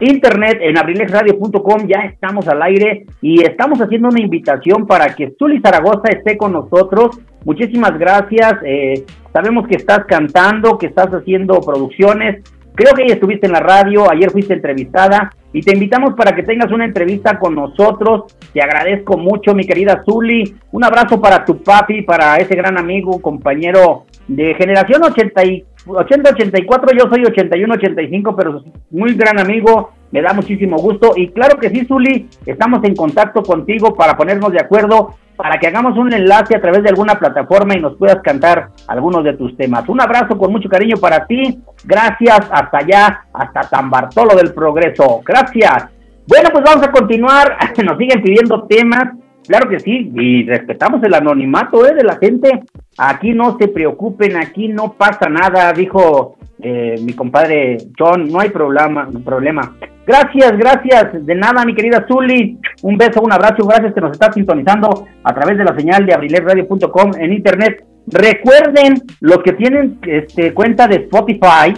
internet 0.00 0.58
en 0.60 0.78
abrilexradio.com 0.78 1.86
ya 1.86 2.00
estamos 2.06 2.46
al 2.48 2.62
aire 2.62 3.06
y 3.20 3.42
estamos 3.42 3.80
haciendo 3.80 4.08
una 4.08 4.20
invitación 4.20 4.86
para 4.86 5.14
que 5.14 5.34
Zuli 5.38 5.60
Zaragoza 5.60 6.08
esté 6.10 6.36
con 6.36 6.52
nosotros. 6.52 7.18
Muchísimas 7.44 7.98
gracias. 7.98 8.54
Eh, 8.64 9.04
sabemos 9.32 9.66
que 9.66 9.76
estás 9.76 10.04
cantando, 10.06 10.78
que 10.78 10.86
estás 10.86 11.08
haciendo 11.08 11.60
producciones. 11.60 12.42
Creo 12.74 12.94
que 12.94 13.08
ya 13.08 13.14
estuviste 13.14 13.46
en 13.46 13.52
la 13.52 13.60
radio, 13.60 14.08
ayer 14.08 14.30
fuiste 14.30 14.54
entrevistada 14.54 15.32
y 15.52 15.62
te 15.62 15.74
invitamos 15.74 16.14
para 16.14 16.36
que 16.36 16.44
tengas 16.44 16.70
una 16.70 16.84
entrevista 16.84 17.38
con 17.38 17.54
nosotros. 17.54 18.36
Te 18.52 18.62
agradezco 18.62 19.16
mucho, 19.16 19.54
mi 19.54 19.64
querida 19.64 20.04
Zuli. 20.04 20.54
Un 20.70 20.84
abrazo 20.84 21.20
para 21.20 21.44
tu 21.44 21.62
papi, 21.62 22.02
para 22.02 22.36
ese 22.36 22.54
gran 22.54 22.78
amigo, 22.78 23.20
compañero 23.20 24.04
de 24.28 24.54
generación 24.54 25.02
80 25.02 25.42
80-84, 25.88 26.96
yo 26.96 27.08
soy 27.08 27.22
81-85, 27.24 28.34
pero 28.36 28.62
muy 28.90 29.14
gran 29.14 29.38
amigo, 29.38 29.92
me 30.10 30.22
da 30.22 30.32
muchísimo 30.32 30.76
gusto. 30.76 31.12
Y 31.16 31.28
claro 31.28 31.58
que 31.58 31.70
sí, 31.70 31.84
Zuli, 31.86 32.28
estamos 32.46 32.84
en 32.84 32.94
contacto 32.94 33.42
contigo 33.42 33.94
para 33.94 34.16
ponernos 34.16 34.52
de 34.52 34.60
acuerdo, 34.60 35.14
para 35.36 35.58
que 35.58 35.68
hagamos 35.68 35.96
un 35.96 36.12
enlace 36.12 36.56
a 36.56 36.60
través 36.60 36.82
de 36.82 36.88
alguna 36.90 37.18
plataforma 37.18 37.76
y 37.76 37.80
nos 37.80 37.96
puedas 37.96 38.20
cantar 38.22 38.70
algunos 38.86 39.24
de 39.24 39.34
tus 39.34 39.56
temas. 39.56 39.88
Un 39.88 40.00
abrazo 40.00 40.36
con 40.36 40.50
mucho 40.50 40.68
cariño 40.68 40.96
para 40.96 41.26
ti. 41.26 41.58
Gracias, 41.84 42.40
hasta 42.50 42.78
allá, 42.78 43.24
hasta 43.32 43.62
San 43.62 43.88
Bartolo 43.88 44.34
del 44.34 44.52
Progreso. 44.52 45.20
Gracias. 45.24 45.86
Bueno, 46.26 46.50
pues 46.52 46.64
vamos 46.64 46.86
a 46.86 46.90
continuar. 46.90 47.56
Nos 47.84 47.98
siguen 47.98 48.22
pidiendo 48.22 48.64
temas. 48.64 49.14
Claro 49.48 49.70
que 49.70 49.80
sí, 49.80 50.12
y 50.14 50.46
respetamos 50.46 51.02
el 51.02 51.14
anonimato 51.14 51.86
¿eh? 51.86 51.94
de 51.94 52.04
la 52.04 52.16
gente. 52.16 52.50
Aquí 52.98 53.32
no 53.32 53.56
se 53.58 53.68
preocupen, 53.68 54.36
aquí 54.36 54.68
no 54.68 54.92
pasa 54.92 55.30
nada, 55.30 55.72
dijo 55.72 56.36
eh, 56.60 56.96
mi 57.00 57.14
compadre 57.14 57.78
John, 57.98 58.28
no 58.30 58.40
hay 58.40 58.50
problema, 58.50 59.08
problema. 59.24 59.74
Gracias, 60.06 60.52
gracias, 60.58 61.24
de 61.24 61.34
nada, 61.34 61.64
mi 61.64 61.74
querida 61.74 62.04
Zuli. 62.06 62.58
Un 62.82 62.98
beso, 62.98 63.22
un 63.22 63.32
abrazo, 63.32 63.66
gracias 63.66 63.94
que 63.94 64.02
nos 64.02 64.12
está 64.12 64.30
sintonizando 64.30 65.06
a 65.24 65.34
través 65.34 65.56
de 65.56 65.64
la 65.64 65.74
señal 65.74 66.04
de 66.04 66.12
abriletradio.com 66.12 67.12
en 67.18 67.32
internet. 67.32 67.84
Recuerden, 68.06 69.00
los 69.20 69.38
que 69.38 69.54
tienen 69.54 69.98
este, 70.02 70.52
cuenta 70.52 70.86
de 70.86 70.96
Spotify, 70.96 71.72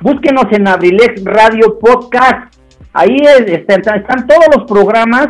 búsquenos 0.00 0.46
en 0.52 0.68
Abrilex 0.68 1.22
Radio 1.22 1.78
Podcast. 1.78 2.54
Ahí 2.94 3.16
este, 3.46 3.74
están 3.74 4.26
todos 4.26 4.46
los 4.56 4.66
programas 4.66 5.28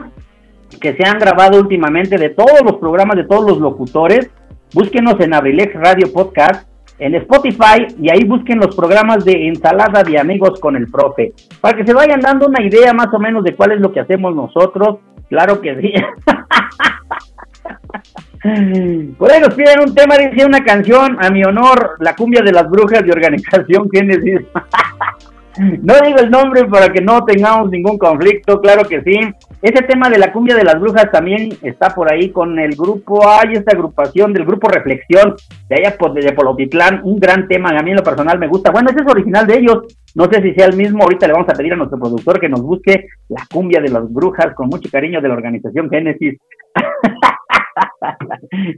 que 0.79 0.95
se 0.95 1.07
han 1.07 1.19
grabado 1.19 1.59
últimamente 1.59 2.19
de 2.19 2.29
todos 2.31 2.61
los 2.65 2.77
programas 2.77 3.17
de 3.17 3.25
todos 3.25 3.51
los 3.51 3.59
locutores. 3.59 4.31
Búsquenos 4.73 5.19
en 5.21 5.35
Abrilex 5.35 5.75
Radio 5.75 6.11
Podcast, 6.13 6.69
en 6.99 7.15
Spotify 7.17 7.89
y 8.01 8.09
ahí 8.11 8.25
busquen 8.25 8.59
los 8.59 8.75
programas 8.77 9.25
de 9.25 9.49
ensalada 9.49 10.03
de 10.03 10.19
amigos 10.19 10.61
con 10.61 10.77
el 10.77 10.91
profe, 10.91 11.33
para 11.61 11.77
que 11.77 11.85
se 11.85 11.95
vayan 11.95 12.21
dando 12.21 12.47
una 12.47 12.63
idea 12.63 12.93
más 12.93 13.13
o 13.13 13.19
menos 13.19 13.43
de 13.43 13.57
cuál 13.57 13.73
es 13.73 13.81
lo 13.81 13.91
que 13.93 14.01
hacemos 14.01 14.35
nosotros. 14.35 14.99
Claro 15.29 15.61
que 15.61 15.81
sí. 15.81 15.93
Por 19.19 19.31
ahí 19.31 19.43
piden 19.55 19.81
un 19.81 19.95
tema, 19.95 20.17
dice 20.17 20.47
una 20.47 20.65
canción 20.65 21.19
a 21.21 21.29
mi 21.31 21.45
honor, 21.45 21.97
la 22.01 22.17
cumbia 22.17 22.41
de 22.43 22.53
las 22.53 22.71
brujas 22.71 23.05
de 23.05 23.13
organización 23.13 23.91
Génesis. 23.91 24.41
No 25.59 25.95
digo 26.07 26.21
el 26.21 26.31
nombre 26.31 26.65
para 26.67 26.91
que 26.91 27.03
no 27.03 27.25
tengamos 27.25 27.71
ningún 27.71 27.99
conflicto, 27.99 28.61
claro 28.61 28.85
que 28.85 29.03
sí. 29.03 29.19
Ese 29.63 29.83
tema 29.83 30.09
de 30.09 30.19
la 30.19 30.33
cumbia 30.33 30.57
de 30.57 30.65
las 30.65 30.81
brujas 30.81 31.11
también 31.11 31.51
está 31.63 31.91
por 31.91 32.11
ahí 32.11 32.31
con 32.31 32.59
el 32.59 32.75
grupo, 32.75 33.29
hay 33.29 33.53
esta 33.53 33.73
agrupación 33.73 34.33
del 34.33 34.47
grupo 34.47 34.69
Reflexión 34.69 35.37
de 35.69 35.77
allá 35.77 35.97
de 36.15 36.33
Polotitlán, 36.33 37.03
un 37.05 37.21
gran 37.21 37.47
tema, 37.47 37.69
a 37.71 37.83
mí 37.83 37.91
en 37.91 37.97
lo 37.97 38.03
personal 38.03 38.39
me 38.39 38.49
gusta. 38.49 38.71
Bueno, 38.71 38.89
ese 38.91 39.03
es 39.03 39.11
original 39.11 39.47
de 39.47 39.59
ellos, 39.59 39.83
no 40.15 40.25
sé 40.33 40.41
si 40.41 40.55
sea 40.55 40.65
el 40.67 40.77
mismo, 40.77 41.03
ahorita 41.03 41.27
le 41.27 41.35
vamos 41.35 41.49
a 41.51 41.53
pedir 41.53 41.75
a 41.75 41.77
nuestro 41.77 41.99
productor 41.99 42.41
que 42.41 42.49
nos 42.49 42.63
busque 42.63 43.07
la 43.29 43.43
cumbia 43.53 43.83
de 43.83 43.91
las 43.91 44.11
brujas 44.11 44.55
con 44.55 44.69
mucho 44.69 44.89
cariño 44.91 45.21
de 45.21 45.29
la 45.29 45.35
organización 45.35 45.91
Génesis. 45.91 46.39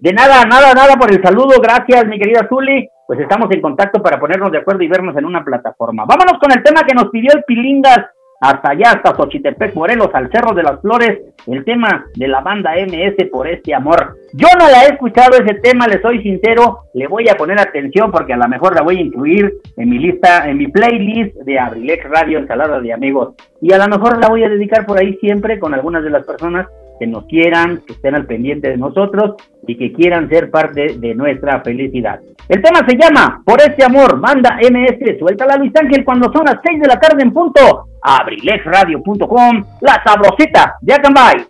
De 0.01 0.13
nada, 0.13 0.45
nada, 0.45 0.75
nada 0.75 0.97
por 0.97 1.11
el 1.11 1.23
saludo. 1.23 1.61
Gracias, 1.61 2.07
mi 2.07 2.19
querida 2.19 2.47
Zuli. 2.49 2.89
Pues 3.07 3.21
estamos 3.21 3.51
en 3.51 3.61
contacto 3.61 4.03
para 4.03 4.19
ponernos 4.19 4.53
de 4.53 4.59
acuerdo 4.59 4.83
y 4.83 4.89
vernos 4.89 5.17
en 5.17 5.25
una 5.25 5.45
plataforma. 5.45 6.05
Vámonos 6.05 6.39
con 6.41 6.53
el 6.53 6.63
tema 6.63 6.83
que 6.85 6.95
nos 6.95 7.11
pidió 7.11 7.33
el 7.35 7.45
Pilingas. 7.45 8.07
Hasta 8.43 8.71
allá, 8.71 8.91
hasta 8.91 9.15
Xochitepec, 9.15 9.73
Morelos, 9.77 10.11
al 10.15 10.29
Cerro 10.33 10.53
de 10.53 10.65
las 10.65 10.81
Flores. 10.81 11.21
El 11.47 11.65
tema 11.65 12.07
de 12.17 12.27
la 12.27 12.41
banda 12.41 12.73
MS 12.75 13.29
por 13.31 13.47
este 13.47 13.73
amor. 13.73 14.17
Yo 14.33 14.49
no 14.59 14.69
la 14.69 14.83
he 14.83 14.89
escuchado 14.89 15.37
ese 15.37 15.55
tema, 15.61 15.87
le 15.87 16.03
soy 16.03 16.21
sincero. 16.25 16.81
Le 16.93 17.07
voy 17.07 17.29
a 17.29 17.37
poner 17.37 17.61
atención 17.61 18.11
porque 18.11 18.33
a 18.33 18.37
lo 18.37 18.49
mejor 18.49 18.75
la 18.75 18.83
voy 18.83 18.97
a 18.97 19.01
incluir 19.01 19.55
en 19.77 19.89
mi 19.89 20.01
lista, 20.01 20.51
en 20.51 20.59
mi 20.59 20.67
playlist 20.67 21.37
de 21.37 21.57
Abrilex 21.57 22.03
Radio, 22.11 22.41
Ensalada 22.41 22.81
de 22.81 22.93
Amigos. 22.93 23.37
Y 23.61 23.73
a 23.73 23.79
lo 23.79 23.87
mejor 23.87 24.19
la 24.19 24.29
voy 24.29 24.43
a 24.43 24.49
dedicar 24.49 24.87
por 24.87 24.99
ahí 24.99 25.17
siempre 25.19 25.61
con 25.61 25.73
algunas 25.73 26.03
de 26.03 26.11
las 26.11 26.27
personas 26.27 26.67
que 27.03 27.07
nos 27.09 27.25
quieran, 27.25 27.83
que 27.85 27.95
estén 27.95 28.15
al 28.15 28.27
pendiente 28.27 28.69
de 28.69 28.77
nosotros 28.77 29.35
y 29.67 29.77
que 29.77 29.93
quieran 29.93 30.29
ser 30.29 30.53
parte 30.53 30.99
de 30.99 31.17
nuestra 31.17 31.61
felicidad. 31.61 32.21
El 32.49 32.63
tema 32.63 32.79
se 32.87 32.97
llama 32.97 33.43
Por 33.45 33.61
este 33.61 33.85
amor, 33.85 34.21
manda 34.21 34.57
MS, 34.59 35.19
suelta 35.19 35.45
la 35.45 35.57
Luis 35.57 35.73
Ángel 35.75 36.05
cuando 36.05 36.33
son 36.33 36.45
las 36.45 36.59
6 36.65 36.81
de 36.81 36.87
la 36.87 37.01
tarde 37.01 37.25
en 37.25 37.33
punto. 37.33 37.89
Abrilexradio.com, 38.01 39.65
la 39.81 40.01
sabrosita 40.05 40.77
de 40.81 40.95
Acambay. 40.95 41.45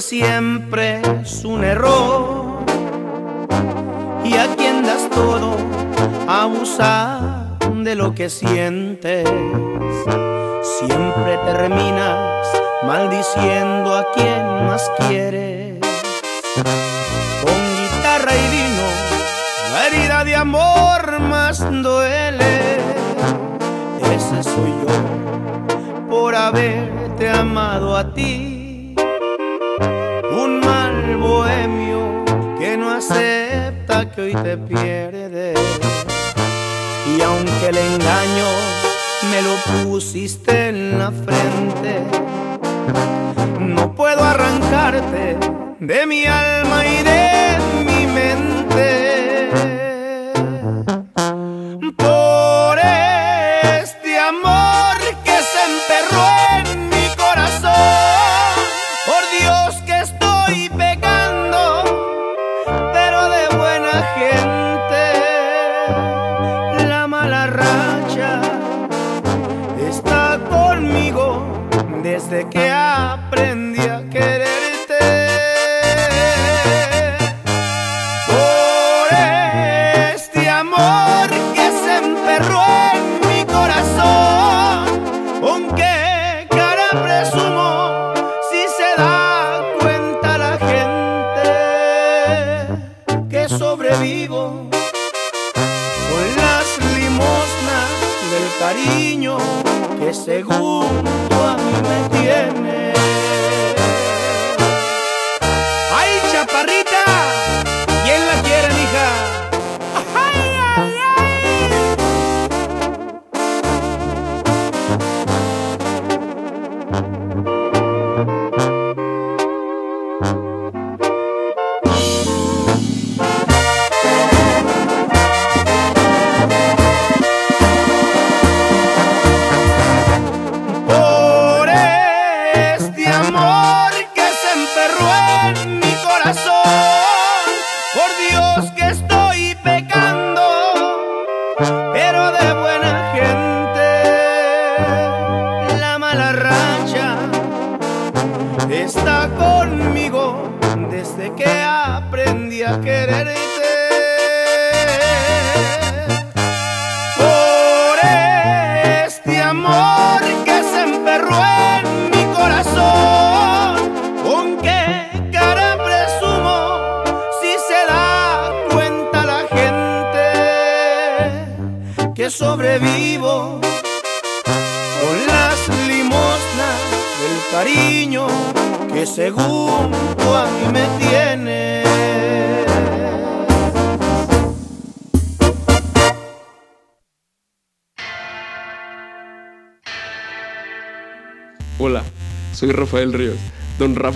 Siempre 0.00 1.02
es 1.22 1.44
un 1.44 1.64
error. 1.64 2.64
Y 4.24 4.34
a 4.34 4.54
quien 4.56 4.82
das 4.84 5.10
todo, 5.10 5.56
abusar 6.26 7.58
de 7.74 7.94
lo 7.94 8.14
que 8.14 8.30
sientes. 8.30 9.28
Siempre 10.78 11.38
terminas 11.44 12.46
maldiciendo 12.84 13.96
a 13.96 14.06
quien 14.14 14.66
más 14.66 14.90
quieres. 14.98 15.80
Con 17.42 17.60
guitarra 17.76 18.32
y 18.34 18.50
vino, 18.56 18.86
la 19.74 19.86
herida 19.88 20.24
de 20.24 20.36
amor 20.36 21.20
más 21.20 21.58
duele. 21.82 22.78
Ese 24.14 24.42
soy 24.42 24.72
yo 24.86 26.08
por 26.08 26.34
haberte 26.34 27.28
amado 27.28 27.96
a 27.96 28.12
ti. 28.14 28.61
Acepta 33.02 34.10
que 34.10 34.22
hoy 34.22 34.34
te 34.34 34.56
pierde. 34.56 35.54
Y 37.06 37.20
aunque 37.20 37.68
el 37.68 37.76
engaño 37.76 38.48
me 39.30 39.42
lo 39.42 39.90
pusiste 39.90 40.68
en 40.68 40.98
la 40.98 41.10
frente, 41.10 42.04
no 43.58 43.94
puedo 43.94 44.22
arrancarte 44.22 45.36
de 45.80 46.06
mi 46.06 46.24
alma 46.26 46.86
y 46.86 47.02
de 47.02 47.41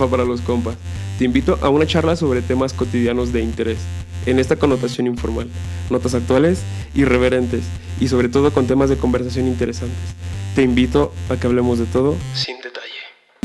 para 0.04 0.24
los 0.24 0.42
compas. 0.42 0.76
Te 1.18 1.24
invito 1.24 1.58
a 1.62 1.70
una 1.70 1.86
charla 1.86 2.16
sobre 2.16 2.42
temas 2.42 2.74
cotidianos 2.74 3.32
de 3.32 3.40
interés, 3.40 3.78
en 4.26 4.38
esta 4.38 4.56
connotación 4.56 5.06
informal, 5.06 5.48
notas 5.88 6.14
actuales, 6.14 6.62
irreverentes 6.94 7.64
y 7.98 8.08
sobre 8.08 8.28
todo 8.28 8.52
con 8.52 8.66
temas 8.66 8.90
de 8.90 8.98
conversación 8.98 9.46
interesantes. 9.46 10.14
Te 10.54 10.62
invito 10.62 11.12
a 11.30 11.36
que 11.36 11.46
hablemos 11.46 11.78
de 11.78 11.86
todo 11.86 12.16
sin 12.34 12.56
detalle. 12.58 12.86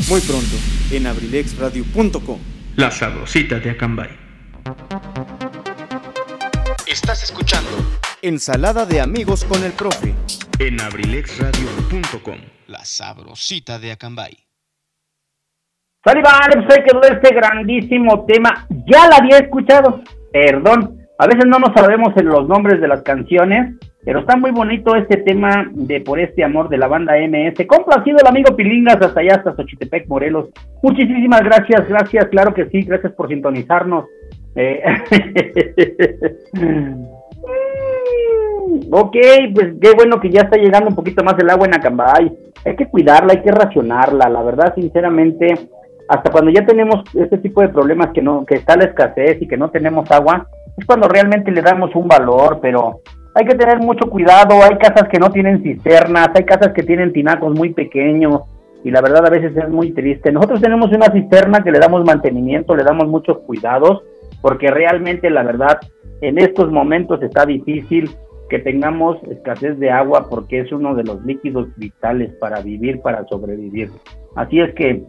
Muy 0.08 0.20
pronto, 0.20 0.56
en 0.90 1.06
abrilexradio.com. 1.06 2.38
La 2.76 2.90
sabrosita 2.90 3.58
de 3.58 3.70
Acambay. 3.70 4.10
Estás 6.86 7.22
escuchando 7.22 7.70
Ensalada 8.24 8.86
de 8.86 9.00
amigos 9.00 9.42
con 9.44 9.64
el 9.64 9.72
profe. 9.72 10.14
En 10.60 10.80
abrilexradio.com. 10.80 12.38
La 12.68 12.84
sabrosita 12.84 13.80
de 13.80 13.90
Acambay. 13.90 14.51
Sale, 16.04 16.20
vale, 16.20 16.66
pues 16.66 16.80
quedó 16.80 17.00
este 17.02 17.34
grandísimo 17.34 18.24
tema. 18.26 18.66
Ya 18.86 19.08
la 19.08 19.16
había 19.20 19.38
escuchado, 19.38 20.00
perdón. 20.32 20.98
A 21.16 21.26
veces 21.26 21.46
no 21.46 21.60
nos 21.60 21.72
sabemos 21.74 22.12
en 22.16 22.26
los 22.26 22.48
nombres 22.48 22.80
de 22.80 22.88
las 22.88 23.02
canciones, 23.02 23.76
pero 24.04 24.18
está 24.20 24.36
muy 24.36 24.50
bonito 24.50 24.96
este 24.96 25.18
tema 25.18 25.70
de 25.70 26.00
Por 26.00 26.18
este 26.18 26.42
amor 26.42 26.68
de 26.68 26.78
la 26.78 26.88
banda 26.88 27.14
MS. 27.16 27.64
Complacido 27.68 28.16
el 28.20 28.26
amigo 28.26 28.56
Pilingas 28.56 29.00
hasta 29.00 29.20
allá, 29.20 29.36
hasta 29.36 29.54
Xochitepec, 29.54 30.08
Morelos. 30.08 30.48
Muchísimas 30.82 31.44
gracias, 31.44 31.88
gracias, 31.88 32.26
claro 32.30 32.52
que 32.52 32.68
sí, 32.70 32.82
gracias 32.82 33.12
por 33.12 33.28
sintonizarnos. 33.28 34.06
Eh, 34.56 34.82
ok, 38.90 39.16
pues 39.54 39.74
qué 39.80 39.92
bueno 39.94 40.20
que 40.20 40.30
ya 40.30 40.40
está 40.40 40.56
llegando 40.56 40.88
un 40.88 40.96
poquito 40.96 41.22
más 41.22 41.38
el 41.38 41.48
agua 41.48 41.68
en 41.68 41.74
Acambay. 41.74 42.32
Hay 42.64 42.74
que 42.74 42.88
cuidarla, 42.88 43.34
hay 43.34 43.42
que 43.42 43.52
racionarla, 43.52 44.28
la 44.28 44.42
verdad, 44.42 44.74
sinceramente, 44.74 45.54
hasta 46.08 46.30
cuando 46.30 46.50
ya 46.50 46.64
tenemos 46.66 47.02
este 47.14 47.38
tipo 47.38 47.60
de 47.60 47.68
problemas 47.68 48.08
que 48.12 48.22
no, 48.22 48.44
que 48.44 48.56
está 48.56 48.76
la 48.76 48.84
escasez 48.84 49.40
y 49.40 49.48
que 49.48 49.56
no 49.56 49.70
tenemos 49.70 50.10
agua, 50.10 50.46
es 50.76 50.84
cuando 50.84 51.08
realmente 51.08 51.50
le 51.50 51.62
damos 51.62 51.94
un 51.94 52.08
valor, 52.08 52.58
pero 52.60 53.00
hay 53.34 53.46
que 53.46 53.54
tener 53.54 53.78
mucho 53.78 54.08
cuidado, 54.10 54.62
hay 54.62 54.76
casas 54.76 55.08
que 55.08 55.18
no 55.18 55.30
tienen 55.30 55.62
cisternas, 55.62 56.28
hay 56.34 56.44
casas 56.44 56.72
que 56.72 56.82
tienen 56.82 57.12
tinacos 57.12 57.56
muy 57.56 57.72
pequeños 57.72 58.42
y 58.84 58.90
la 58.90 59.00
verdad 59.00 59.26
a 59.26 59.30
veces 59.30 59.56
es 59.56 59.68
muy 59.68 59.92
triste. 59.92 60.32
Nosotros 60.32 60.60
tenemos 60.60 60.90
una 60.92 61.10
cisterna 61.12 61.62
que 61.62 61.70
le 61.70 61.78
damos 61.78 62.04
mantenimiento, 62.04 62.74
le 62.74 62.84
damos 62.84 63.08
muchos 63.08 63.38
cuidados, 63.46 64.02
porque 64.40 64.68
realmente 64.68 65.30
la 65.30 65.44
verdad 65.44 65.78
en 66.20 66.38
estos 66.38 66.70
momentos 66.70 67.22
está 67.22 67.46
difícil 67.46 68.10
que 68.50 68.58
tengamos 68.58 69.16
escasez 69.30 69.78
de 69.78 69.90
agua 69.90 70.26
porque 70.28 70.60
es 70.60 70.72
uno 70.72 70.94
de 70.94 71.04
los 71.04 71.24
líquidos 71.24 71.68
vitales 71.76 72.32
para 72.34 72.60
vivir, 72.60 73.00
para 73.00 73.24
sobrevivir. 73.26 73.90
Así 74.36 74.60
es 74.60 74.74
que 74.74 75.04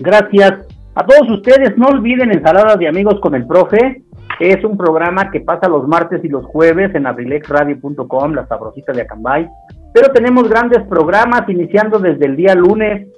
gracias 0.00 0.66
a 0.94 1.06
todos 1.06 1.30
ustedes, 1.30 1.76
no 1.76 1.88
olviden 1.88 2.32
Ensaladas 2.32 2.78
de 2.78 2.88
Amigos 2.88 3.20
con 3.20 3.34
el 3.34 3.46
Profe, 3.46 4.02
es 4.40 4.64
un 4.64 4.76
programa 4.76 5.30
que 5.30 5.40
pasa 5.40 5.68
los 5.68 5.86
martes 5.86 6.24
y 6.24 6.28
los 6.28 6.46
jueves 6.46 6.94
en 6.94 7.06
abrilexradio.com, 7.06 8.32
la 8.32 8.46
sabrosita 8.46 8.92
de 8.92 9.02
Acambay, 9.02 9.48
pero 9.92 10.12
tenemos 10.12 10.48
grandes 10.48 10.82
programas 10.88 11.48
iniciando 11.48 11.98
desde 11.98 12.24
el 12.26 12.36
día 12.36 12.54
lunes. 12.54 13.08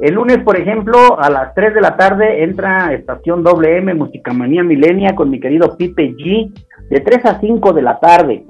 El 0.00 0.14
lunes, 0.14 0.38
por 0.44 0.60
ejemplo, 0.60 1.18
a 1.18 1.30
las 1.30 1.54
3 1.54 1.74
de 1.74 1.80
la 1.80 1.96
tarde 1.96 2.44
entra 2.44 2.92
Estación 2.92 3.42
WM 3.42 3.94
Musicamanía 3.94 4.62
Milenia 4.62 5.14
con 5.14 5.30
mi 5.30 5.40
querido 5.40 5.76
Pipe 5.76 6.14
G, 6.14 6.52
de 6.90 7.00
3 7.00 7.24
a 7.24 7.40
5 7.40 7.72
de 7.72 7.82
la 7.82 7.98
tarde. 7.98 8.44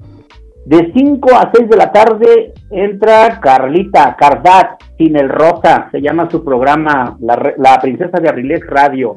De 0.64 0.90
5 0.92 1.28
a 1.32 1.52
6 1.54 1.70
de 1.70 1.76
la 1.76 1.92
tarde 1.92 2.54
entra 2.72 3.38
Carlita 3.40 4.16
Cardat, 4.18 4.82
sin 4.96 5.16
el 5.16 5.28
Rosa, 5.28 5.88
se 5.90 6.00
llama 6.00 6.30
su 6.30 6.44
programa 6.44 7.16
La, 7.20 7.54
La 7.58 7.78
Princesa 7.80 8.18
de 8.20 8.28
Abrilex 8.28 8.66
Radio. 8.66 9.14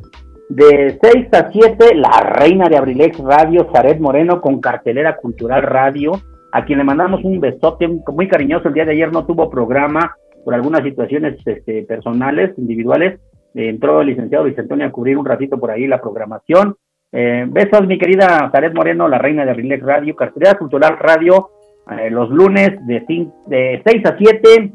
De 0.50 0.98
6 1.02 1.28
a 1.34 1.52
7, 1.52 1.96
La 1.96 2.22
Reina 2.22 2.68
de 2.68 2.78
Abrilex 2.78 3.20
Radio, 3.20 3.68
Zaret 3.72 4.00
Moreno 4.00 4.42
con 4.42 4.60
Cartelera 4.60 5.16
Cultural 5.18 5.62
Radio, 5.62 6.14
a 6.52 6.66
quien 6.66 6.80
le 6.80 6.84
mandamos 6.84 7.24
un 7.24 7.40
besote 7.40 7.88
muy 7.88 8.28
cariñoso. 8.28 8.68
El 8.68 8.74
día 8.74 8.86
de 8.86 8.94
ayer 8.94 9.12
no 9.12 9.26
tuvo 9.26 9.50
programa 9.50 10.16
por 10.44 10.54
algunas 10.54 10.84
situaciones 10.84 11.38
este, 11.46 11.84
personales, 11.84 12.58
individuales. 12.58 13.20
Entró 13.54 14.02
el 14.02 14.08
licenciado 14.08 14.46
Antonio 14.46 14.88
a 14.88 14.92
cubrir 14.92 15.18
un 15.18 15.26
ratito 15.26 15.60
por 15.60 15.72
ahí 15.72 15.88
la 15.88 16.02
programación. 16.02 16.76
Eh, 17.12 17.46
besos, 17.48 17.88
mi 17.88 17.98
querida 17.98 18.50
Zaret 18.52 18.74
Moreno, 18.74 19.08
la 19.08 19.18
reina 19.18 19.46
de 19.46 19.52
Abrilex 19.52 19.84
Radio, 19.84 20.16
Cartelera 20.16 20.58
Cultural 20.58 20.98
Radio, 21.00 21.50
eh, 21.92 22.10
los 22.10 22.30
lunes 22.30 22.72
de, 22.86 23.04
de 23.48 23.82
6 23.84 24.06
a 24.06 24.18
7, 24.18 24.72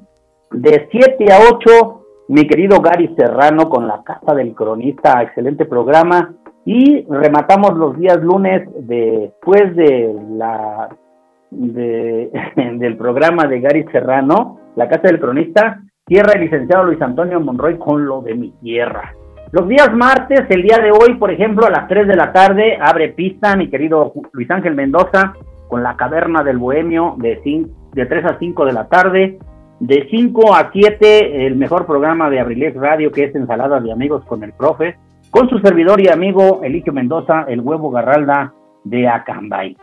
de 0.55 0.89
7 0.91 1.25
a 1.33 1.39
8, 1.55 2.01
mi 2.29 2.47
querido 2.47 2.81
Gary 2.81 3.15
Serrano 3.17 3.69
con 3.69 3.87
la 3.87 4.03
Casa 4.03 4.35
del 4.35 4.55
Cronista, 4.55 5.23
excelente 5.23 5.65
programa. 5.67 6.35
Y 6.65 7.05
rematamos 7.11 7.77
los 7.77 7.99
días 7.99 8.19
lunes 8.23 8.67
después 8.81 9.77
de 9.77 10.15
la 10.31 10.89
de, 11.51 12.31
del 12.79 12.97
programa 12.97 13.47
de 13.47 13.61
Gary 13.61 13.85
Serrano, 13.93 14.59
la 14.77 14.89
Casa 14.89 15.09
del 15.09 15.21
Cronista, 15.21 15.81
cierra 16.07 16.33
el 16.35 16.43
licenciado 16.43 16.85
Luis 16.85 17.01
Antonio 17.03 17.41
Monroy 17.41 17.79
con 17.79 18.07
lo 18.07 18.23
de 18.23 18.35
mi 18.35 18.51
tierra. 18.63 19.13
Los 19.53 19.69
días 19.69 19.91
martes, 19.95 20.41
el 20.49 20.63
día 20.63 20.79
de 20.79 20.91
hoy, 20.91 21.15
por 21.19 21.31
ejemplo, 21.31 21.67
a 21.67 21.71
las 21.71 21.87
3 21.87 22.09
de 22.09 22.17
la 22.17 22.33
tarde, 22.33 22.77
abre 22.81 23.11
pista 23.11 23.57
mi 23.57 23.69
querido 23.69 24.13
Luis 24.33 24.51
Ángel 24.51 24.75
Mendoza 24.75 25.35
con 25.69 25.83
la 25.83 25.97
Caverna 25.97 26.43
del 26.43 26.59
Bohemio 26.59 27.15
de, 27.19 27.41
cin- 27.43 27.71
de 27.93 28.07
3 28.07 28.25
a 28.25 28.39
5 28.39 28.65
de 28.65 28.73
la 28.73 28.89
tarde. 28.89 29.39
De 29.81 30.07
5 30.11 30.55
a 30.55 30.71
7 30.73 31.47
el 31.47 31.57
mejor 31.57 31.87
programa 31.87 32.31
de 32.31 32.41
Abrilex 32.41 32.77
Radio 32.77 33.11
que 33.11 33.25
es 33.25 33.35
Ensalada 33.35 33.81
de 33.81 33.93
Amigos 33.93 34.25
con 34.25 34.43
el 34.43 34.53
Profe, 34.53 34.97
con 35.31 35.49
su 35.49 35.59
servidor 35.59 36.01
y 36.01 36.09
amigo 36.09 36.61
Eligio 36.63 36.93
Mendoza, 36.93 37.45
el 37.49 37.61
huevo 37.61 37.91
Garralda 37.91 38.53
de 38.85 39.09
Acambay. 39.09 39.77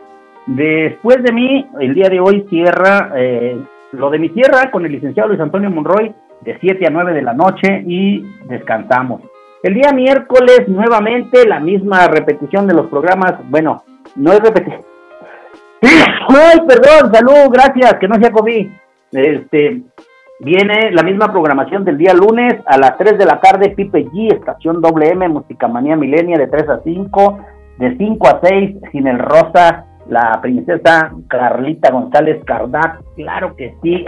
Después 0.46 1.22
de 1.22 1.32
mí, 1.32 1.66
el 1.80 1.94
día 1.94 2.08
de 2.08 2.20
hoy 2.20 2.46
cierra 2.48 3.12
eh, 3.16 3.56
lo 3.92 4.10
de 4.10 4.18
mi 4.18 4.30
tierra 4.30 4.70
con 4.70 4.84
el 4.84 4.92
licenciado 4.92 5.28
Luis 5.28 5.40
Antonio 5.40 5.70
Monroy 5.70 6.12
de 6.40 6.58
7 6.60 6.86
a 6.86 6.90
9 6.90 7.12
de 7.12 7.22
la 7.22 7.34
noche 7.34 7.84
y 7.86 8.24
descansamos. 8.48 9.22
El 9.62 9.74
día 9.74 9.92
miércoles 9.92 10.66
nuevamente 10.66 11.46
la 11.46 11.60
misma 11.60 12.08
repetición 12.08 12.66
de 12.66 12.74
los 12.74 12.86
programas, 12.88 13.34
bueno, 13.48 13.84
no 14.16 14.32
es 14.32 14.40
repetición. 14.40 14.82
¡Ay, 15.82 16.60
perdón! 16.66 17.12
Salud, 17.12 17.52
gracias, 17.52 17.94
que 18.00 18.08
no 18.08 18.16
sea 18.16 18.32
COVID. 18.32 18.68
Este, 19.12 19.82
viene 20.40 20.90
la 20.92 21.02
misma 21.02 21.30
programación 21.30 21.84
del 21.84 21.98
día 21.98 22.14
lunes 22.14 22.54
a 22.66 22.78
las 22.78 22.96
3 22.98 23.18
de 23.18 23.26
la 23.26 23.40
tarde, 23.40 23.70
Pipe 23.70 24.06
G, 24.06 24.34
estación 24.34 24.80
WM, 24.80 25.28
Musicamanía 25.28 25.96
Milenia 25.96 26.38
de 26.38 26.48
3 26.48 26.68
a 26.68 26.80
5, 26.82 27.38
de 27.78 27.96
5 27.96 28.28
a 28.28 28.40
6, 28.42 28.76
Sin 28.90 29.06
el 29.06 29.18
Rosa, 29.18 29.86
la 30.08 30.40
princesa 30.42 31.12
Carlita 31.28 31.92
González 31.92 32.42
Cardac, 32.44 33.02
claro 33.16 33.54
que 33.54 33.74
sí. 33.82 34.04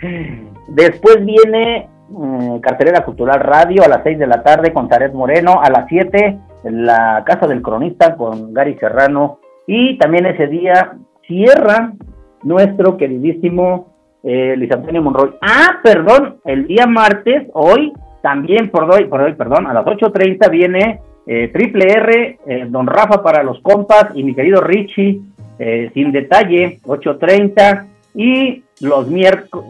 Después 0.68 1.24
viene 1.24 1.76
eh, 1.78 2.60
Cartelera 2.62 3.04
Cultural 3.04 3.40
Radio 3.40 3.84
a 3.84 3.88
las 3.88 4.02
6 4.02 4.18
de 4.18 4.26
la 4.26 4.42
tarde 4.42 4.72
con 4.72 4.88
Taret 4.88 5.12
Moreno, 5.12 5.60
a 5.62 5.70
las 5.70 5.86
7 5.88 6.40
la 6.70 7.22
Casa 7.24 7.46
del 7.46 7.62
Cronista 7.62 8.16
con 8.16 8.52
Gary 8.52 8.76
Serrano 8.78 9.38
y 9.66 9.98
también 9.98 10.26
ese 10.26 10.46
día 10.46 10.96
cierra 11.26 11.92
nuestro 12.46 12.96
queridísimo 12.96 13.88
eh, 14.22 14.54
Luis 14.56 14.70
Antonio 14.70 15.02
Monroy. 15.02 15.34
Ah, 15.40 15.80
perdón, 15.82 16.36
el 16.44 16.66
día 16.66 16.86
martes, 16.86 17.48
hoy, 17.52 17.92
también 18.22 18.70
por 18.70 18.84
hoy, 18.84 19.04
por 19.06 19.20
hoy, 19.20 19.34
perdón, 19.34 19.66
a 19.66 19.74
las 19.74 19.84
8.30 19.84 20.50
viene 20.50 21.00
eh, 21.26 21.50
Triple 21.52 21.92
R, 21.92 22.38
eh, 22.46 22.66
Don 22.68 22.86
Rafa 22.86 23.22
para 23.22 23.42
los 23.42 23.60
compas 23.60 24.08
y 24.14 24.22
mi 24.22 24.34
querido 24.34 24.60
Richie, 24.60 25.20
eh, 25.58 25.90
sin 25.92 26.12
detalle, 26.12 26.78
8.30 26.84 27.86
y 28.14 28.62
los 28.80 29.08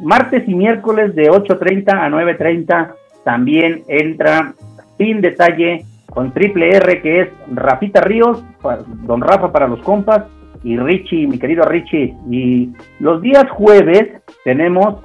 martes 0.02 0.46
y 0.46 0.54
miércoles 0.54 1.14
de 1.14 1.30
8.30 1.30 1.90
a 1.92 2.08
9.30 2.10 2.92
también 3.24 3.82
entra 3.88 4.52
sin 4.98 5.20
detalle 5.20 5.84
con 6.10 6.32
Triple 6.32 6.76
R 6.76 7.00
que 7.00 7.20
es 7.20 7.28
Rafita 7.52 8.00
Ríos, 8.00 8.42
Don 9.04 9.20
Rafa 9.20 9.50
para 9.50 9.66
los 9.66 9.80
compas 9.80 10.24
y 10.62 10.76
Richie, 10.76 11.26
mi 11.26 11.38
querido 11.38 11.64
Richie. 11.64 12.14
Y 12.30 12.72
los 13.00 13.20
días 13.22 13.50
jueves 13.50 14.22
tenemos 14.44 14.96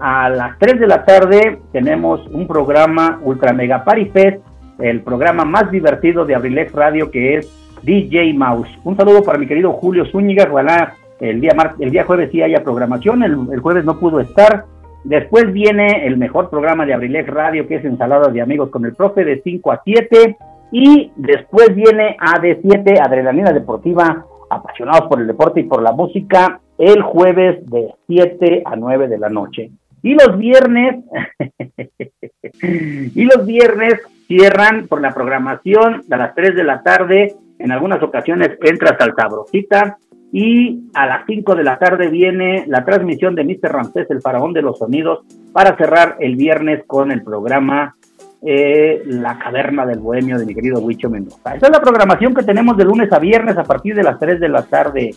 a 0.00 0.30
las 0.30 0.58
3 0.58 0.80
de 0.80 0.86
la 0.86 1.04
tarde 1.04 1.58
tenemos 1.72 2.26
un 2.28 2.46
programa 2.46 3.20
Ultra 3.22 3.52
Mega 3.52 3.84
Party 3.84 4.06
Fest 4.06 4.42
el 4.78 5.02
programa 5.02 5.44
más 5.44 5.70
divertido 5.70 6.24
de 6.24 6.34
Abrilex 6.34 6.72
Radio 6.72 7.10
que 7.10 7.36
es 7.36 7.50
DJ 7.82 8.34
Mouse. 8.34 8.68
Un 8.84 8.96
saludo 8.96 9.22
para 9.22 9.38
mi 9.38 9.46
querido 9.46 9.72
Julio 9.72 10.06
Zúñiga, 10.06 10.48
ojalá 10.50 10.94
el 11.20 11.40
día, 11.40 11.52
el 11.78 11.90
día 11.90 12.04
jueves 12.04 12.30
sí 12.32 12.42
haya 12.42 12.64
programación, 12.64 13.22
el, 13.22 13.60
jueves 13.60 13.84
no 13.84 13.98
pudo 13.98 14.20
estar. 14.20 14.64
Después 15.04 15.52
viene 15.52 16.06
el 16.06 16.16
mejor 16.16 16.50
programa 16.50 16.84
de 16.84 16.94
Abrilex 16.94 17.28
Radio 17.28 17.66
que 17.66 17.76
es 17.76 17.84
Ensaladas 17.84 18.32
de 18.32 18.40
Amigos 18.40 18.70
con 18.70 18.84
el 18.84 18.94
Profe 18.94 19.24
de 19.24 19.40
5 19.42 19.72
a 19.72 19.82
7 19.84 20.36
y 20.72 21.12
después 21.16 21.74
viene 21.74 22.16
AD7, 22.18 23.00
Adrenalina 23.04 23.52
Deportiva, 23.52 24.24
apasionados 24.50 25.08
por 25.08 25.20
el 25.20 25.26
deporte 25.26 25.60
y 25.60 25.64
por 25.64 25.82
la 25.82 25.92
música, 25.92 26.60
el 26.76 27.02
jueves 27.02 27.64
de 27.70 27.94
7 28.08 28.62
a 28.64 28.76
9 28.76 29.08
de 29.08 29.18
la 29.18 29.28
noche. 29.28 29.70
Y 30.02 30.14
los 30.14 30.36
viernes, 30.36 31.04
y 32.62 33.24
los 33.24 33.46
viernes 33.46 33.94
cierran 34.26 34.86
por 34.88 35.00
la 35.00 35.12
programación 35.12 36.02
a 36.10 36.16
las 36.16 36.34
3 36.34 36.56
de 36.56 36.64
la 36.64 36.82
tarde, 36.82 37.34
en 37.58 37.72
algunas 37.72 38.02
ocasiones 38.02 38.50
entras 38.62 39.00
al 39.00 39.14
Sabrosita 39.14 39.98
y 40.32 40.84
a 40.94 41.06
las 41.06 41.26
5 41.26 41.54
de 41.54 41.64
la 41.64 41.78
tarde 41.78 42.08
viene 42.08 42.64
la 42.66 42.84
transmisión 42.84 43.34
de 43.34 43.44
Mr. 43.44 43.72
Ramsés, 43.72 44.10
el 44.10 44.22
faraón 44.22 44.52
de 44.52 44.62
los 44.62 44.78
sonidos, 44.78 45.24
para 45.52 45.76
cerrar 45.76 46.16
el 46.20 46.36
viernes 46.36 46.84
con 46.86 47.10
el 47.10 47.22
programa 47.22 47.96
eh, 48.42 49.02
La 49.06 49.38
Caverna 49.38 49.84
del 49.86 49.98
Bohemio 49.98 50.38
de 50.38 50.46
mi 50.46 50.54
querido 50.54 50.80
Huicho 50.80 51.10
Mendoza. 51.10 51.54
Esa 51.54 51.66
es 51.66 51.72
la 51.72 51.80
programación 51.80 52.34
que 52.34 52.42
tenemos 52.42 52.76
de 52.76 52.84
lunes 52.84 53.12
a 53.12 53.18
viernes 53.18 53.56
a 53.58 53.64
partir 53.64 53.94
de 53.94 54.02
las 54.02 54.18
3 54.18 54.40
de 54.40 54.48
la 54.48 54.62
tarde. 54.62 55.10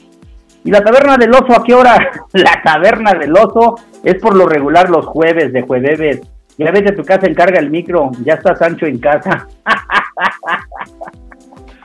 ¿Y 0.66 0.72
la 0.72 0.82
Taberna 0.82 1.18
del 1.18 1.32
Oso 1.32 1.54
a 1.54 1.64
qué 1.64 1.74
hora? 1.74 1.98
la 2.34 2.62
Taberna 2.64 3.14
del 3.14 3.34
Oso 3.34 3.76
es 4.04 4.16
por 4.16 4.36
lo 4.36 4.48
regular 4.48 4.90
los 4.90 5.06
jueves 5.06 5.52
de 5.52 5.62
jueves 5.62 6.22
ya 6.58 6.72
vete 6.72 6.92
a 6.92 6.96
tu 6.96 7.04
casa, 7.04 7.28
encarga 7.28 7.60
el 7.60 7.70
micro, 7.70 8.12
ya 8.24 8.36
está 8.36 8.56
Sancho 8.56 8.86
en 8.86 9.00
casa. 9.00 9.48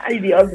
Ay 0.08 0.20
Dios, 0.20 0.50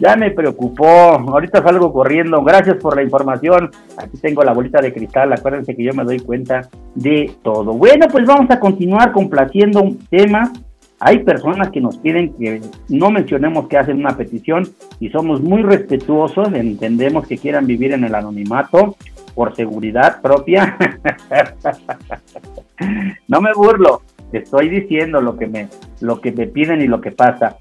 ya 0.00 0.16
me 0.16 0.30
preocupó. 0.30 0.86
Ahorita 0.86 1.62
salgo 1.62 1.92
corriendo. 1.92 2.42
Gracias 2.42 2.78
por 2.78 2.96
la 2.96 3.02
información. 3.02 3.70
Aquí 3.98 4.16
tengo 4.16 4.42
la 4.42 4.54
bolita 4.54 4.80
de 4.80 4.92
cristal. 4.92 5.30
Acuérdense 5.34 5.76
que 5.76 5.84
yo 5.84 5.92
me 5.92 6.02
doy 6.02 6.18
cuenta 6.20 6.62
de 6.94 7.30
todo. 7.42 7.74
Bueno, 7.74 8.06
pues 8.10 8.26
vamos 8.26 8.50
a 8.50 8.58
continuar 8.58 9.12
complaciendo 9.12 9.82
un 9.82 9.98
tema. 10.08 10.50
Hay 10.98 11.18
personas 11.24 11.70
que 11.70 11.82
nos 11.82 11.98
piden 11.98 12.32
que 12.38 12.62
no 12.88 13.10
mencionemos 13.10 13.68
que 13.68 13.76
hacen 13.76 13.98
una 13.98 14.16
petición 14.16 14.66
y 14.98 15.10
somos 15.10 15.42
muy 15.42 15.62
respetuosos. 15.62 16.50
Entendemos 16.54 17.26
que 17.26 17.36
quieran 17.36 17.66
vivir 17.66 17.92
en 17.92 18.04
el 18.04 18.14
anonimato 18.14 18.96
por 19.34 19.54
seguridad 19.54 20.22
propia. 20.22 20.78
no 23.28 23.40
me 23.42 23.52
burlo, 23.52 24.00
estoy 24.32 24.70
diciendo 24.70 25.20
lo 25.20 25.36
que 25.36 25.46
me 25.46 25.68
lo 26.00 26.22
que 26.22 26.32
me 26.32 26.46
piden 26.46 26.80
y 26.80 26.86
lo 26.86 27.02
que 27.02 27.10
pasa. 27.10 27.58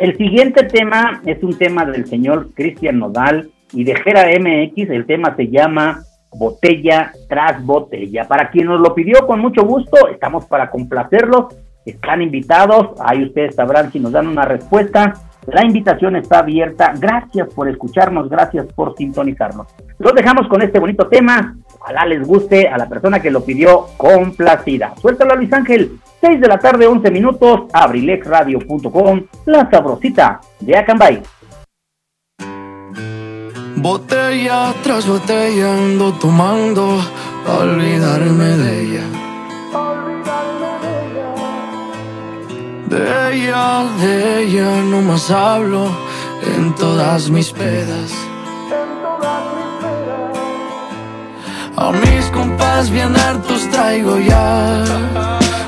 El 0.00 0.16
siguiente 0.16 0.64
tema 0.64 1.20
es 1.26 1.42
un 1.42 1.58
tema 1.58 1.84
del 1.84 2.06
señor 2.06 2.54
Cristian 2.54 2.98
Nodal 2.98 3.50
y 3.74 3.84
de 3.84 3.94
Gera 3.96 4.28
MX, 4.28 4.88
el 4.88 5.04
tema 5.04 5.36
se 5.36 5.48
llama 5.48 6.02
Botella 6.32 7.12
tras 7.28 7.62
botella. 7.62 8.26
Para 8.26 8.48
quien 8.48 8.68
nos 8.68 8.80
lo 8.80 8.94
pidió 8.94 9.26
con 9.26 9.40
mucho 9.40 9.62
gusto, 9.62 10.08
estamos 10.08 10.46
para 10.46 10.70
complacerlos, 10.70 11.54
están 11.84 12.22
invitados, 12.22 12.98
ahí 13.04 13.24
ustedes 13.24 13.54
sabrán 13.54 13.92
si 13.92 14.00
nos 14.00 14.12
dan 14.12 14.26
una 14.26 14.46
respuesta 14.46 15.20
la 15.46 15.64
invitación 15.64 16.16
está 16.16 16.40
abierta. 16.40 16.92
Gracias 16.98 17.48
por 17.54 17.68
escucharnos, 17.68 18.28
gracias 18.28 18.66
por 18.74 18.94
sintonizarnos. 18.96 19.66
Los 19.98 20.14
dejamos 20.14 20.48
con 20.48 20.62
este 20.62 20.78
bonito 20.78 21.08
tema. 21.08 21.56
Ojalá 21.80 22.04
les 22.06 22.26
guste 22.26 22.68
a 22.68 22.76
la 22.76 22.88
persona 22.88 23.20
que 23.20 23.30
lo 23.30 23.44
pidió 23.44 23.86
complacida. 23.96 24.94
Suéltalo 25.00 25.34
Luis 25.36 25.52
Ángel. 25.52 25.98
6 26.20 26.40
de 26.40 26.48
la 26.48 26.58
tarde, 26.58 26.86
11 26.86 27.10
minutos. 27.10 27.62
Abrilexradio.com. 27.72 29.22
La 29.46 29.70
sabrosita 29.70 30.40
de 30.60 30.76
Acambay. 30.76 31.22
Botella 33.76 34.74
tras 34.82 35.06
botella 35.06 35.72
ando 35.72 36.12
tomando, 36.12 37.00
olvidarme 37.46 38.44
de 38.44 38.82
ella 38.82 39.20
De 42.90 43.36
ella, 43.36 43.84
de 44.00 44.42
ella 44.42 44.82
no 44.82 45.00
más 45.00 45.30
hablo 45.30 45.86
en 46.56 46.74
todas 46.74 47.30
mis 47.30 47.52
pedas. 47.52 48.12
A 51.76 51.92
mis 51.92 52.24
compas 52.32 52.90
bien 52.90 53.14
hartos 53.16 53.68
traigo 53.70 54.18
ya. 54.18 54.82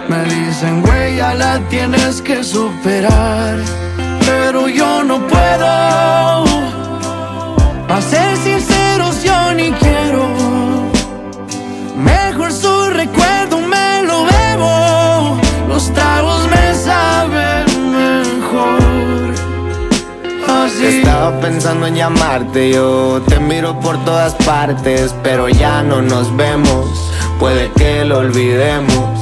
Me 0.08 0.24
dicen, 0.24 0.82
güey, 0.82 1.16
ya 1.16 1.34
la 1.34 1.58
tienes 1.68 2.20
que 2.22 2.42
superar. 2.42 3.58
Pero 4.26 4.68
yo 4.68 5.02
no 5.02 5.26
puedo. 5.26 5.66
A 7.88 8.00
ser 8.00 8.36
sinceros, 8.36 9.22
yo 9.22 9.54
ni 9.54 9.70
quiero. 9.72 10.28
Mejor 11.96 12.52
su 12.52 12.90
recuerdo 12.90 13.60
me 13.60 14.02
lo 14.02 14.24
bebo. 14.24 15.38
Los 15.68 15.92
tragos 15.92 16.48
me 16.48 16.62
Estaba 20.82 21.40
pensando 21.40 21.86
en 21.86 21.94
llamarte, 21.94 22.72
yo 22.72 23.22
te 23.28 23.38
miro 23.38 23.78
por 23.78 24.04
todas 24.04 24.34
partes, 24.44 25.14
pero 25.22 25.48
ya 25.48 25.80
no 25.82 26.02
nos 26.02 26.36
vemos, 26.36 27.12
puede 27.38 27.70
que 27.70 28.04
lo 28.04 28.18
olvidemos. 28.18 29.21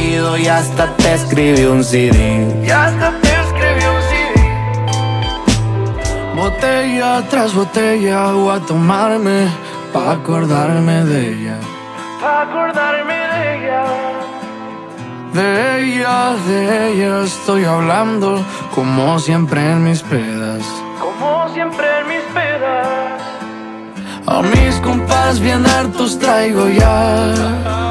y 0.37 0.47
hasta 0.47 0.95
te 0.97 1.13
escribí 1.15 1.63
un 1.65 1.83
CD. 1.83 2.61
Y 2.63 2.69
hasta 2.69 3.11
te 3.21 3.29
escribí 3.43 3.85
un 3.95 4.01
CD. 4.09 4.33
Botella 6.35 7.23
tras 7.29 7.53
botella 7.53 8.31
voy 8.31 8.55
a 8.55 8.59
tomarme 8.59 9.47
pa' 9.91 10.11
acordarme 10.11 11.03
de 11.05 11.19
ella. 11.29 11.57
Pa' 12.21 12.41
acordarme 12.43 13.17
de 13.33 13.41
ella. 13.55 13.83
De 15.33 15.49
ella, 15.79 16.35
de 16.47 16.59
ella 16.89 17.23
estoy 17.23 17.65
hablando 17.65 18.43
como 18.75 19.17
siempre 19.19 19.59
en 19.71 19.83
mis 19.83 20.01
pedas. 20.03 20.63
Como 20.99 21.49
siempre 21.49 21.85
en 21.99 22.07
mis 22.07 22.25
pedas. 22.33 23.21
A 24.27 24.41
mis 24.41 24.75
compas 24.81 25.39
bien 25.39 25.65
hartos 25.65 26.19
traigo 26.19 26.69
ya. 26.69 27.90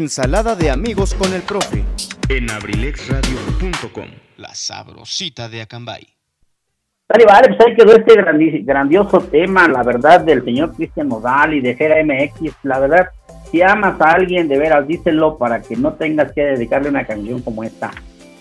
Ensalada 0.00 0.54
de 0.54 0.68
amigos 0.70 1.14
con 1.14 1.32
el 1.32 1.40
profe 1.40 1.82
En 2.28 2.50
abrilexradio.com, 2.50 4.04
la 4.36 4.54
sabrosita 4.54 5.48
de 5.48 5.62
Acambay. 5.62 6.06
Vale, 7.08 7.24
vale, 7.24 7.48
pues 7.48 7.60
ahí 7.66 7.74
quedó 7.76 7.96
este 7.96 8.12
grandi- 8.14 8.62
grandioso 8.62 9.20
tema, 9.20 9.66
la 9.68 9.82
verdad, 9.82 10.20
del 10.20 10.44
señor 10.44 10.74
Cristian 10.76 11.08
Nodal 11.08 11.54
y 11.54 11.62
de 11.62 11.74
Jera 11.76 11.96
MX. 12.04 12.52
La 12.64 12.78
verdad, 12.78 13.06
si 13.50 13.62
amas 13.62 13.98
a 13.98 14.10
alguien, 14.12 14.48
de 14.48 14.58
veras, 14.58 14.86
díselo 14.86 15.38
para 15.38 15.62
que 15.62 15.76
no 15.76 15.94
tengas 15.94 16.30
que 16.32 16.42
dedicarle 16.42 16.90
una 16.90 17.06
canción 17.06 17.40
como 17.40 17.64
esta. 17.64 17.90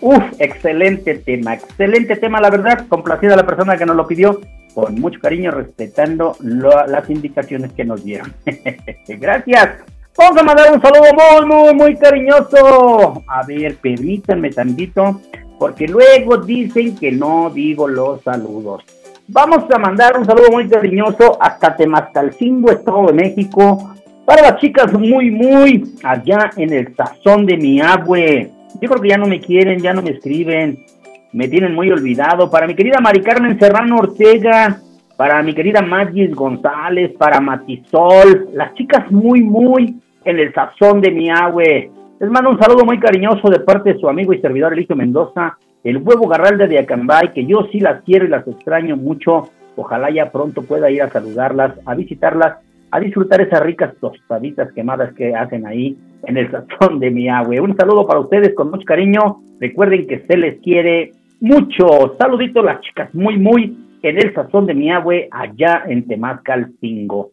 Uf, 0.01 0.23
excelente 0.39 1.15
tema, 1.19 1.53
excelente 1.53 2.17
tema, 2.17 2.41
la 2.41 2.49
verdad, 2.49 2.85
complacida 2.89 3.37
la 3.37 3.45
persona 3.45 3.77
que 3.77 3.85
nos 3.85 3.95
lo 3.95 4.05
pidió, 4.05 4.41
con 4.73 4.95
mucho 4.95 5.21
cariño, 5.21 5.51
respetando 5.51 6.35
lo- 6.41 6.85
las 6.85 7.09
indicaciones 7.09 7.71
que 7.71 7.85
nos 7.85 8.03
dieron. 8.03 8.33
Gracias. 9.07 9.69
Vamos 10.17 10.37
a 10.37 10.43
mandar 10.43 10.71
un 10.71 10.81
saludo 10.81 11.11
muy, 11.13 11.45
muy, 11.45 11.73
muy 11.73 11.95
cariñoso. 11.97 13.21
A 13.27 13.45
ver, 13.45 13.75
permítanme 13.75 14.49
tantito, 14.49 15.19
porque 15.59 15.89
luego 15.89 16.37
dicen 16.37 16.95
que 16.95 17.11
no 17.11 17.49
digo 17.49 17.85
los 17.85 18.21
saludos. 18.21 18.85
Vamos 19.27 19.65
a 19.69 19.77
mandar 19.77 20.17
un 20.17 20.25
saludo 20.25 20.51
muy 20.51 20.69
cariñoso 20.69 21.37
hasta 21.41 21.75
Temascalcingo, 21.75 22.71
Estado 22.71 23.07
de 23.07 23.13
México, 23.13 23.93
para 24.23 24.41
las 24.41 24.61
chicas 24.61 24.93
muy, 24.93 25.31
muy 25.31 25.83
allá 26.01 26.49
en 26.55 26.71
el 26.71 26.95
sazón 26.95 27.45
de 27.45 27.57
mi 27.57 27.81
abue. 27.81 28.49
Yo 28.79 28.87
creo 28.87 29.01
que 29.01 29.09
ya 29.09 29.17
no 29.17 29.25
me 29.25 29.41
quieren, 29.41 29.79
ya 29.79 29.93
no 29.93 30.01
me 30.01 30.11
escriben, 30.11 30.85
me 31.33 31.49
tienen 31.49 31.75
muy 31.75 31.91
olvidado. 31.91 32.49
Para 32.49 32.67
mi 32.67 32.75
querida 32.75 33.01
Mari 33.01 33.21
Carmen 33.21 33.59
Serrano 33.59 33.97
Ortega, 33.97 34.79
para 35.17 35.43
mi 35.43 35.53
querida 35.53 35.81
Magis 35.81 36.33
González, 36.33 37.11
para 37.17 37.41
Matisol, 37.41 38.49
las 38.53 38.73
chicas 38.75 39.11
muy, 39.11 39.41
muy 39.41 39.99
en 40.25 40.39
el 40.39 40.53
sazón 40.53 40.99
de 41.01 41.11
mi 41.11 41.29
abue. 41.29 41.89
Les 42.19 42.29
mando 42.29 42.49
un 42.49 42.59
saludo 42.59 42.83
muy 42.83 42.99
cariñoso 42.99 43.49
de 43.49 43.59
parte 43.59 43.93
de 43.93 43.99
su 43.99 44.09
amigo 44.09 44.33
y 44.33 44.41
servidor 44.41 44.73
Eligio 44.73 44.95
Mendoza, 44.95 45.57
el 45.83 45.97
huevo 45.97 46.27
garralda 46.27 46.67
de 46.67 46.79
Acambay, 46.79 47.31
que 47.33 47.45
yo 47.45 47.67
sí 47.71 47.79
las 47.79 48.03
quiero 48.03 48.25
y 48.25 48.29
las 48.29 48.47
extraño 48.47 48.97
mucho. 48.97 49.49
Ojalá 49.75 50.09
ya 50.09 50.31
pronto 50.31 50.63
pueda 50.63 50.89
ir 50.89 51.01
a 51.01 51.09
saludarlas, 51.09 51.73
a 51.85 51.93
visitarlas, 51.93 52.57
a 52.89 52.99
disfrutar 52.99 53.41
esas 53.41 53.61
ricas 53.61 53.93
tostaditas 53.99 54.71
quemadas 54.73 55.13
que 55.13 55.35
hacen 55.35 55.67
ahí 55.67 55.97
en 56.23 56.37
el 56.37 56.49
sazón 56.49 56.99
de 56.99 57.11
mi 57.11 57.29
agua. 57.29 57.61
Un 57.61 57.75
saludo 57.75 58.07
para 58.07 58.21
ustedes 58.21 58.55
con 58.55 58.71
mucho 58.71 58.85
cariño. 58.85 59.41
Recuerden 59.59 60.07
que 60.07 60.25
se 60.25 60.37
les 60.37 60.59
quiere 60.61 61.11
mucho. 61.41 62.15
Saludito 62.17 62.63
las 62.63 62.81
chicas 62.81 63.13
muy, 63.13 63.37
muy 63.37 63.77
en 64.01 64.17
el 64.17 64.33
sazón 64.33 64.65
de 64.65 64.73
mi 64.73 64.89
agua 64.91 65.15
allá 65.29 65.83
en 65.87 66.07
Temascalcingo. 66.07 67.31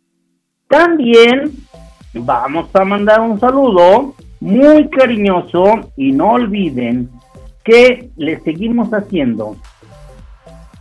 También 0.68 1.52
vamos 2.14 2.68
a 2.74 2.84
mandar 2.84 3.20
un 3.20 3.38
saludo 3.38 4.14
muy 4.40 4.88
cariñoso 4.88 5.92
y 5.96 6.12
no 6.12 6.32
olviden 6.32 7.10
que 7.64 8.10
les 8.16 8.42
seguimos 8.42 8.92
haciendo 8.92 9.56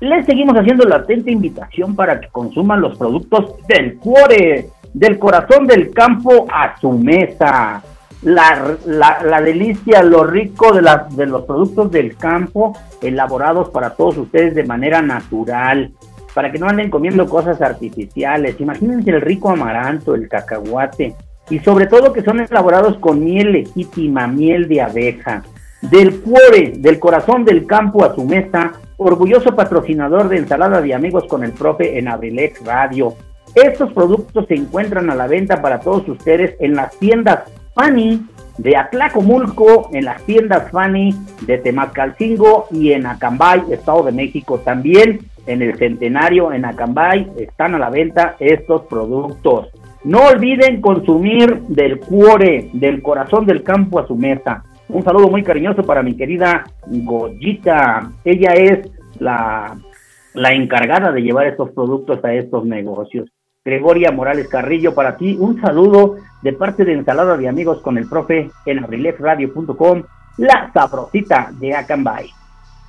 les 0.02 0.26
seguimos 0.26 0.58
haciendo 0.58 0.84
la 0.86 0.98
atenta 0.98 1.30
invitación 1.30 1.96
para 1.96 2.20
que 2.20 2.28
consuman 2.30 2.82
los 2.82 2.98
productos 2.98 3.56
del 3.68 3.98
cuore, 3.98 4.70
del 4.94 5.20
corazón 5.20 5.68
del 5.68 5.92
campo 5.92 6.48
a 6.52 6.78
su 6.80 6.92
mesa. 6.92 7.84
La, 8.24 8.78
la, 8.86 9.24
la 9.24 9.42
delicia, 9.42 10.04
lo 10.04 10.24
rico 10.24 10.74
de, 10.74 10.84
la, 10.84 11.08
de 11.10 11.26
los 11.26 11.44
productos 11.44 11.90
del 11.90 12.16
campo 12.18 12.78
elaborados 13.02 13.70
para 13.70 13.96
todos 13.96 14.16
ustedes 14.18 14.54
de 14.54 14.64
manera 14.64 15.02
natural, 15.02 15.92
para 16.34 16.52
que 16.52 16.60
no 16.60 16.68
anden 16.68 16.90
comiendo 16.90 17.28
cosas 17.28 17.62
artificiales. 17.62 18.60
Imagínense 18.60 19.12
el 19.12 19.22
rico 19.22 19.50
amaranto, 19.50 20.16
el 20.16 20.28
cacahuate, 20.28 21.16
y 21.50 21.60
sobre 21.60 21.88
todo 21.88 22.14
que 22.14 22.24
son 22.24 22.40
elaborados 22.40 22.98
con 22.98 23.24
miel 23.24 23.52
legítima, 23.52 24.28
miel 24.28 24.68
de 24.68 24.82
abeja. 24.82 25.44
Del 25.82 26.22
cuore, 26.22 26.74
del 26.78 27.00
corazón 27.00 27.44
del 27.44 27.66
campo 27.66 28.06
a 28.06 28.14
su 28.14 28.24
mesa, 28.24 28.74
orgulloso 28.98 29.56
patrocinador 29.56 30.30
de 30.30 30.38
ensalada 30.38 30.82
de 30.82 30.94
amigos 30.94 31.26
con 31.28 31.44
el 31.44 31.52
profe 31.52 31.98
en 31.98 32.08
Abrilex 32.08 32.64
Radio. 32.64 33.16
Estos 33.56 33.92
productos 33.92 34.46
se 34.48 34.56
encuentran 34.56 35.10
a 35.10 35.16
la 35.16 35.28
venta 35.28 35.62
para 35.62 35.80
todos 35.80 36.08
ustedes 36.08 36.56
en 36.60 36.76
las 36.76 36.98
tiendas 36.98 37.52
Fanny 37.74 38.26
de 38.58 38.78
Atlacomulco, 38.78 39.90
en 39.94 40.06
las 40.06 40.22
tiendas 40.24 40.72
Fanny 40.72 41.14
de 41.46 41.58
Temascalcingo 41.58 42.68
y 42.72 42.92
en 42.92 43.06
Acambay, 43.06 43.64
Estado 43.72 44.04
de 44.04 44.12
México. 44.12 44.60
También 44.60 45.20
en 45.48 45.62
el 45.62 45.78
Centenario, 45.78 46.54
en 46.54 46.66
Acambay, 46.66 47.32
están 47.38 47.76
a 47.76 47.80
la 47.80 47.90
venta 47.90 48.36
estos 48.40 48.84
productos. 48.84 49.70
No 50.04 50.28
olviden 50.28 50.82
consumir 50.82 51.62
del 51.68 52.00
cuore, 52.00 52.70
del 52.74 53.02
corazón 53.02 53.46
del 53.46 53.64
campo 53.64 54.00
a 54.00 54.08
su 54.08 54.16
mesa. 54.16 54.64
Un 54.90 55.04
saludo 55.04 55.30
muy 55.30 55.44
cariñoso 55.44 55.84
para 55.84 56.04
mi 56.04 56.16
querida 56.16 56.66
Goyita. 56.88 58.12
Ella 58.26 58.54
es 58.54 58.92
la, 59.20 59.78
la 60.34 60.54
encargada 60.54 61.12
de 61.12 61.22
llevar 61.22 61.48
estos 61.48 61.72
productos 61.72 62.24
a 62.26 62.34
estos 62.34 62.66
negocios. 62.66 63.30
Gregoria 63.64 64.12
Morales 64.12 64.48
Carrillo, 64.48 64.96
para 64.96 65.18
ti 65.18 65.38
un 65.40 65.62
saludo 65.62 66.16
de 66.42 66.52
parte 66.54 66.84
de 66.84 66.94
Ensalada 66.94 67.38
de 67.38 67.48
Amigos 67.48 67.80
con 67.82 67.96
el 68.00 68.10
profe 68.10 68.50
en 68.66 68.84
abrilefradio.com, 68.84 70.02
la 70.38 70.72
sabrosita 70.74 71.52
de 71.60 71.76
Acambay. 71.76 72.32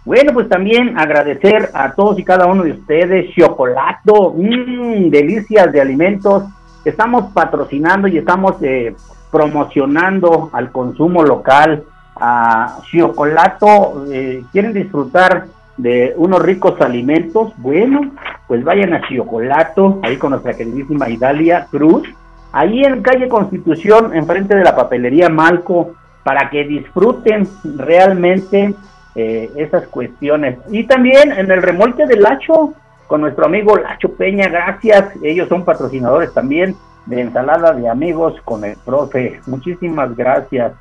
Bueno, 0.06 0.32
pues 0.32 0.48
también 0.48 0.98
agradecer 0.98 1.68
a 1.74 1.92
todos 1.92 2.18
y 2.18 2.24
cada 2.24 2.46
uno 2.46 2.62
de 2.62 2.72
ustedes, 2.72 3.34
chocolato, 3.34 4.32
mmm, 4.34 5.10
delicias 5.10 5.70
de 5.70 5.80
alimentos, 5.82 6.44
estamos 6.86 7.30
patrocinando 7.34 8.08
y 8.08 8.16
estamos 8.16 8.54
eh, 8.62 8.96
promocionando 9.30 10.48
al 10.54 10.72
consumo 10.72 11.22
local, 11.22 11.84
a 12.16 12.78
Chiocolato, 12.84 14.06
eh, 14.10 14.42
quieren 14.50 14.72
disfrutar 14.72 15.48
de 15.82 16.14
unos 16.16 16.40
ricos 16.40 16.80
alimentos, 16.80 17.52
bueno, 17.56 18.12
pues 18.46 18.62
vayan 18.62 18.94
a 18.94 19.02
Chiocolato, 19.08 19.98
ahí 20.02 20.16
con 20.16 20.30
nuestra 20.30 20.54
queridísima 20.54 21.08
Idalia 21.08 21.66
Cruz, 21.70 22.08
ahí 22.52 22.84
en 22.84 23.02
calle 23.02 23.28
Constitución, 23.28 24.14
enfrente 24.14 24.54
de 24.54 24.62
la 24.62 24.76
papelería 24.76 25.28
Malco, 25.28 25.94
para 26.22 26.50
que 26.50 26.64
disfruten 26.64 27.48
realmente 27.76 28.74
eh, 29.16 29.50
esas 29.56 29.88
cuestiones. 29.88 30.58
Y 30.70 30.84
también 30.84 31.32
en 31.32 31.50
el 31.50 31.60
remolque 31.60 32.06
del 32.06 32.22
Lacho, 32.22 32.74
con 33.08 33.20
nuestro 33.20 33.46
amigo 33.46 33.76
Lacho 33.76 34.14
Peña, 34.14 34.48
gracias, 34.48 35.16
ellos 35.22 35.48
son 35.48 35.64
patrocinadores 35.64 36.32
también 36.32 36.76
de 37.06 37.22
ensalada 37.22 37.72
de 37.72 37.88
amigos 37.88 38.40
con 38.44 38.64
el 38.64 38.76
profe. 38.76 39.40
Muchísimas 39.46 40.16
gracias. 40.16 40.74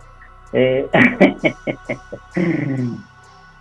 Eh, 0.54 0.88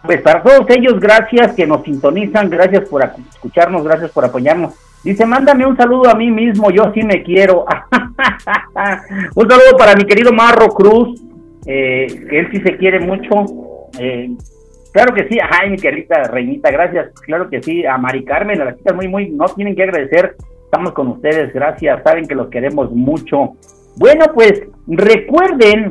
pues 0.02 0.22
para 0.22 0.42
todos 0.42 0.64
ellos, 0.70 0.98
gracias 0.98 1.54
que 1.54 1.66
nos 1.66 1.82
sintonizan, 1.84 2.48
gracias 2.50 2.88
por 2.88 3.02
escucharnos, 3.02 3.84
gracias 3.84 4.10
por 4.10 4.24
apoyarnos. 4.24 4.74
Dice, 5.02 5.24
mándame 5.24 5.66
un 5.66 5.76
saludo 5.76 6.10
a 6.10 6.14
mí 6.14 6.30
mismo, 6.30 6.70
yo 6.70 6.92
sí 6.92 7.02
me 7.02 7.22
quiero. 7.22 7.64
un 9.34 9.48
saludo 9.48 9.76
para 9.78 9.94
mi 9.96 10.04
querido 10.04 10.32
Marro 10.32 10.68
Cruz, 10.68 11.22
eh, 11.66 12.06
que 12.28 12.38
él 12.38 12.48
sí 12.52 12.60
se 12.60 12.76
quiere 12.76 13.00
mucho. 13.00 13.44
Eh, 13.98 14.30
claro 14.92 15.14
que 15.14 15.26
sí, 15.28 15.38
ay, 15.40 15.70
mi 15.70 15.76
querida 15.78 16.24
reinita, 16.24 16.70
gracias. 16.70 17.12
Claro 17.20 17.48
que 17.48 17.62
sí, 17.62 17.84
a 17.86 17.96
Mari 17.96 18.24
Carmen, 18.24 18.60
a 18.60 18.66
las 18.66 18.76
chicas 18.76 18.94
muy, 18.94 19.08
muy, 19.08 19.30
no 19.30 19.46
tienen 19.46 19.74
que 19.74 19.84
agradecer 19.84 20.36
Estamos 20.70 20.92
con 20.92 21.08
ustedes, 21.08 21.52
gracias, 21.52 22.00
saben 22.04 22.28
que 22.28 22.36
los 22.36 22.46
queremos 22.46 22.92
mucho. 22.92 23.56
Bueno, 23.96 24.26
pues 24.32 24.62
recuerden 24.86 25.90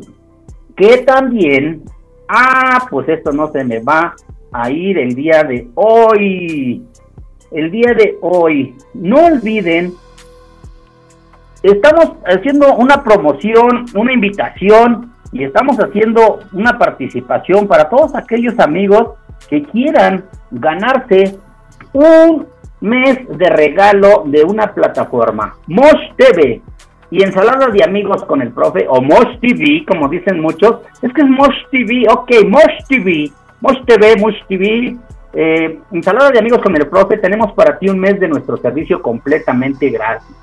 que 0.77 0.99
también, 0.99 1.81
ah, 2.29 2.87
pues 2.89 3.09
esto 3.09 3.31
no 3.31 3.51
se 3.51 3.63
me 3.63 3.79
va 3.79 4.15
a 4.51 4.69
ir 4.71 4.97
el 4.97 5.15
día 5.15 5.43
de 5.43 5.67
hoy. 5.75 6.85
El 7.51 7.71
día 7.71 7.93
de 7.95 8.15
hoy, 8.21 8.75
no 8.93 9.25
olviden, 9.25 9.91
estamos 11.63 12.11
haciendo 12.25 12.75
una 12.75 13.03
promoción, 13.03 13.87
una 13.95 14.13
invitación 14.13 15.15
y 15.31 15.43
estamos 15.43 15.77
haciendo 15.77 16.41
una 16.53 16.77
participación 16.77 17.67
para 17.67 17.89
todos 17.89 18.15
aquellos 18.15 18.59
amigos 18.59 19.15
que 19.49 19.63
quieran 19.63 20.25
ganarse 20.51 21.39
un 21.91 22.45
mes 22.81 23.17
de 23.35 23.49
regalo 23.49 24.25
de 24.27 24.43
una 24.43 24.73
plataforma, 24.73 25.55
Mosh 25.65 26.13
TV 26.17 26.61
y 27.11 27.23
ensaladas 27.23 27.73
de 27.73 27.83
amigos 27.83 28.23
con 28.25 28.41
el 28.41 28.51
profe, 28.51 28.85
o 28.87 29.01
Mosh 29.01 29.39
TV, 29.39 29.83
como 29.87 30.07
dicen 30.07 30.39
muchos. 30.39 30.77
Es 31.01 31.11
que 31.13 31.21
es 31.21 31.27
Mosh 31.27 31.55
TV, 31.71 32.05
ok, 32.09 32.31
Mosh 32.47 32.85
TV, 32.87 33.31
Mosh 33.61 33.83
TV, 33.85 34.15
Mosh 34.17 34.37
TV. 34.47 34.97
Eh, 35.33 35.79
ensalada 35.91 36.31
de 36.31 36.39
amigos 36.39 36.61
con 36.61 36.75
el 36.75 36.87
profe, 36.87 37.17
tenemos 37.17 37.51
para 37.53 37.77
ti 37.77 37.89
un 37.89 37.99
mes 37.99 38.19
de 38.19 38.27
nuestro 38.27 38.57
servicio 38.57 39.01
completamente 39.01 39.89
gratis. 39.89 40.35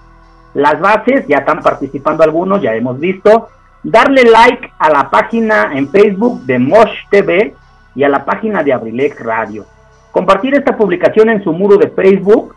Las 0.54 0.80
bases, 0.80 1.26
ya 1.28 1.38
están 1.38 1.60
participando 1.60 2.22
algunos, 2.22 2.62
ya 2.62 2.74
hemos 2.74 2.98
visto. 2.98 3.48
Darle 3.82 4.24
like 4.24 4.72
a 4.78 4.90
la 4.90 5.10
página 5.10 5.70
en 5.74 5.88
Facebook 5.88 6.42
de 6.42 6.58
Mosh 6.58 6.94
TV 7.10 7.54
y 7.94 8.02
a 8.02 8.08
la 8.08 8.24
página 8.24 8.62
de 8.62 8.72
Abrilex 8.72 9.20
Radio 9.22 9.66
compartir 10.16 10.54
esta 10.54 10.74
publicación 10.74 11.28
en 11.28 11.44
su 11.44 11.52
muro 11.52 11.76
de 11.76 11.90
Facebook 11.90 12.56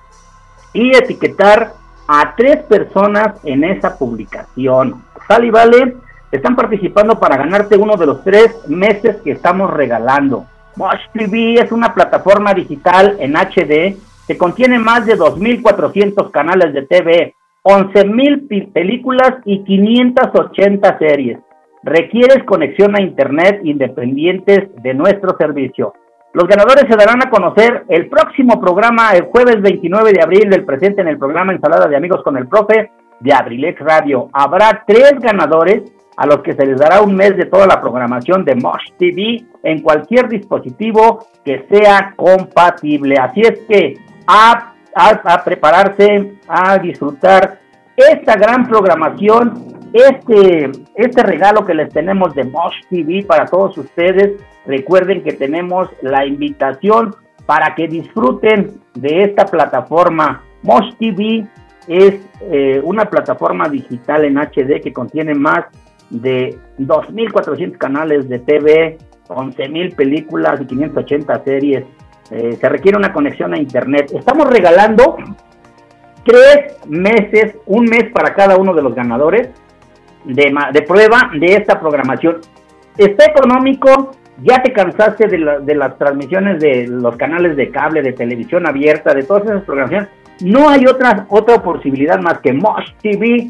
y 0.71 0.95
etiquetar 0.95 1.73
a 2.11 2.33
tres 2.35 2.63
personas 2.63 3.35
en 3.43 3.63
esa 3.63 3.95
publicación. 3.95 5.03
Sal 5.27 5.45
y 5.45 5.51
vale, 5.51 5.95
están 6.31 6.55
participando 6.55 7.19
para 7.19 7.37
ganarte 7.37 7.77
uno 7.77 7.95
de 7.97 8.07
los 8.07 8.23
tres 8.23 8.67
meses 8.67 9.17
que 9.17 9.33
estamos 9.33 9.71
regalando. 9.71 10.47
Mosh 10.75 11.01
TV 11.13 11.61
es 11.61 11.71
una 11.71 11.93
plataforma 11.93 12.55
digital 12.55 13.15
en 13.19 13.35
HD 13.35 13.95
que 14.27 14.37
contiene 14.39 14.79
más 14.79 15.05
de 15.05 15.19
2.400 15.19 16.31
canales 16.31 16.73
de 16.73 16.81
TV, 16.81 17.35
11.000 17.61 18.73
películas 18.73 19.35
y 19.45 19.63
580 19.63 20.97
series. 20.97 21.37
Requieres 21.83 22.43
conexión 22.43 22.95
a 22.95 23.03
Internet 23.03 23.61
independientes 23.63 24.69
de 24.81 24.95
nuestro 24.95 25.37
servicio. 25.37 25.93
Los 26.33 26.47
ganadores 26.47 26.85
se 26.87 26.95
darán 26.95 27.23
a 27.23 27.29
conocer 27.29 27.85
el 27.89 28.07
próximo 28.07 28.61
programa, 28.61 29.11
el 29.13 29.23
jueves 29.23 29.61
29 29.61 30.13
de 30.13 30.21
abril, 30.21 30.49
del 30.49 30.63
presente 30.63 31.01
en 31.01 31.07
el 31.07 31.17
programa 31.17 31.53
Ensalada 31.53 31.87
de 31.87 31.95
Amigos 31.95 32.21
con 32.23 32.37
el 32.37 32.47
Profe 32.47 32.91
de 33.19 33.33
Abrilex 33.33 33.79
Radio. 33.79 34.29
Habrá 34.31 34.83
tres 34.85 35.13
ganadores 35.19 35.91
a 36.17 36.27
los 36.27 36.41
que 36.43 36.53
se 36.53 36.65
les 36.65 36.77
dará 36.77 37.01
un 37.01 37.15
mes 37.15 37.35
de 37.35 37.45
toda 37.45 37.65
la 37.65 37.81
programación 37.81 38.45
de 38.45 38.53
Mosh 38.55 38.91
TV 38.99 39.43
en 39.63 39.81
cualquier 39.81 40.27
dispositivo 40.29 41.25
que 41.43 41.65
sea 41.69 42.13
compatible. 42.15 43.15
Así 43.17 43.41
es 43.41 43.61
que 43.67 43.97
a, 44.27 44.73
a 44.93 45.43
prepararse, 45.43 46.33
a 46.47 46.77
disfrutar 46.77 47.59
esta 47.95 48.35
gran 48.35 48.67
programación 48.67 49.79
este, 49.93 50.69
este 50.95 51.23
regalo 51.23 51.65
que 51.65 51.73
les 51.73 51.91
tenemos 51.91 52.35
de 52.35 52.43
Mosh 52.43 52.75
TV 52.89 53.25
para 53.25 53.45
todos 53.45 53.77
ustedes. 53.77 54.39
Recuerden 54.69 55.23
que 55.23 55.33
tenemos 55.33 55.89
la 56.03 56.27
invitación 56.27 57.15
para 57.47 57.73
que 57.73 57.87
disfruten 57.87 58.79
de 58.93 59.23
esta 59.23 59.45
plataforma. 59.45 60.43
Mosh 60.61 60.93
TV 60.99 61.47
es 61.87 62.21
eh, 62.41 62.79
una 62.83 63.05
plataforma 63.05 63.67
digital 63.67 64.25
en 64.25 64.37
HD 64.37 64.79
que 64.79 64.93
contiene 64.93 65.33
más 65.33 65.65
de 66.11 66.55
2.400 66.77 67.79
canales 67.79 68.29
de 68.29 68.37
TV, 68.37 68.99
11.000 69.29 69.95
películas 69.95 70.61
y 70.61 70.65
580 70.65 71.43
series. 71.43 71.85
Eh, 72.29 72.55
se 72.61 72.69
requiere 72.69 72.95
una 72.95 73.11
conexión 73.11 73.55
a 73.55 73.57
Internet. 73.57 74.11
Estamos 74.13 74.47
regalando 74.51 75.17
tres 76.23 76.77
meses, 76.87 77.55
un 77.65 77.85
mes 77.85 78.11
para 78.13 78.35
cada 78.35 78.55
uno 78.57 78.75
de 78.75 78.83
los 78.83 78.93
ganadores 78.93 79.49
de, 80.25 80.53
de 80.73 80.81
prueba 80.83 81.31
de 81.39 81.55
esta 81.55 81.79
programación. 81.79 82.41
Está 82.95 83.25
económico, 83.25 84.11
ya 84.41 84.61
te 84.61 84.71
cansaste 84.73 85.27
de, 85.27 85.59
de, 85.61 85.75
las 85.75 85.97
transmisiones 85.97 86.59
de 86.59 86.87
los 86.87 87.15
canales 87.17 87.55
de 87.55 87.69
cable, 87.69 88.01
de 88.01 88.13
televisión 88.13 88.67
abierta, 88.67 89.13
de 89.13 89.23
todas 89.23 89.45
esas 89.45 89.63
programaciones. 89.63 90.09
No 90.41 90.69
hay 90.69 90.85
otra, 90.85 91.25
otra 91.29 91.61
posibilidad 91.61 92.19
más 92.19 92.39
que 92.39 92.53
Mosh 92.53 92.91
TV 93.01 93.49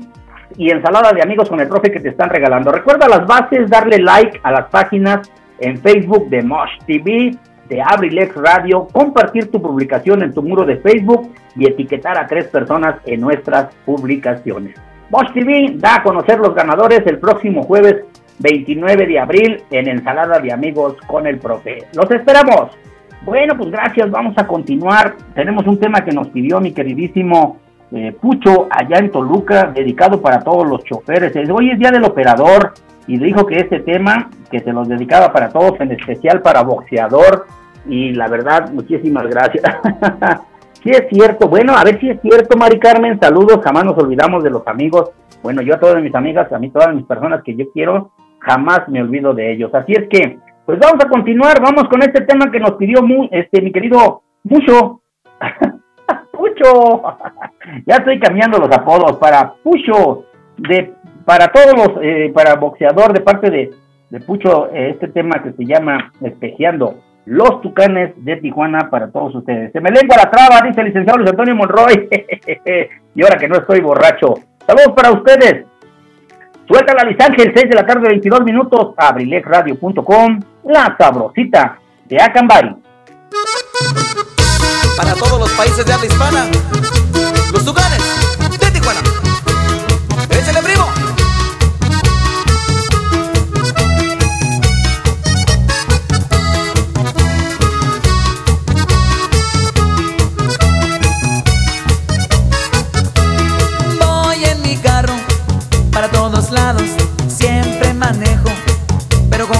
y 0.58 0.72
ensalada 0.72 1.12
de 1.12 1.22
amigos 1.22 1.50
con 1.50 1.60
el 1.60 1.68
profe 1.68 1.92
que 1.92 2.00
te 2.00 2.10
están 2.10 2.30
regalando. 2.30 2.72
Recuerda 2.72 3.08
las 3.08 3.28
bases, 3.28 3.70
darle 3.70 4.00
like 4.00 4.40
a 4.44 4.52
las 4.52 4.66
páginas 4.70 5.32
en 5.60 5.78
Facebook 5.78 6.30
de 6.30 6.42
Mosh 6.42 6.72
TV, 6.88 7.36
de 7.68 7.82
Abrilex 7.82 8.36
Radio, 8.36 8.88
compartir 8.92 9.52
tu 9.52 9.62
publicación 9.62 10.24
en 10.24 10.34
tu 10.34 10.42
muro 10.42 10.66
de 10.66 10.78
Facebook 10.78 11.32
y 11.56 11.68
etiquetar 11.68 12.18
a 12.18 12.26
tres 12.26 12.48
personas 12.48 12.96
en 13.06 13.22
nuestras 13.22 13.74
publicaciones. 13.86 14.76
Bosch 15.10 15.34
TV 15.34 15.74
da 15.76 15.96
a 15.96 16.04
conocer 16.04 16.40
los 16.40 16.54
ganadores 16.54 17.02
el 17.06 17.20
próximo 17.20 17.64
jueves 17.64 18.06
29 18.40 19.06
de 19.06 19.20
abril 19.20 19.64
en 19.70 19.90
Ensalada 19.90 20.40
de 20.40 20.52
Amigos 20.52 20.96
con 21.08 21.28
el 21.28 21.38
Profe. 21.38 21.80
Los 21.94 22.10
esperamos. 22.12 22.72
Bueno, 23.24 23.56
pues 23.58 23.70
gracias, 23.70 24.10
vamos 24.10 24.34
a 24.38 24.48
continuar. 24.48 25.16
Tenemos 25.36 25.68
un 25.68 25.80
tema 25.80 26.04
que 26.04 26.12
nos 26.12 26.30
pidió 26.30 26.60
mi 26.60 26.72
queridísimo 26.72 27.58
eh, 27.92 28.16
Pucho 28.20 28.68
allá 28.70 28.98
en 29.00 29.12
Toluca, 29.12 29.72
dedicado 29.76 30.22
para 30.22 30.40
todos 30.40 30.68
los 30.68 30.84
choferes. 30.84 31.34
Hoy 31.52 31.72
es 31.72 31.80
Día 31.80 31.92
del 31.92 32.06
Operador 32.06 32.74
y 33.08 33.18
dijo 33.18 33.46
que 33.46 33.58
este 33.58 33.80
tema, 33.80 34.30
que 34.50 34.60
se 34.60 34.72
los 34.72 34.88
dedicaba 34.88 35.34
para 35.34 35.50
todos, 35.50 35.80
en 35.82 35.92
especial 35.92 36.42
para 36.42 36.64
boxeador. 36.64 37.46
Y 37.88 38.14
la 38.14 38.28
verdad, 38.28 38.72
muchísimas 38.72 39.28
gracias. 39.28 39.64
Sí 40.82 40.92
es 40.92 41.10
cierto, 41.10 41.50
bueno, 41.50 41.74
a 41.76 41.84
ver 41.84 42.00
si 42.00 42.10
es 42.10 42.22
cierto, 42.22 42.56
Mari 42.56 42.80
Carmen, 42.80 43.20
saludos, 43.20 43.60
jamás 43.62 43.84
nos 43.84 43.98
olvidamos 43.98 44.42
de 44.46 44.50
los 44.50 44.66
amigos. 44.66 45.12
Bueno, 45.44 45.62
yo 45.62 45.76
a 45.76 45.80
todas 45.80 46.02
mis 46.02 46.16
amigas, 46.16 46.50
a 46.54 46.58
mí 46.58 46.70
todas 46.70 46.96
mis 46.96 47.06
personas 47.06 47.44
que 47.44 47.54
yo 47.54 47.70
quiero, 47.74 48.12
jamás 48.50 48.88
me 48.88 49.02
olvido 49.02 49.34
de 49.34 49.52
ellos. 49.52 49.74
Así 49.74 49.94
es 49.94 50.08
que, 50.10 50.40
pues 50.66 50.80
vamos 50.80 51.04
a 51.04 51.10
continuar, 51.10 51.62
vamos 51.62 51.88
con 51.90 52.02
este 52.02 52.22
tema 52.22 52.52
que 52.52 52.60
nos 52.60 52.74
pidió 52.74 53.00
este, 53.32 53.62
mi 53.62 53.72
querido 53.72 54.24
Mucho. 54.44 55.02
Pucho, 56.32 57.04
ya 57.86 57.96
estoy 57.96 58.20
cambiando 58.20 58.58
los 58.58 58.72
apodos 58.72 59.18
para 59.18 59.54
Pucho, 59.62 60.26
de, 60.58 60.94
para 61.26 61.48
todos 61.48 61.74
los, 61.76 62.04
eh, 62.04 62.32
para 62.34 62.56
boxeador 62.56 63.14
de 63.14 63.22
parte 63.22 63.50
de, 63.50 63.72
de 64.10 64.20
Pucho, 64.22 64.70
eh, 64.74 64.92
este 64.92 65.10
tema 65.10 65.44
que 65.44 65.52
se 65.52 65.66
llama 65.66 66.12
Espejeando 66.22 66.96
los 67.26 67.62
Tucanes 67.62 68.14
de 68.24 68.38
Tijuana 68.38 68.90
para 68.90 69.12
todos 69.12 69.36
ustedes. 69.36 69.72
Se 69.72 69.82
me 69.82 69.92
lengua 69.92 70.18
la 70.18 70.32
traba, 70.32 70.66
dice 70.66 70.82
el 70.82 70.88
licenciado 70.88 71.20
Luis 71.20 71.30
Antonio 71.30 71.56
Monroy. 71.56 72.10
y 73.16 73.22
ahora 73.22 73.38
que 73.38 73.48
no 73.48 73.58
estoy 73.58 73.82
borracho. 73.82 74.34
Saludos 74.66 74.94
para 74.96 75.12
ustedes. 75.12 75.66
Suelta 76.70 76.94
la 76.94 77.02
Ángel, 77.02 77.52
6 77.52 77.68
de 77.68 77.76
la 77.76 77.84
tarde, 77.84 78.08
22 78.10 78.44
minutos. 78.44 78.94
Abrilexradio.com, 78.96 80.40
la 80.66 80.96
sabrosita 81.00 81.80
de 82.06 82.22
Acambay. 82.22 82.76
Para 84.96 85.14
todos 85.16 85.40
los 85.40 85.52
países 85.54 85.84
de 85.84 85.94
habla 85.94 86.06
hispana, 86.06 86.46
los 87.52 87.66
Tucanes 87.66 88.60
de 88.60 88.72
Tijuana. 88.72 89.19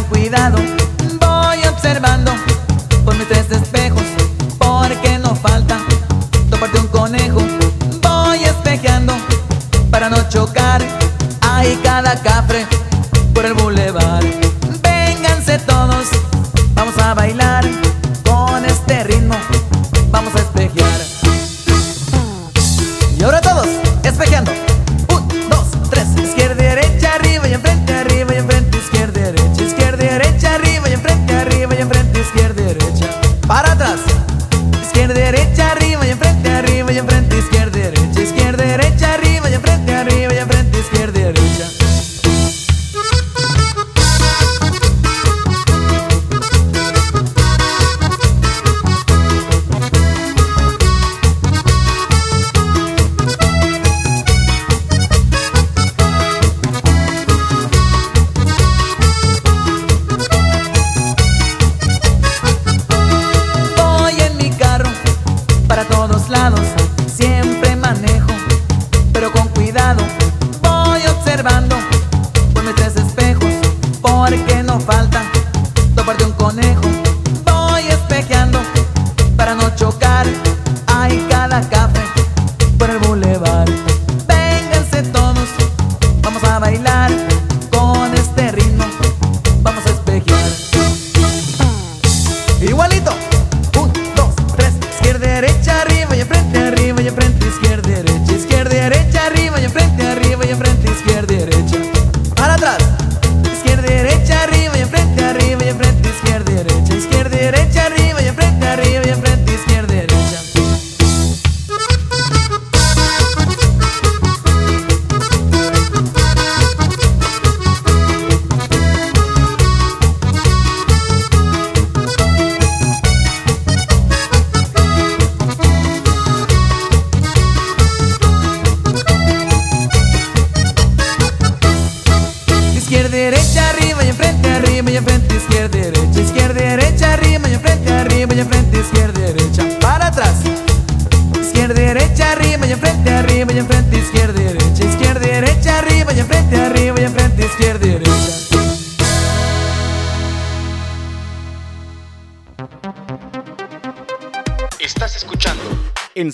Cuidado. 0.10 0.58
Voy 1.20 1.68
observando 1.68 2.32
por 3.06 3.16
mis 3.16 3.28
tres 3.28 3.50
espejos, 3.52 4.04
porque 4.58 5.18
no 5.20 5.36
falta 5.36 5.80
toparte 6.50 6.80
un 6.80 6.88
conejo, 6.88 7.42
voy 8.02 8.44
espejeando 8.44 9.14
para 9.92 10.10
no 10.10 10.18
chocar, 10.30 10.82
hay 11.42 11.76
cada 11.84 12.16
cafre 12.22 12.79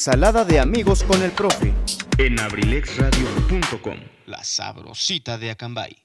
Ensalada 0.06 0.46
de 0.46 0.60
amigos 0.60 1.04
con 1.04 1.20
el 1.24 1.32
profe 1.32 1.74
En 2.20 2.40
abrilexradio.com, 2.40 3.96
la 4.28 4.44
sabrosita 4.44 5.40
de 5.40 5.50
Acambay. 5.50 5.96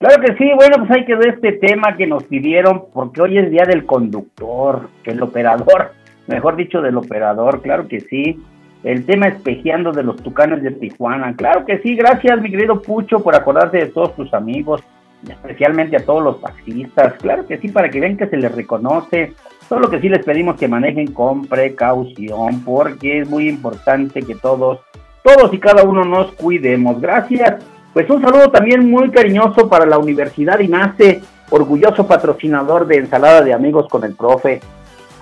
Claro 0.00 0.20
que 0.20 0.34
sí, 0.36 0.50
bueno, 0.56 0.78
pues 0.78 0.90
hay 0.90 1.04
que 1.04 1.14
ver 1.14 1.34
este 1.34 1.52
tema 1.52 1.96
que 1.96 2.08
nos 2.08 2.24
pidieron, 2.24 2.86
porque 2.92 3.22
hoy 3.22 3.38
es 3.38 3.48
día 3.48 3.62
del 3.64 3.86
conductor, 3.86 4.88
el 5.04 5.22
operador, 5.22 5.92
mejor 6.26 6.56
dicho, 6.56 6.82
del 6.82 6.96
operador, 6.96 7.62
claro 7.62 7.86
que 7.86 8.00
sí. 8.00 8.42
El 8.82 9.06
tema 9.06 9.28
espejeando 9.28 9.92
de 9.92 10.02
los 10.02 10.16
tucanes 10.16 10.60
de 10.60 10.72
Tijuana, 10.72 11.32
claro 11.36 11.64
que 11.64 11.78
sí, 11.78 11.94
gracias 11.94 12.40
mi 12.40 12.50
querido 12.50 12.82
Pucho 12.82 13.20
por 13.20 13.36
acordarte 13.36 13.78
de 13.78 13.86
todos 13.86 14.16
tus 14.16 14.34
amigos, 14.34 14.82
especialmente 15.28 15.96
a 15.96 16.04
todos 16.04 16.24
los 16.24 16.40
taxistas, 16.40 17.14
claro 17.20 17.46
que 17.46 17.56
sí, 17.58 17.68
para 17.68 17.88
que 17.88 18.00
vean 18.00 18.16
que 18.16 18.26
se 18.26 18.36
les 18.36 18.52
reconoce, 18.52 19.32
solo 19.68 19.88
que 19.88 20.00
sí 20.00 20.08
les 20.08 20.24
pedimos 20.24 20.56
que 20.56 20.68
manejen 20.68 21.12
con 21.12 21.46
precaución, 21.46 22.62
porque 22.64 23.20
es 23.20 23.28
muy 23.28 23.48
importante 23.48 24.22
que 24.22 24.34
todos, 24.34 24.80
todos 25.22 25.52
y 25.52 25.58
cada 25.58 25.84
uno 25.84 26.04
nos 26.04 26.32
cuidemos, 26.32 27.00
gracias. 27.00 27.64
Pues 27.92 28.10
un 28.10 28.20
saludo 28.20 28.50
también 28.50 28.90
muy 28.90 29.10
cariñoso 29.10 29.68
para 29.68 29.86
la 29.86 29.98
Universidad 29.98 30.58
INACE, 30.58 31.20
orgulloso 31.50 32.06
patrocinador 32.06 32.86
de 32.86 32.96
Ensalada 32.96 33.42
de 33.42 33.54
Amigos 33.54 33.86
con 33.88 34.04
el 34.04 34.14
Profe. 34.14 34.60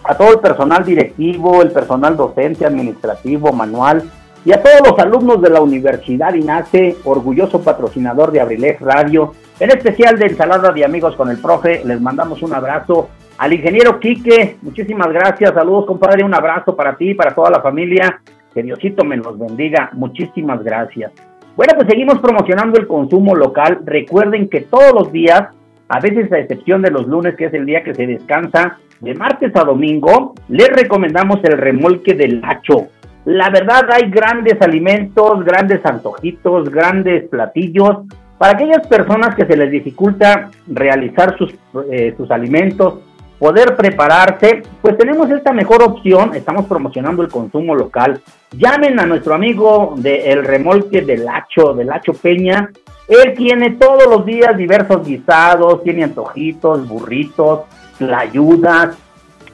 A 0.04 0.14
todo 0.16 0.32
el 0.32 0.40
personal 0.40 0.84
directivo, 0.84 1.62
el 1.62 1.70
personal 1.70 2.16
docente, 2.16 2.64
administrativo, 2.64 3.52
manual 3.52 4.02
y 4.44 4.52
a 4.52 4.62
todos 4.62 4.80
los 4.88 4.98
alumnos 4.98 5.40
de 5.40 5.50
la 5.50 5.60
Universidad 5.60 6.34
INACE, 6.34 6.96
orgulloso 7.04 7.60
patrocinador 7.60 8.32
de 8.32 8.40
Abrilex 8.40 8.80
Radio. 8.80 9.34
En 9.60 9.70
especial 9.70 10.18
de 10.18 10.26
Ensalada 10.26 10.72
de 10.72 10.84
Amigos 10.84 11.14
con 11.14 11.30
el 11.30 11.38
Profe, 11.38 11.82
les 11.84 12.00
mandamos 12.00 12.42
un 12.42 12.52
abrazo. 12.54 13.08
Al 13.42 13.52
ingeniero 13.52 13.98
Quique, 13.98 14.56
muchísimas 14.62 15.08
gracias. 15.08 15.52
Saludos, 15.52 15.86
compadre. 15.86 16.22
Un 16.22 16.32
abrazo 16.32 16.76
para 16.76 16.96
ti, 16.96 17.12
para 17.14 17.34
toda 17.34 17.50
la 17.50 17.60
familia. 17.60 18.20
Que 18.54 18.62
Diosito 18.62 19.04
me 19.04 19.16
los 19.16 19.36
bendiga. 19.36 19.90
Muchísimas 19.94 20.62
gracias. 20.62 21.10
Bueno, 21.56 21.72
pues 21.74 21.88
seguimos 21.88 22.20
promocionando 22.20 22.78
el 22.78 22.86
consumo 22.86 23.34
local. 23.34 23.80
Recuerden 23.84 24.48
que 24.48 24.60
todos 24.60 24.92
los 24.92 25.10
días, 25.10 25.48
a 25.88 25.98
veces 25.98 26.30
a 26.30 26.38
excepción 26.38 26.82
de 26.82 26.92
los 26.92 27.08
lunes, 27.08 27.34
que 27.34 27.46
es 27.46 27.54
el 27.54 27.66
día 27.66 27.82
que 27.82 27.96
se 27.96 28.06
descansa, 28.06 28.78
de 29.00 29.12
martes 29.14 29.50
a 29.56 29.64
domingo, 29.64 30.34
les 30.46 30.68
recomendamos 30.68 31.40
el 31.42 31.58
remolque 31.58 32.14
del 32.14 32.40
Hacho. 32.44 32.90
La 33.24 33.50
verdad, 33.50 33.90
hay 33.90 34.08
grandes 34.08 34.62
alimentos, 34.62 35.44
grandes 35.44 35.84
antojitos, 35.84 36.70
grandes 36.70 37.28
platillos. 37.28 38.02
Para 38.38 38.52
aquellas 38.52 38.86
personas 38.86 39.34
que 39.34 39.46
se 39.46 39.56
les 39.56 39.72
dificulta 39.72 40.48
realizar 40.68 41.36
sus, 41.36 41.52
eh, 41.90 42.14
sus 42.16 42.30
alimentos, 42.30 43.00
poder 43.42 43.74
prepararse, 43.74 44.62
pues 44.80 44.96
tenemos 44.96 45.28
esta 45.28 45.52
mejor 45.52 45.82
opción, 45.82 46.32
estamos 46.36 46.66
promocionando 46.66 47.22
el 47.22 47.28
consumo 47.28 47.74
local. 47.74 48.22
Llamen 48.52 49.00
a 49.00 49.04
nuestro 49.04 49.34
amigo 49.34 49.94
del 49.96 50.44
remolque 50.44 51.02
del 51.02 51.28
Hacho, 51.28 51.74
del 51.74 51.90
Hacho 51.90 52.12
Peña. 52.12 52.70
Él 53.08 53.34
tiene 53.36 53.70
todos 53.70 54.06
los 54.06 54.24
días 54.24 54.56
diversos 54.56 55.04
guisados, 55.04 55.82
tiene 55.82 56.04
antojitos, 56.04 56.86
burritos, 56.86 57.62
tlayudas, 57.98 58.96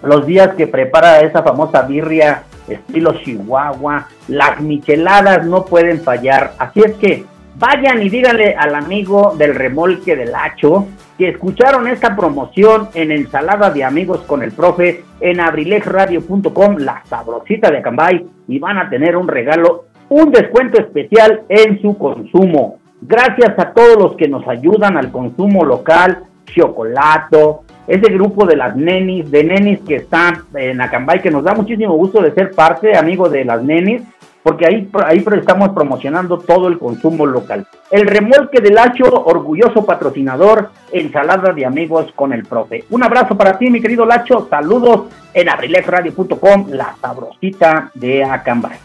los 0.02 0.26
días 0.26 0.50
que 0.54 0.66
prepara 0.66 1.20
esa 1.20 1.42
famosa 1.42 1.80
birria 1.80 2.42
estilo 2.68 3.14
Chihuahua, 3.24 4.06
las 4.28 4.60
micheladas 4.60 5.46
no 5.46 5.64
pueden 5.64 6.02
fallar. 6.02 6.52
Así 6.58 6.80
es 6.80 6.92
que 6.96 7.24
vayan 7.58 8.02
y 8.02 8.08
díganle 8.08 8.54
al 8.54 8.74
amigo 8.74 9.34
del 9.36 9.54
remolque 9.54 10.14
del 10.14 10.34
Hacho 10.34 10.86
que 11.16 11.30
escucharon 11.30 11.88
esta 11.88 12.14
promoción 12.14 12.88
en 12.94 13.10
Ensalada 13.10 13.70
de 13.70 13.82
Amigos 13.82 14.20
con 14.20 14.42
el 14.42 14.52
Profe 14.52 15.02
en 15.20 15.40
abrilexradio.com, 15.40 16.76
la 16.78 17.02
sabrosita 17.06 17.70
de 17.70 17.78
Acambay, 17.78 18.24
y 18.46 18.58
van 18.60 18.78
a 18.78 18.88
tener 18.88 19.16
un 19.16 19.26
regalo, 19.26 19.86
un 20.08 20.30
descuento 20.30 20.80
especial 20.80 21.42
en 21.48 21.82
su 21.82 21.98
consumo. 21.98 22.78
Gracias 23.00 23.58
a 23.58 23.72
todos 23.72 23.96
los 23.96 24.16
que 24.16 24.28
nos 24.28 24.46
ayudan 24.46 24.96
al 24.96 25.10
consumo 25.10 25.64
local, 25.64 26.22
Chocolato, 26.44 27.62
ese 27.88 28.12
grupo 28.12 28.46
de 28.46 28.56
las 28.56 28.76
nenis, 28.76 29.30
de 29.30 29.44
nenis 29.44 29.80
que 29.80 29.96
están 29.96 30.42
en 30.54 30.80
Acambay, 30.80 31.20
que 31.20 31.30
nos 31.30 31.42
da 31.42 31.54
muchísimo 31.54 31.94
gusto 31.94 32.22
de 32.22 32.32
ser 32.32 32.52
parte, 32.52 32.96
amigo 32.96 33.28
de 33.28 33.44
las 33.44 33.62
nenis, 33.62 34.02
porque 34.42 34.66
ahí, 34.66 34.88
ahí 35.04 35.24
estamos 35.36 35.70
promocionando 35.70 36.38
todo 36.38 36.68
el 36.68 36.78
consumo 36.78 37.26
local. 37.26 37.66
El 37.90 38.06
remolque 38.06 38.60
del 38.60 38.78
Hacho, 38.78 39.04
orgulloso 39.24 39.84
patrocinador, 39.84 40.70
ensalada 40.92 41.52
de 41.52 41.66
amigos 41.66 42.12
con 42.14 42.32
el 42.32 42.44
profe. 42.44 42.84
Un 42.90 43.02
abrazo 43.02 43.36
para 43.36 43.58
ti, 43.58 43.70
mi 43.70 43.80
querido 43.80 44.06
Lacho, 44.06 44.46
saludos 44.48 45.06
en 45.34 45.48
abrilexradio.com, 45.48 46.66
la 46.70 46.94
sabrosita 47.00 47.90
de 47.94 48.24
Acambay. 48.24 48.78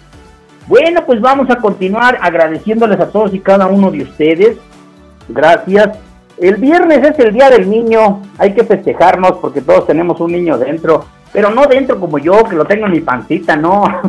Bueno, 0.67 1.05
pues 1.05 1.19
vamos 1.19 1.49
a 1.49 1.57
continuar 1.57 2.17
agradeciéndoles 2.21 2.99
a 2.99 3.09
todos 3.09 3.33
y 3.33 3.39
cada 3.39 3.67
uno 3.67 3.91
de 3.91 4.03
ustedes. 4.03 4.57
Gracias. 5.27 5.97
El 6.37 6.55
viernes 6.55 7.03
es 7.03 7.19
el 7.19 7.33
Día 7.33 7.49
del 7.49 7.69
Niño, 7.69 8.21
hay 8.37 8.53
que 8.53 8.63
festejarnos 8.63 9.33
porque 9.33 9.61
todos 9.61 9.85
tenemos 9.85 10.19
un 10.19 10.31
niño 10.31 10.57
dentro, 10.57 11.05
pero 11.31 11.51
no 11.51 11.67
dentro 11.67 11.99
como 11.99 12.17
yo, 12.17 12.43
que 12.43 12.55
lo 12.55 12.65
tengo 12.65 12.87
en 12.87 12.91
mi 12.91 13.01
pancita, 13.01 13.55
no. 13.55 13.83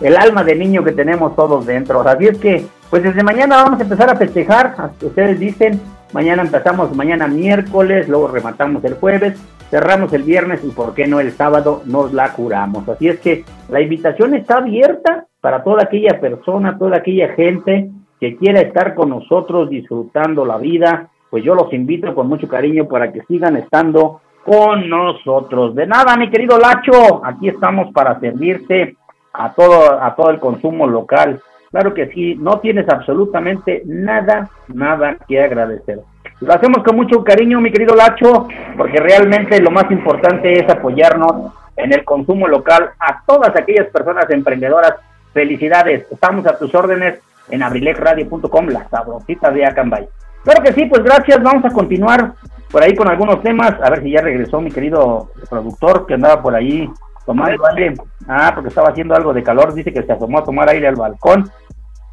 el 0.00 0.16
alma 0.16 0.44
de 0.44 0.54
niño 0.54 0.84
que 0.84 0.92
tenemos 0.92 1.34
todos 1.36 1.66
dentro. 1.66 2.00
Así 2.06 2.26
es 2.26 2.38
que, 2.38 2.66
pues 2.90 3.02
desde 3.02 3.22
mañana 3.22 3.62
vamos 3.62 3.80
a 3.80 3.82
empezar 3.82 4.10
a 4.10 4.16
festejar, 4.16 4.74
ustedes 5.00 5.38
dicen, 5.40 5.80
mañana 6.12 6.42
empezamos, 6.42 6.94
mañana 6.94 7.26
miércoles, 7.26 8.08
luego 8.08 8.28
rematamos 8.28 8.84
el 8.84 8.94
jueves, 8.94 9.40
cerramos 9.70 10.12
el 10.12 10.22
viernes 10.22 10.62
y 10.64 10.70
por 10.70 10.94
qué 10.94 11.06
no 11.06 11.20
el 11.20 11.32
sábado 11.32 11.82
nos 11.86 12.12
la 12.12 12.32
curamos. 12.32 12.88
Así 12.88 13.08
es 13.08 13.18
que 13.20 13.44
la 13.68 13.80
invitación 13.80 14.34
está 14.34 14.58
abierta 14.58 15.26
para 15.40 15.64
toda 15.64 15.84
aquella 15.84 16.20
persona, 16.20 16.78
toda 16.78 16.98
aquella 16.98 17.34
gente 17.34 17.90
que 18.20 18.36
quiera 18.36 18.60
estar 18.60 18.94
con 18.94 19.10
nosotros 19.10 19.68
disfrutando 19.68 20.44
la 20.44 20.58
vida, 20.58 21.08
pues 21.30 21.42
yo 21.42 21.54
los 21.54 21.72
invito 21.72 22.14
con 22.14 22.28
mucho 22.28 22.48
cariño 22.48 22.86
para 22.86 23.12
que 23.12 23.22
sigan 23.22 23.56
estando 23.56 24.20
con 24.44 24.88
nosotros. 24.88 25.74
De 25.74 25.86
nada, 25.86 26.16
mi 26.16 26.30
querido 26.30 26.58
Lacho, 26.58 27.24
aquí 27.24 27.48
estamos 27.48 27.92
para 27.92 28.20
servirte 28.20 28.96
a 29.34 29.52
todo, 29.52 30.00
a 30.02 30.14
todo 30.14 30.30
el 30.30 30.38
consumo 30.38 30.86
local. 30.86 31.42
Claro 31.70 31.92
que 31.92 32.06
sí, 32.12 32.36
no 32.36 32.60
tienes 32.60 32.88
absolutamente 32.88 33.82
nada, 33.84 34.48
nada 34.68 35.16
que 35.26 35.42
agradecer. 35.42 36.00
Lo 36.40 36.52
hacemos 36.52 36.84
con 36.84 36.96
mucho 36.96 37.24
cariño, 37.24 37.60
mi 37.60 37.72
querido 37.72 37.94
Lacho, 37.94 38.48
porque 38.76 38.98
realmente 39.00 39.60
lo 39.60 39.70
más 39.70 39.90
importante 39.90 40.52
es 40.52 40.68
apoyarnos 40.70 41.52
en 41.76 41.92
el 41.92 42.04
consumo 42.04 42.46
local 42.46 42.90
a 42.98 43.22
todas 43.26 43.54
aquellas 43.56 43.88
personas 43.88 44.30
emprendedoras. 44.30 44.94
Felicidades, 45.32 46.06
estamos 46.10 46.46
a 46.46 46.56
tus 46.56 46.72
órdenes 46.74 47.18
en 47.50 47.62
abrilexradio.com, 47.62 48.68
la 48.68 48.88
sabrosita 48.88 49.50
de 49.50 49.66
Acambay. 49.66 50.08
Claro 50.44 50.62
que 50.62 50.72
sí, 50.72 50.86
pues 50.86 51.02
gracias, 51.02 51.42
vamos 51.42 51.64
a 51.64 51.70
continuar 51.70 52.34
por 52.70 52.82
ahí 52.82 52.94
con 52.94 53.08
algunos 53.08 53.42
temas, 53.42 53.80
a 53.80 53.90
ver 53.90 54.02
si 54.02 54.10
ya 54.10 54.20
regresó 54.20 54.60
mi 54.60 54.70
querido 54.70 55.30
productor 55.48 56.06
que 56.06 56.14
andaba 56.14 56.42
por 56.42 56.54
ahí 56.54 56.88
tomando 57.24 57.66
aire. 57.66 57.94
Ah, 58.28 58.52
porque 58.54 58.68
estaba 58.68 58.90
haciendo 58.90 59.14
algo 59.14 59.32
de 59.32 59.42
calor, 59.42 59.74
dice 59.74 59.92
que 59.92 60.02
se 60.02 60.12
asomó 60.12 60.38
a 60.38 60.44
tomar 60.44 60.68
aire 60.68 60.88
al 60.88 60.96
balcón. 60.96 61.50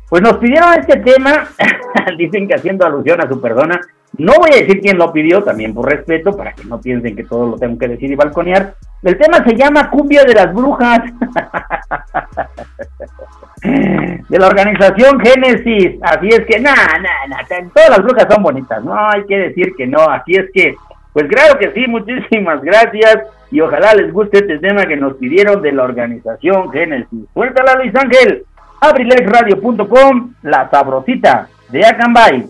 Pues 0.09 0.21
nos 0.21 0.38
pidieron 0.38 0.73
este 0.73 0.99
tema, 0.99 1.47
dicen 2.17 2.47
que 2.47 2.55
haciendo 2.55 2.85
alusión 2.85 3.21
a 3.21 3.29
su 3.29 3.39
persona. 3.39 3.79
No 4.17 4.33
voy 4.39 4.49
a 4.53 4.57
decir 4.57 4.81
quién 4.81 4.97
lo 4.97 5.13
pidió, 5.13 5.41
también 5.41 5.73
por 5.73 5.89
respeto, 5.89 6.35
para 6.35 6.51
que 6.51 6.65
no 6.65 6.81
piensen 6.81 7.15
que 7.15 7.23
todo 7.23 7.51
lo 7.51 7.57
tengo 7.57 7.77
que 7.77 7.88
decir 7.88 8.11
y 8.11 8.15
balconear. 8.15 8.75
El 9.03 9.17
tema 9.17 9.43
se 9.45 9.55
llama 9.55 9.89
Cumbia 9.89 10.23
de 10.25 10.33
las 10.33 10.53
Brujas. 10.53 10.99
de 13.63 14.39
la 14.39 14.47
organización 14.47 15.19
Génesis. 15.19 15.99
Así 16.01 16.27
es 16.29 16.45
que, 16.45 16.59
nada, 16.59 16.88
nada, 17.01 17.27
nada, 17.27 17.45
todas 17.73 17.89
las 17.89 18.03
brujas 18.03 18.27
son 18.29 18.43
bonitas, 18.43 18.83
no 18.83 18.93
hay 18.93 19.25
que 19.25 19.38
decir 19.38 19.73
que 19.77 19.88
no. 19.88 20.01
Así 20.01 20.33
es 20.33 20.45
que, 20.53 20.75
pues 21.13 21.27
claro 21.27 21.59
que 21.59 21.71
sí, 21.73 21.85
muchísimas 21.88 22.61
gracias 22.61 23.23
y 23.51 23.59
ojalá 23.59 23.93
les 23.93 24.13
guste 24.13 24.38
este 24.38 24.59
tema 24.59 24.85
que 24.85 24.95
nos 24.95 25.15
pidieron 25.15 25.61
de 25.61 25.71
la 25.73 25.83
organización 25.83 26.71
Génesis. 26.71 27.25
Suéltala 27.33 27.75
Luis 27.75 27.93
Ángel, 27.95 28.45
abrilexradio.com, 28.79 30.33
la 30.43 30.69
sabrosita 30.69 31.49
de 31.69 31.85
Acambay. 31.85 32.45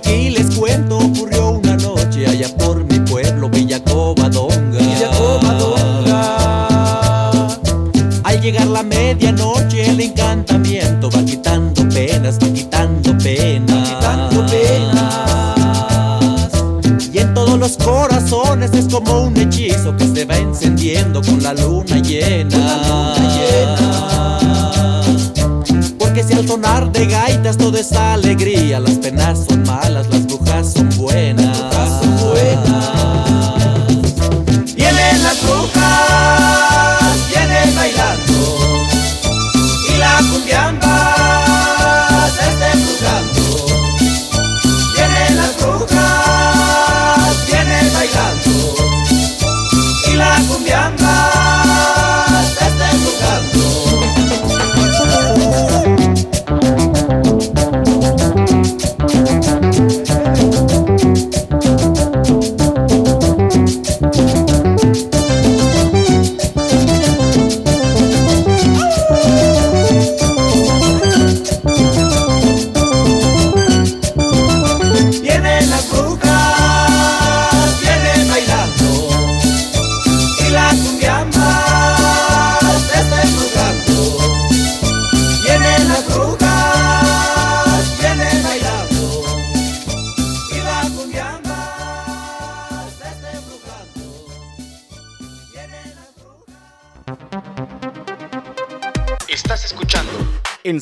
tequila. 0.00 0.39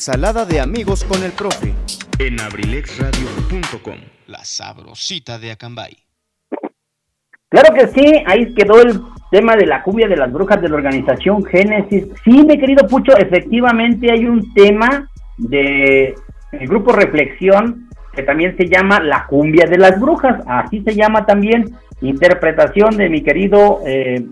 Ensalada 0.09 0.47
de 0.47 0.59
amigos 0.59 1.05
con 1.05 1.23
el 1.23 1.33
profe. 1.33 1.75
En 2.19 2.41
abrilexradio.com, 2.41 3.99
la 4.29 4.43
sabrosita 4.43 5.39
de 5.39 5.51
Acambay. 5.51 5.99
Claro 7.51 7.75
que 7.75 7.89
sí, 7.89 8.23
ahí 8.25 8.55
quedó 8.55 8.81
el 8.81 9.03
tema 9.31 9.55
de 9.55 9.67
la 9.67 9.83
cumbia 9.83 10.09
de 10.09 10.17
las 10.17 10.33
brujas 10.33 10.63
de 10.63 10.71
la 10.71 10.77
organización 10.77 11.45
Génesis. 11.45 12.07
Sí, 12.25 12.43
mi 12.43 12.59
querido 12.59 12.89
Pucho, 12.89 13.19
efectivamente 13.19 14.11
hay 14.11 14.25
un 14.25 14.55
tema 14.55 15.11
de 15.37 16.15
el 16.53 16.69
grupo 16.69 16.93
Reflexión 16.93 17.91
que 18.15 18.23
también 18.23 18.57
se 18.57 18.67
llama 18.67 19.01
La 19.01 19.27
cumbia 19.27 19.67
de 19.67 19.77
las 19.77 20.01
brujas, 20.01 20.43
así 20.47 20.83
se 20.85 20.95
llama 20.95 21.27
también, 21.27 21.77
interpretación 22.01 22.97
de 22.97 23.11
mi 23.11 23.23
querido 23.23 23.81
eh, 23.85 24.25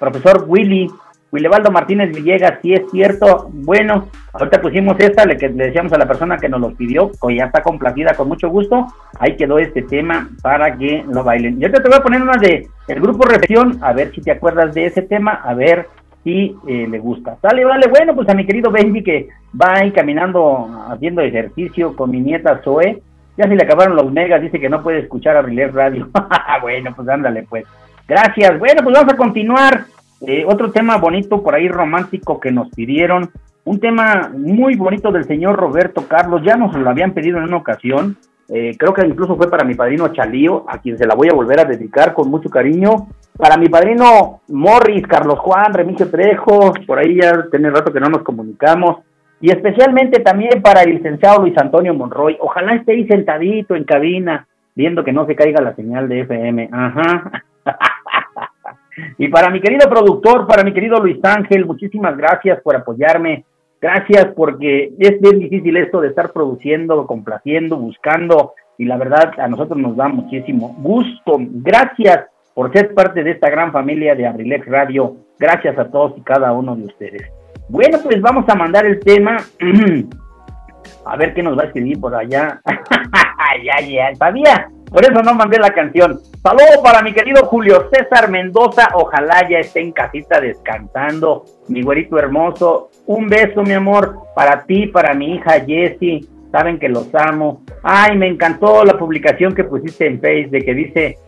profesor 0.00 0.44
Willy 0.48 0.88
Willebaldo 1.32 1.70
Martínez 1.70 2.14
Villegas, 2.14 2.58
si 2.60 2.72
es 2.72 2.82
cierto. 2.90 3.48
Bueno, 3.52 4.08
ahorita 4.32 4.60
pusimos 4.60 4.96
esta, 4.98 5.24
le, 5.24 5.36
le 5.36 5.66
decíamos 5.66 5.92
a 5.92 5.98
la 5.98 6.06
persona 6.06 6.38
que 6.38 6.48
nos 6.48 6.60
lo 6.60 6.74
pidió, 6.74 7.10
que 7.10 7.36
ya 7.36 7.44
está 7.44 7.62
complacida 7.62 8.14
con 8.14 8.28
mucho 8.28 8.48
gusto. 8.48 8.86
Ahí 9.18 9.36
quedó 9.36 9.58
este 9.58 9.82
tema 9.82 10.28
para 10.42 10.76
que 10.76 11.04
lo 11.08 11.22
bailen. 11.22 11.60
Yo 11.60 11.70
te 11.70 11.82
voy 11.82 11.98
a 11.98 12.02
poner 12.02 12.22
una 12.22 12.36
de 12.36 12.68
el 12.88 13.00
grupo 13.00 13.24
Reflexión, 13.24 13.78
a 13.82 13.92
ver 13.92 14.12
si 14.12 14.20
te 14.20 14.32
acuerdas 14.32 14.74
de 14.74 14.86
ese 14.86 15.02
tema, 15.02 15.40
a 15.44 15.54
ver 15.54 15.86
si 16.24 16.56
eh, 16.66 16.86
le 16.88 16.98
gusta. 16.98 17.36
Sale, 17.40 17.64
vale, 17.64 17.86
bueno, 17.88 18.14
pues 18.14 18.28
a 18.28 18.34
mi 18.34 18.44
querido 18.44 18.70
Benji 18.70 19.02
que 19.02 19.28
va 19.60 19.74
ahí 19.76 19.92
caminando, 19.92 20.68
haciendo 20.88 21.22
ejercicio 21.22 21.94
con 21.94 22.10
mi 22.10 22.20
nieta 22.20 22.60
Zoe. 22.64 23.02
Ya 23.36 23.48
se 23.48 23.54
le 23.54 23.62
acabaron 23.62 23.96
los 23.96 24.12
megas, 24.12 24.42
dice 24.42 24.60
que 24.60 24.68
no 24.68 24.82
puede 24.82 24.98
escuchar 24.98 25.36
a 25.36 25.42
Relé 25.42 25.68
Radio. 25.68 26.08
bueno, 26.62 26.92
pues 26.94 27.08
ándale, 27.08 27.44
pues. 27.48 27.64
Gracias. 28.06 28.58
Bueno, 28.58 28.82
pues 28.82 28.94
vamos 28.96 29.14
a 29.14 29.16
continuar. 29.16 29.84
Eh, 30.26 30.44
otro 30.46 30.70
tema 30.70 30.98
bonito 30.98 31.42
por 31.42 31.54
ahí 31.54 31.68
romántico 31.68 32.38
que 32.38 32.50
nos 32.50 32.68
pidieron, 32.70 33.30
un 33.64 33.80
tema 33.80 34.30
muy 34.36 34.74
bonito 34.76 35.10
del 35.10 35.24
señor 35.24 35.56
Roberto 35.56 36.06
Carlos, 36.08 36.42
ya 36.44 36.56
nos 36.56 36.74
lo 36.74 36.90
habían 36.90 37.12
pedido 37.12 37.38
en 37.38 37.44
una 37.44 37.56
ocasión, 37.56 38.16
eh, 38.48 38.76
creo 38.78 38.92
que 38.92 39.06
incluso 39.06 39.36
fue 39.36 39.48
para 39.48 39.64
mi 39.64 39.74
padrino 39.74 40.08
Chalío, 40.08 40.64
a 40.68 40.78
quien 40.78 40.98
se 40.98 41.06
la 41.06 41.14
voy 41.14 41.28
a 41.30 41.34
volver 41.34 41.60
a 41.60 41.64
dedicar 41.64 42.12
con 42.12 42.30
mucho 42.30 42.50
cariño, 42.50 43.08
para 43.36 43.56
mi 43.56 43.68
padrino 43.68 44.40
Morris, 44.48 45.06
Carlos 45.06 45.38
Juan, 45.38 45.72
Remigio 45.72 46.10
Trejo, 46.10 46.72
por 46.86 46.98
ahí 46.98 47.18
ya 47.20 47.46
tiene 47.50 47.70
rato 47.70 47.92
que 47.92 48.00
no 48.00 48.08
nos 48.08 48.22
comunicamos, 48.22 48.98
y 49.40 49.50
especialmente 49.50 50.20
también 50.20 50.60
para 50.60 50.82
el 50.82 50.90
licenciado 50.90 51.40
Luis 51.40 51.56
Antonio 51.56 51.94
Monroy, 51.94 52.36
ojalá 52.40 52.74
esté 52.74 52.92
ahí 52.92 53.06
sentadito 53.06 53.74
en 53.74 53.84
cabina, 53.84 54.46
viendo 54.74 55.02
que 55.02 55.12
no 55.12 55.24
se 55.26 55.34
caiga 55.34 55.62
la 55.62 55.74
señal 55.74 56.08
de 56.08 56.20
FM, 56.20 56.68
ajá. 56.70 57.44
Y 59.18 59.28
para 59.28 59.50
mi 59.50 59.60
querido 59.60 59.88
productor, 59.88 60.46
para 60.46 60.64
mi 60.64 60.72
querido 60.72 61.00
Luis 61.00 61.18
Ángel, 61.22 61.66
muchísimas 61.66 62.16
gracias 62.16 62.60
por 62.62 62.76
apoyarme. 62.76 63.44
Gracias 63.80 64.26
porque 64.36 64.92
es 64.98 65.20
bien 65.20 65.38
difícil 65.38 65.76
esto 65.76 66.00
de 66.00 66.08
estar 66.08 66.32
produciendo, 66.32 67.06
complaciendo, 67.06 67.76
buscando 67.76 68.52
y 68.76 68.84
la 68.84 68.96
verdad 68.96 69.32
a 69.38 69.48
nosotros 69.48 69.78
nos 69.78 69.96
da 69.96 70.08
muchísimo 70.08 70.74
gusto. 70.78 71.36
Gracias 71.38 72.26
por 72.54 72.72
ser 72.72 72.94
parte 72.94 73.22
de 73.22 73.32
esta 73.32 73.48
gran 73.48 73.72
familia 73.72 74.14
de 74.14 74.26
Abrilex 74.26 74.66
Radio. 74.66 75.16
Gracias 75.38 75.78
a 75.78 75.90
todos 75.90 76.14
y 76.18 76.22
cada 76.22 76.52
uno 76.52 76.76
de 76.76 76.84
ustedes. 76.84 77.22
Bueno, 77.68 77.98
pues 78.02 78.20
vamos 78.20 78.48
a 78.48 78.54
mandar 78.54 78.84
el 78.84 79.00
tema. 79.00 79.36
a 81.06 81.16
ver 81.16 81.34
qué 81.34 81.42
nos 81.42 81.58
va 81.58 81.62
a 81.62 81.66
escribir 81.66 82.00
por 82.00 82.14
allá. 82.14 82.60
ya, 83.64 83.80
ya, 83.86 84.14
sabía. 84.14 84.70
Por 84.90 85.04
eso 85.04 85.22
no 85.22 85.34
mandé 85.34 85.58
la 85.58 85.70
canción. 85.70 86.20
Saludo 86.42 86.82
para 86.82 87.00
mi 87.02 87.12
querido 87.12 87.46
Julio 87.46 87.88
César 87.92 88.28
Mendoza. 88.28 88.88
Ojalá 88.94 89.48
ya 89.48 89.58
esté 89.58 89.80
en 89.80 89.92
casita 89.92 90.40
descansando. 90.40 91.44
Mi 91.68 91.82
güerito 91.82 92.18
hermoso. 92.18 92.90
Un 93.06 93.28
beso, 93.28 93.62
mi 93.62 93.72
amor, 93.72 94.18
para 94.34 94.64
ti, 94.64 94.88
para 94.88 95.14
mi 95.14 95.34
hija 95.34 95.60
Jessie. 95.64 96.28
Saben 96.52 96.78
que 96.78 96.88
los 96.88 97.14
amo. 97.14 97.62
Ay, 97.82 98.16
me 98.16 98.26
encantó 98.26 98.84
la 98.84 98.98
publicación 98.98 99.54
que 99.54 99.64
pusiste 99.64 100.06
en 100.06 100.20
Facebook 100.20 100.52
de 100.52 100.64
que 100.64 100.74
dice, 100.74 101.18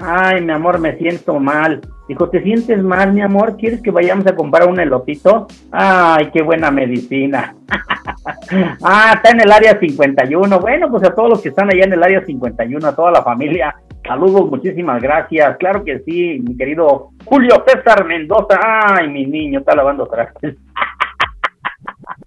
ay, 0.00 0.40
mi 0.40 0.52
amor, 0.52 0.78
me 0.78 0.96
siento 0.96 1.38
mal. 1.38 1.80
Dijo, 2.08 2.28
¿te 2.28 2.42
sientes 2.42 2.82
mal, 2.82 3.12
mi 3.12 3.20
amor? 3.20 3.56
¿Quieres 3.56 3.82
que 3.82 3.90
vayamos 3.90 4.26
a 4.26 4.34
comprar 4.34 4.68
un 4.68 4.80
elotito? 4.80 5.46
Ay, 5.70 6.30
qué 6.32 6.42
buena 6.42 6.70
medicina. 6.70 7.54
ah, 8.82 9.12
está 9.14 9.30
en 9.30 9.40
el 9.40 9.52
área 9.52 9.78
51. 9.78 10.58
Bueno, 10.58 10.90
pues 10.90 11.04
a 11.04 11.14
todos 11.14 11.28
los 11.28 11.42
que 11.42 11.50
están 11.50 11.68
allá 11.72 11.84
en 11.84 11.92
el 11.92 12.02
área 12.02 12.24
51, 12.24 12.84
a 12.86 12.96
toda 12.96 13.12
la 13.12 13.22
familia, 13.22 13.76
saludos, 14.04 14.50
muchísimas 14.50 15.00
gracias. 15.00 15.56
Claro 15.58 15.84
que 15.84 16.00
sí, 16.00 16.42
mi 16.44 16.56
querido 16.56 17.10
Julio 17.24 17.62
César 17.66 18.04
Mendoza. 18.06 18.58
Ay, 18.60 19.08
mi 19.08 19.26
niño, 19.26 19.60
está 19.60 19.76
lavando 19.76 20.06
trastes. 20.06 20.56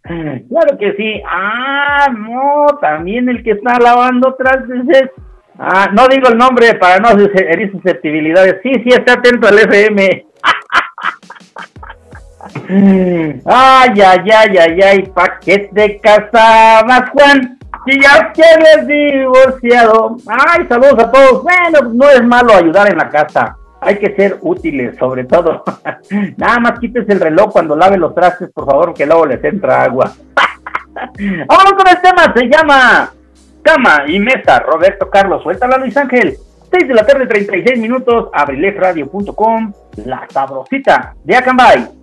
claro 0.04 0.78
que 0.78 0.94
sí. 0.98 1.22
Ah, 1.28 2.08
no, 2.12 2.66
también 2.82 3.30
el 3.30 3.44
que 3.44 3.52
está 3.52 3.80
lavando 3.80 4.36
trastes 4.36 4.88
es... 4.90 5.10
Ah, 5.58 5.90
no 5.94 6.08
digo 6.08 6.28
el 6.30 6.38
nombre 6.38 6.74
para 6.76 7.00
no 7.00 7.10
herir 7.12 7.72
susceptibilidades. 7.72 8.60
Sí, 8.64 8.74
sí, 8.84 8.90
está 8.90 9.14
atento 9.14 9.48
al 9.48 9.60
FM. 9.60 10.26
Ay, 13.46 14.02
ay, 14.02 14.30
ay, 14.32 14.58
ay, 14.58 14.82
ay, 14.82 15.02
¿pa' 15.14 15.40
qué 15.40 15.70
te 15.74 16.02
Juan? 16.02 17.58
Si 17.86 18.00
ya 18.00 18.32
tienes 18.34 18.88
divorciado. 18.88 20.18
Ay, 20.28 20.66
saludos 20.68 21.00
a 21.00 21.12
todos. 21.12 21.44
Bueno, 21.44 21.94
no 21.94 22.10
es 22.10 22.24
malo 22.24 22.54
ayudar 22.54 22.92
en 22.92 22.98
la 22.98 23.10
casa. 23.10 23.58
Hay 23.86 23.98
que 23.98 24.16
ser 24.16 24.38
útiles, 24.42 24.96
sobre 24.98 25.26
todo. 25.26 25.64
Nada 26.38 26.60
más 26.60 26.80
quites 26.80 27.08
el 27.10 27.20
reloj 27.20 27.52
cuando 27.52 27.76
lave 27.76 27.98
los 27.98 28.14
trastes, 28.16 28.50
por 28.52 28.66
favor, 28.66 28.94
que 28.94 29.06
luego 29.06 29.26
les 29.26 29.44
entra 29.44 29.84
agua. 29.84 30.12
Vamos 31.48 31.74
con 31.74 31.88
el 31.88 32.02
tema, 32.02 32.34
se 32.36 32.46
llama 32.46 33.12
Cama 33.62 34.04
y 34.08 34.20
Mesa. 34.20 34.60
Roberto 34.60 35.10
Carlos, 35.10 35.44
suéltala 35.44 35.78
Luis 35.78 35.96
Ángel. 35.98 36.38
6 36.72 36.88
de 36.88 36.94
la 36.94 37.06
tarde, 37.06 37.28
36 37.28 37.80
minutos, 37.80 38.30
abrilefradio.com, 38.34 39.74
la 40.06 40.28
sabrosita 40.30 41.14
de 41.24 41.36
Acambay. 41.36 42.03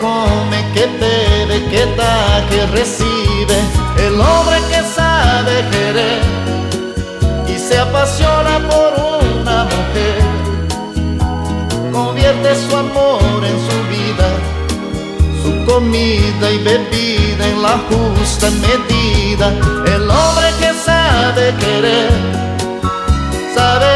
come, 0.00 0.58
que 0.74 0.86
bebe, 1.00 1.64
que 1.70 1.86
da, 1.96 2.44
que 2.50 2.66
recibe. 2.66 3.58
El 3.98 4.20
hombre 4.20 4.58
que 4.70 4.82
sabe 4.94 5.64
querer 5.70 6.20
y 7.48 7.58
se 7.58 7.78
apasiona 7.78 8.58
por 8.68 8.90
una 9.22 9.64
mujer, 9.64 10.22
convierte 11.92 12.54
su 12.54 12.76
amor 12.76 13.44
en 13.44 13.58
su 13.68 13.78
vida, 13.94 14.28
su 15.42 15.64
comida 15.64 16.50
y 16.50 16.58
bebida 16.58 17.46
en 17.46 17.62
la 17.62 17.78
justa 17.88 18.50
medida. 18.50 19.48
El 19.86 20.10
hombre 20.10 20.48
que 20.60 20.72
sabe 20.84 21.54
querer, 21.58 22.10
sabe 23.54 23.95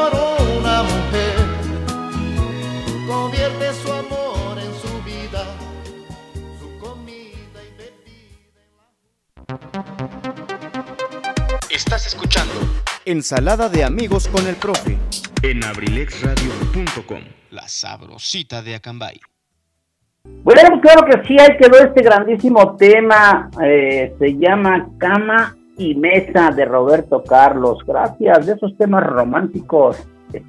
Estás 11.91 12.07
escuchando 12.07 12.53
Ensalada 13.03 13.67
de 13.67 13.83
amigos 13.83 14.29
con 14.29 14.47
el 14.47 14.55
profe. 14.55 14.97
en 15.43 15.61
abrilexradio.com. 15.61 17.19
La 17.49 17.67
sabrosita 17.67 18.61
de 18.61 18.75
Acambay. 18.75 19.19
Bueno, 20.23 20.61
pues 20.69 20.81
claro 20.83 21.05
que 21.05 21.27
sí, 21.27 21.35
ahí 21.37 21.57
quedó 21.57 21.79
este 21.79 22.01
grandísimo 22.01 22.77
tema. 22.77 23.51
eh, 23.61 24.15
se 24.17 24.37
llama 24.37 24.87
Cama 24.99 25.57
y 25.77 25.93
Mesa 25.95 26.51
de 26.51 26.63
Roberto 26.63 27.25
Carlos. 27.25 27.79
Gracias, 27.85 28.45
de 28.45 28.53
esos 28.53 28.77
temas 28.77 29.03
románticos. 29.03 29.97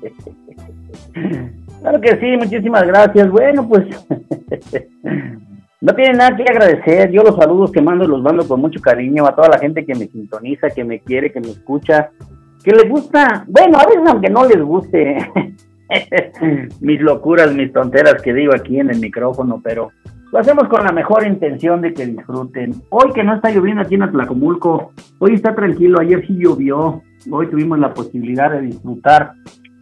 claro 1.83 2.01
que 2.01 2.21
sí, 2.21 2.37
muchísimas 2.37 2.87
gracias. 2.87 3.29
Bueno, 3.29 3.69
pues 3.69 3.85
no 5.83 5.95
tiene 5.95 6.15
nada 6.15 6.37
que 6.37 6.45
agradecer. 6.45 7.11
Yo 7.11 7.25
los 7.25 7.37
saludos 7.37 7.73
que 7.73 7.83
mando 7.83 8.07
los 8.07 8.23
mando 8.23 8.47
con 8.47 8.61
mucho 8.61 8.81
cariño 8.81 9.27
a 9.27 9.35
toda 9.35 9.49
la 9.49 9.59
gente 9.59 9.85
que 9.85 9.97
me 9.97 10.07
sintoniza, 10.07 10.71
que 10.71 10.85
me 10.85 11.01
quiere, 11.01 11.33
que 11.33 11.41
me 11.41 11.51
escucha, 11.51 12.11
que 12.63 12.71
les 12.71 12.89
gusta. 12.89 13.45
Bueno, 13.49 13.79
a 13.79 13.87
veces 13.87 14.03
aunque 14.07 14.31
no 14.31 14.47
les 14.47 14.63
guste. 14.63 15.19
mis 16.81 17.01
locuras, 17.01 17.53
mis 17.53 17.73
tonteras 17.73 18.23
que 18.23 18.33
digo 18.33 18.53
aquí 18.55 18.79
en 18.79 18.91
el 18.91 19.01
micrófono, 19.01 19.61
pero 19.63 19.91
lo 20.31 20.39
hacemos 20.39 20.69
con 20.69 20.85
la 20.85 20.93
mejor 20.93 21.27
intención 21.27 21.81
de 21.81 21.93
que 21.93 22.07
disfruten. 22.07 22.75
Hoy 22.91 23.13
que 23.13 23.25
no 23.25 23.35
está 23.35 23.51
lloviendo 23.51 23.83
aquí 23.83 23.97
en 23.97 24.05
Atlacomulco, 24.05 24.93
hoy 25.19 25.35
está 25.35 25.53
tranquilo, 25.53 26.01
ayer 26.01 26.25
sí 26.27 26.39
llovió, 26.39 27.03
hoy 27.29 27.49
tuvimos 27.49 27.81
la 27.81 27.93
posibilidad 27.93 28.53
de 28.53 28.63
disfrutar. 28.63 29.33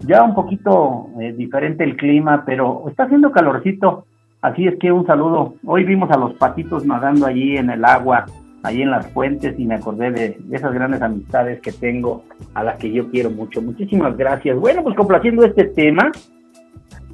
Ya 0.06 0.22
un 0.22 0.34
poquito 0.34 1.08
eh, 1.20 1.34
diferente 1.36 1.84
el 1.84 1.94
clima, 1.98 2.42
pero 2.46 2.84
está 2.88 3.04
haciendo 3.04 3.30
calorcito, 3.30 4.06
así 4.42 4.66
es 4.66 4.78
que 4.78 4.92
un 4.92 5.06
saludo. 5.06 5.54
Hoy 5.64 5.84
vimos 5.84 6.10
a 6.10 6.18
los 6.18 6.34
patitos 6.34 6.84
nadando 6.84 7.26
allí 7.26 7.56
en 7.56 7.70
el 7.70 7.84
agua, 7.84 8.26
allí 8.62 8.82
en 8.82 8.90
las 8.90 9.06
fuentes 9.12 9.58
y 9.58 9.64
me 9.64 9.76
acordé 9.76 10.10
de, 10.10 10.36
de 10.38 10.56
esas 10.56 10.72
grandes 10.72 11.02
amistades 11.02 11.60
que 11.60 11.72
tengo, 11.72 12.24
a 12.54 12.62
las 12.62 12.76
que 12.78 12.92
yo 12.92 13.10
quiero 13.10 13.30
mucho. 13.30 13.62
Muchísimas 13.62 14.16
gracias. 14.16 14.58
Bueno, 14.58 14.82
pues 14.82 14.96
complaciendo 14.96 15.44
este 15.44 15.64
tema, 15.64 16.10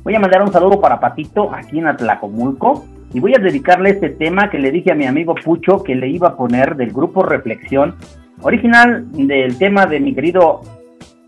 voy 0.03 0.15
a 0.15 0.20
mandar 0.20 0.43
un 0.43 0.53
saludo 0.53 0.81
para 0.81 1.01
Patito 1.01 1.55
aquí 1.55 1.78
en 1.78 1.89
Atlacomulco 1.89 2.85
y 3.12 3.20
voy 3.20 3.35
a 3.35 3.39
dedicarle 3.39 3.90
este 3.90 4.11
tema 4.11 4.51
que 4.51 4.59
le 4.59 4.70
dije 4.70 4.93
a 4.93 4.94
mi 4.94 5.07
amigo 5.07 5.35
Pucho 5.35 5.82
que 5.82 5.94
le 5.94 6.09
iba 6.09 6.28
a 6.28 6.36
poner 6.36 6.77
del 6.77 6.93
grupo 6.93 7.23
Reflexión, 7.23 7.94
original 8.43 9.11
del 9.12 9.57
tema 9.59 9.86
de 9.86 10.01
mi 10.01 10.15
querido 10.15 10.61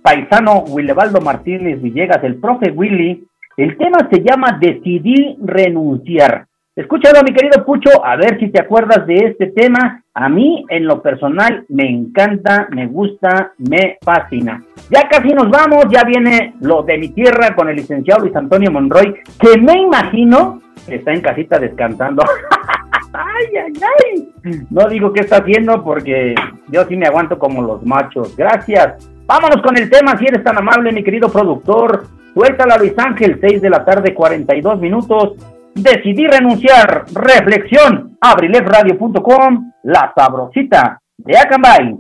paisano 0.03 0.65
Willebaldo 0.69 1.21
Martínez 1.21 1.81
Villegas, 1.81 2.23
el 2.25 2.37
profe 2.37 2.71
Willy. 2.71 3.28
El 3.59 3.77
tema 3.77 4.09
se 4.09 4.23
llama 4.23 4.57
Decidí 4.61 5.37
renunciar. 5.43 6.47
Escúchalo, 6.77 7.25
mi 7.25 7.35
querido 7.35 7.65
Pucho, 7.65 8.05
a 8.05 8.15
ver 8.15 8.39
si 8.39 8.51
te 8.51 8.63
acuerdas 8.63 9.05
de 9.05 9.17
este 9.17 9.49
tema. 9.49 10.05
A 10.15 10.29
mí, 10.29 10.65
en 10.69 10.87
lo 10.87 11.03
personal, 11.03 11.65
me 11.69 11.91
encanta, 11.91 12.69
me 12.71 12.87
gusta, 12.87 13.55
me 13.59 13.99
fascina. 14.01 14.63
Ya 14.91 15.09
casi 15.09 15.31
nos 15.31 15.51
vamos, 15.51 15.87
ya 15.91 16.05
viene 16.05 16.55
lo 16.61 16.85
de 16.85 16.99
mi 16.99 17.09
tierra 17.09 17.57
con 17.57 17.69
el 17.69 17.75
licenciado 17.75 18.23
Luis 18.23 18.37
Antonio 18.37 18.71
Monroy, 18.71 19.13
que 19.41 19.61
me 19.61 19.81
imagino 19.81 20.63
que 20.87 20.95
está 20.95 21.13
en 21.13 21.21
casita 21.21 21.59
descansando. 21.59 22.23
ay, 23.13 23.57
ay, 23.57 23.73
ay. 23.83 24.65
No 24.71 24.89
digo 24.89 25.13
qué 25.13 25.23
está 25.23 25.39
haciendo 25.39 25.83
porque 25.83 26.37
yo 26.69 26.85
sí 26.85 26.97
me 26.97 27.09
aguanto 27.09 27.41
como 27.41 27.61
los 27.63 27.85
machos. 27.85 28.37
Gracias. 28.37 29.11
Vámonos 29.27 29.61
con 29.63 29.77
el 29.77 29.91
tema, 29.91 30.17
si 30.17 30.27
eres 30.27 30.45
tan 30.45 30.57
amable, 30.57 30.93
mi 30.93 31.03
querido 31.03 31.29
productor. 31.29 32.18
Suéltala, 32.39 32.77
Luis 32.79 32.95
Ángel, 32.97 33.41
6 33.41 33.61
de 33.61 33.69
la 33.69 33.85
tarde, 33.85 34.15
42 34.15 34.79
minutos. 34.79 35.33
Decidí 35.75 36.25
renunciar. 36.29 37.07
Reflexión. 37.13 38.17
Abrilesradio.com. 38.21 39.73
La 39.83 40.13
sabrosita 40.17 41.01
de 41.17 41.37
Acambay. 41.37 41.97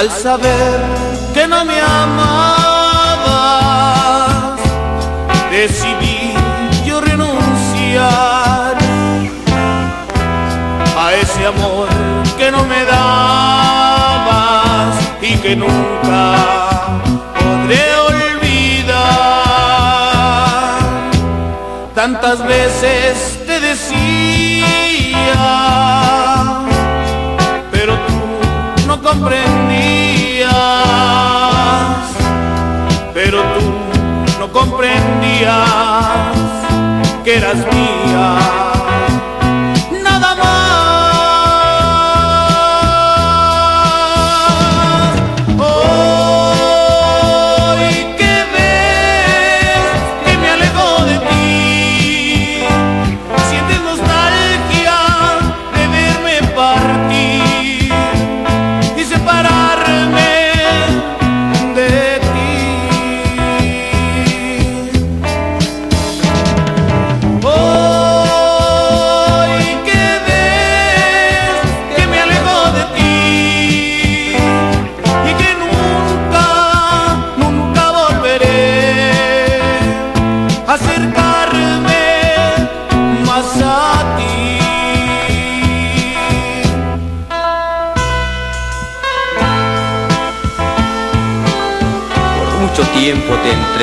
Al 0.00 0.10
saber 0.10 0.80
que 1.34 1.46
no 1.46 1.62
me 1.66 1.78
amabas, 1.78 3.28
decidí 5.50 6.32
yo 6.86 7.02
renunciar 7.02 8.78
a 10.96 11.12
ese 11.20 11.46
amor 11.46 11.88
que 12.38 12.50
no 12.50 12.64
me 12.64 12.82
dabas 12.86 13.74
y 15.20 15.36
que 15.36 15.54
nunca 15.54 16.34
podré 17.38 17.94
olvidar. 18.08 18.96
Tantas 21.94 22.42
veces 22.46 23.39
comprendías, 29.10 30.50
pero 33.12 33.42
tú 33.42 34.38
no 34.38 34.52
comprendías 34.52 35.68
que 37.24 37.36
eras 37.36 37.56
mía. 37.56 38.79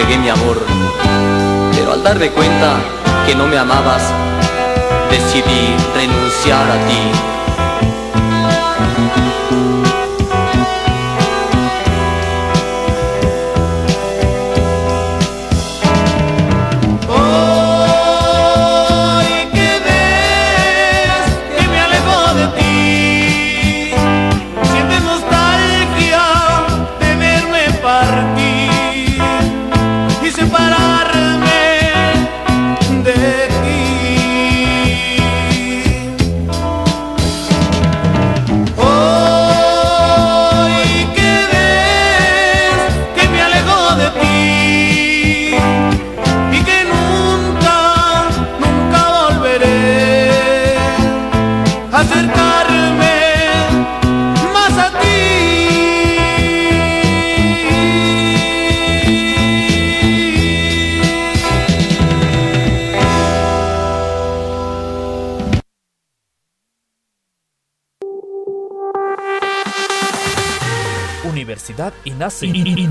Mi 0.06 0.30
amor, 0.30 0.62
pero 1.74 1.94
al 1.94 2.04
darme 2.04 2.30
cuenta 2.30 2.76
que 3.26 3.34
no 3.34 3.48
me 3.48 3.58
amabas, 3.58 4.04
decidí 5.10 5.76
renunciar 5.96 6.70
a 6.70 6.88
ti. 6.88 7.47
enlace. 72.30 72.77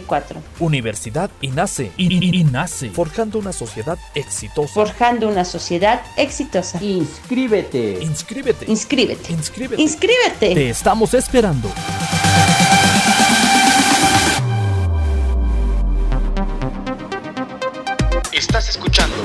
127 0.00 0.38
19 0.38 0.38
964. 0.38 0.42
Universidad 0.60 1.30
INACE. 1.40 1.92
INACE. 1.96 2.90
Forjando 2.90 3.38
una 3.38 3.52
sociedad 3.52 3.98
exitosa. 4.14 4.72
Forjando 4.72 5.28
una 5.28 5.44
sociedad 5.44 6.02
exitosa. 6.16 6.82
Inscríbete. 6.82 7.98
Inscríbete. 8.02 8.64
Inscríbete. 8.70 9.32
Inscríbete. 9.32 9.82
Inscríbete. 9.82 10.54
Te 10.54 10.70
estamos 10.70 11.14
esperando. 11.14 11.70
Estás 18.32 18.68
escuchando 18.68 19.16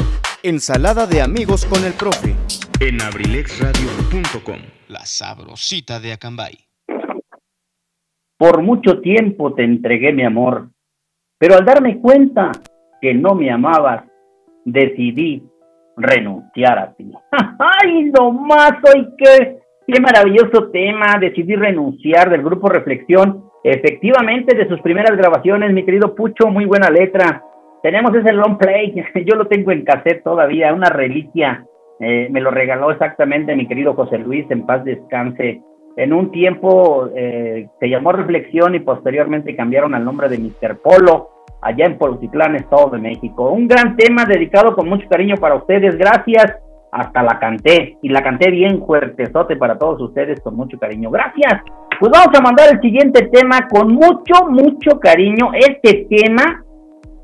Ensalada 0.46 1.08
de 1.08 1.22
amigos 1.22 1.64
con 1.64 1.86
el 1.86 1.94
profe 1.94 2.36
en 2.82 3.02
abrilexradio.com. 3.02 4.60
La 4.90 5.06
sabrosita 5.06 6.02
de 6.02 6.12
Acambay. 6.12 6.73
Por 8.44 8.62
mucho 8.62 9.00
tiempo 9.00 9.54
te 9.54 9.64
entregué 9.64 10.12
mi 10.12 10.26
amor, 10.26 10.68
pero 11.40 11.56
al 11.56 11.64
darme 11.64 12.02
cuenta 12.02 12.52
que 13.00 13.14
no 13.14 13.36
me 13.36 13.50
amabas, 13.50 14.04
decidí 14.66 15.42
renunciar 15.96 16.78
a 16.78 16.94
ti. 16.94 17.10
¡Ay, 17.32 18.12
nomás 18.12 18.74
hoy 18.84 19.08
qué, 19.18 19.60
qué 19.88 20.02
maravilloso 20.02 20.70
tema! 20.72 21.18
Decidí 21.22 21.56
renunciar 21.56 22.30
del 22.30 22.44
grupo 22.44 22.68
Reflexión. 22.68 23.46
Efectivamente, 23.64 24.58
de 24.58 24.68
sus 24.68 24.82
primeras 24.82 25.16
grabaciones, 25.16 25.72
mi 25.72 25.86
querido 25.86 26.14
Pucho, 26.14 26.48
muy 26.50 26.66
buena 26.66 26.90
letra. 26.90 27.42
Tenemos 27.82 28.14
ese 28.14 28.34
long 28.34 28.58
play, 28.58 28.94
yo 29.26 29.38
lo 29.38 29.48
tengo 29.48 29.72
en 29.72 29.86
cassette 29.86 30.22
todavía, 30.22 30.74
una 30.74 30.90
reliquia. 30.90 31.66
Eh, 32.02 32.28
me 32.30 32.42
lo 32.42 32.52
regaló 32.52 32.92
exactamente 32.92 33.56
mi 33.56 33.70
querido 33.70 33.94
José 33.94 34.18
Luis, 34.18 34.46
en 34.52 34.66
paz 34.66 34.84
descanse 34.84 35.62
en 35.96 36.14
un 36.14 36.32
tiempo 36.32 37.10
eh, 37.16 37.68
se 37.80 37.90
llamó 37.90 38.12
Reflexión 38.12 38.74
y 38.76 38.80
posteriormente 38.80 39.56
cambiaron 39.56 39.94
al 39.94 40.04
nombre 40.04 40.28
de 40.28 40.40
Mr. 40.40 40.78
Polo, 40.78 41.30
allá 41.62 41.86
en 41.86 41.98
Polutitlán, 41.98 42.56
Estado 42.56 42.90
de 42.90 43.00
México. 43.00 43.50
Un 43.52 43.68
gran 43.68 43.96
tema 43.96 44.26
dedicado 44.26 44.76
con 44.76 44.90
mucho 44.90 45.08
cariño 45.08 45.36
para 45.38 45.56
ustedes, 45.56 45.98
gracias. 45.98 46.58
Hasta 46.92 47.24
la 47.24 47.40
canté 47.40 47.98
y 48.04 48.10
la 48.10 48.22
canté 48.22 48.52
bien 48.52 48.86
fuertezote 48.86 49.56
para 49.56 49.80
todos 49.80 50.00
ustedes 50.00 50.40
con 50.42 50.56
mucho 50.56 50.78
cariño. 50.78 51.10
Gracias. 51.10 51.62
Pues 52.00 52.12
vamos 52.12 52.38
a 52.38 52.42
mandar 52.42 52.70
el 52.72 52.82
siguiente 52.82 53.30
tema 53.32 53.68
con 53.68 53.94
mucho, 53.94 54.48
mucho 54.50 55.00
cariño. 55.00 55.52
Este 55.54 56.06
tema 56.10 56.64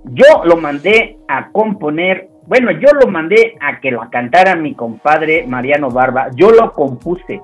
yo 0.05 0.43
lo 0.45 0.57
mandé 0.57 1.17
a 1.27 1.51
componer, 1.51 2.29
bueno, 2.47 2.71
yo 2.71 2.89
lo 2.99 3.11
mandé 3.11 3.55
a 3.61 3.79
que 3.79 3.91
lo 3.91 4.09
cantara 4.09 4.55
mi 4.55 4.73
compadre 4.73 5.45
Mariano 5.47 5.89
Barba. 5.89 6.29
Yo 6.35 6.49
lo 6.49 6.71
compuse 6.73 7.39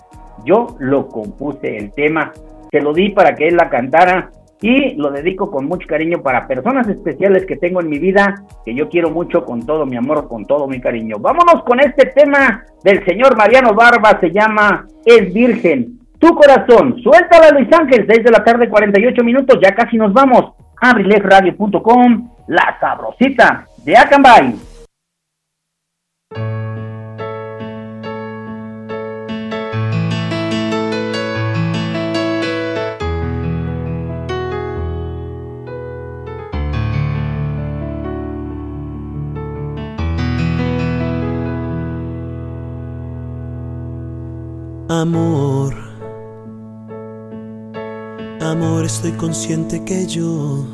yo 0.45 0.75
lo 0.79 1.07
compuse 1.07 1.77
el 1.77 1.91
tema, 1.91 2.31
se 2.71 2.81
lo 2.81 2.93
di 2.93 3.09
para 3.09 3.35
que 3.35 3.47
él 3.47 3.55
la 3.55 3.69
cantara 3.69 4.29
y 4.61 4.95
lo 4.95 5.11
dedico 5.11 5.51
con 5.51 5.65
mucho 5.65 5.87
cariño 5.87 6.21
para 6.21 6.47
personas 6.47 6.87
especiales 6.87 7.45
que 7.45 7.57
tengo 7.57 7.81
en 7.81 7.89
mi 7.89 7.99
vida, 7.99 8.43
que 8.63 8.73
yo 8.73 8.89
quiero 8.89 9.09
mucho 9.11 9.43
con 9.43 9.65
todo 9.65 9.85
mi 9.85 9.97
amor, 9.97 10.27
con 10.27 10.45
todo 10.45 10.67
mi 10.67 10.79
cariño. 10.79 11.17
Vámonos 11.19 11.63
con 11.65 11.79
este 11.79 12.07
tema 12.07 12.63
del 12.83 13.03
señor 13.05 13.37
Mariano 13.37 13.73
Barba, 13.73 14.19
se 14.19 14.31
llama 14.31 14.87
Es 15.05 15.33
Virgen. 15.33 15.99
Tu 16.19 16.33
corazón, 16.33 16.95
suéltala 17.03 17.51
Luis 17.51 17.71
Ángel, 17.73 18.05
6 18.07 18.23
de 18.23 18.31
la 18.31 18.43
tarde, 18.43 18.69
48 18.69 19.23
minutos, 19.23 19.59
ya 19.61 19.75
casi 19.75 19.97
nos 19.97 20.13
vamos. 20.13 20.53
Abrilesradio.com, 20.81 22.31
la 22.47 22.77
sabrosita 22.79 23.67
de 23.83 23.97
Acambay. 23.97 24.74
Amor, 45.01 45.75
amor, 48.39 48.85
estoy 48.85 49.11
consciente 49.11 49.83
que 49.83 50.07
yo 50.07 50.65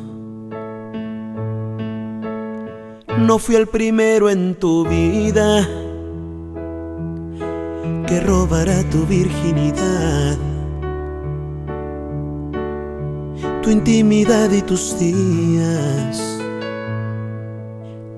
no 3.18 3.38
fui 3.40 3.56
el 3.56 3.66
primero 3.66 4.30
en 4.30 4.54
tu 4.54 4.86
vida 4.86 5.68
que 8.06 8.20
robará 8.20 8.88
tu 8.90 9.04
virginidad, 9.06 10.38
tu 13.60 13.70
intimidad 13.70 14.52
y 14.52 14.62
tus 14.62 14.96
días 15.00 16.38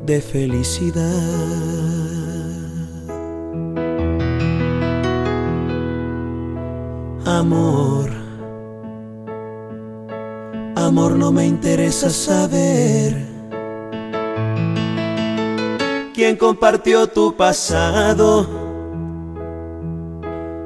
de 0.04 0.20
felicidad. 0.20 1.64
Amor, 7.26 8.10
amor 10.76 11.12
no 11.16 11.32
me 11.32 11.46
interesa 11.46 12.10
saber 12.10 13.16
quién 16.12 16.36
compartió 16.36 17.06
tu 17.06 17.34
pasado. 17.34 18.46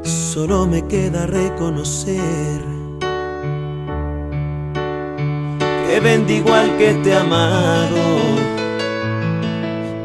Solo 0.03 0.67
me 0.67 0.85
queda 0.89 1.27
reconocer 1.27 2.61
que 5.87 6.01
bendigo 6.01 6.53
al 6.53 6.77
que 6.77 6.95
te 7.05 7.15
ha 7.15 7.21
amado 7.21 8.19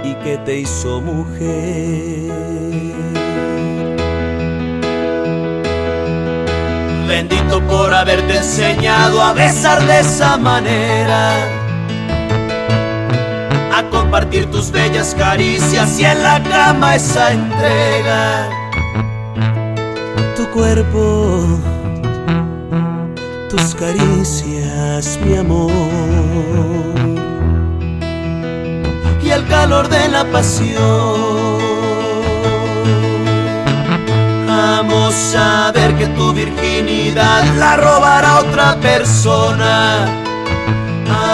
y 0.04 0.14
que 0.24 0.38
te 0.46 0.60
hizo 0.60 1.02
mujer. 1.02 2.93
Bendito 7.16 7.62
por 7.68 7.94
haberte 7.94 8.38
enseñado 8.38 9.22
a 9.22 9.34
besar 9.34 9.86
de 9.86 10.00
esa 10.00 10.36
manera, 10.36 11.36
a 13.72 13.84
compartir 13.92 14.50
tus 14.50 14.72
bellas 14.72 15.14
caricias 15.14 16.00
y 16.00 16.06
en 16.06 16.24
la 16.24 16.42
cama 16.42 16.96
esa 16.96 17.34
entrega. 17.34 18.50
Tu 20.36 20.50
cuerpo, 20.50 21.60
tus 23.48 23.76
caricias, 23.76 25.20
mi 25.24 25.36
amor, 25.36 25.70
y 29.22 29.30
el 29.30 29.48
calor 29.50 29.88
de 29.88 30.08
la 30.10 30.26
pasión. 30.32 31.73
Amo 34.64 35.12
saber 35.12 35.94
que 35.98 36.08
tu 36.08 36.32
virginidad 36.32 37.44
la 37.58 37.76
robará 37.76 38.40
otra 38.40 38.78
persona. 38.80 40.06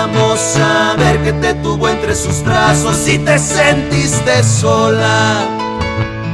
Amo 0.01 0.35
saber 0.35 1.19
que 1.23 1.34
te 1.34 1.53
tuvo 1.56 1.89
entre 1.89 2.15
sus 2.15 2.43
brazos 2.43 3.07
y 3.07 3.19
te 3.19 3.38
sentiste 3.38 4.43
sola. 4.43 5.45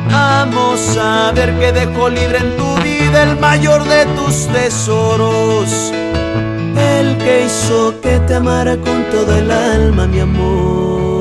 Amo 0.10 0.78
saber 0.78 1.60
que 1.60 1.74
dejó 1.74 2.08
libre 2.08 2.38
en 2.38 2.56
tu 2.56 2.76
vida 2.82 3.24
el 3.24 3.38
mayor 3.40 3.84
de 3.84 4.06
tus 4.18 4.48
tesoros. 4.48 5.92
El 6.78 7.18
que 7.18 7.46
hizo 7.46 8.00
que 8.00 8.20
te 8.20 8.36
amara 8.36 8.78
con 8.78 9.04
toda 9.12 9.40
el 9.40 9.52
alma, 9.52 10.08
mi 10.08 10.20
amor. 10.22 11.16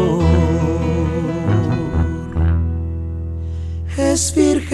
Es 3.96 4.34
virgen 4.34 4.73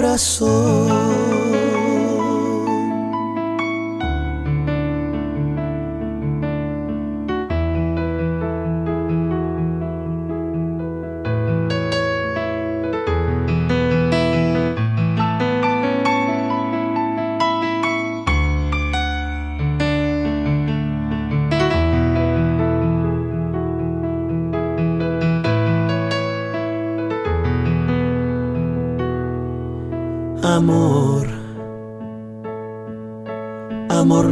tu 0.00 1.31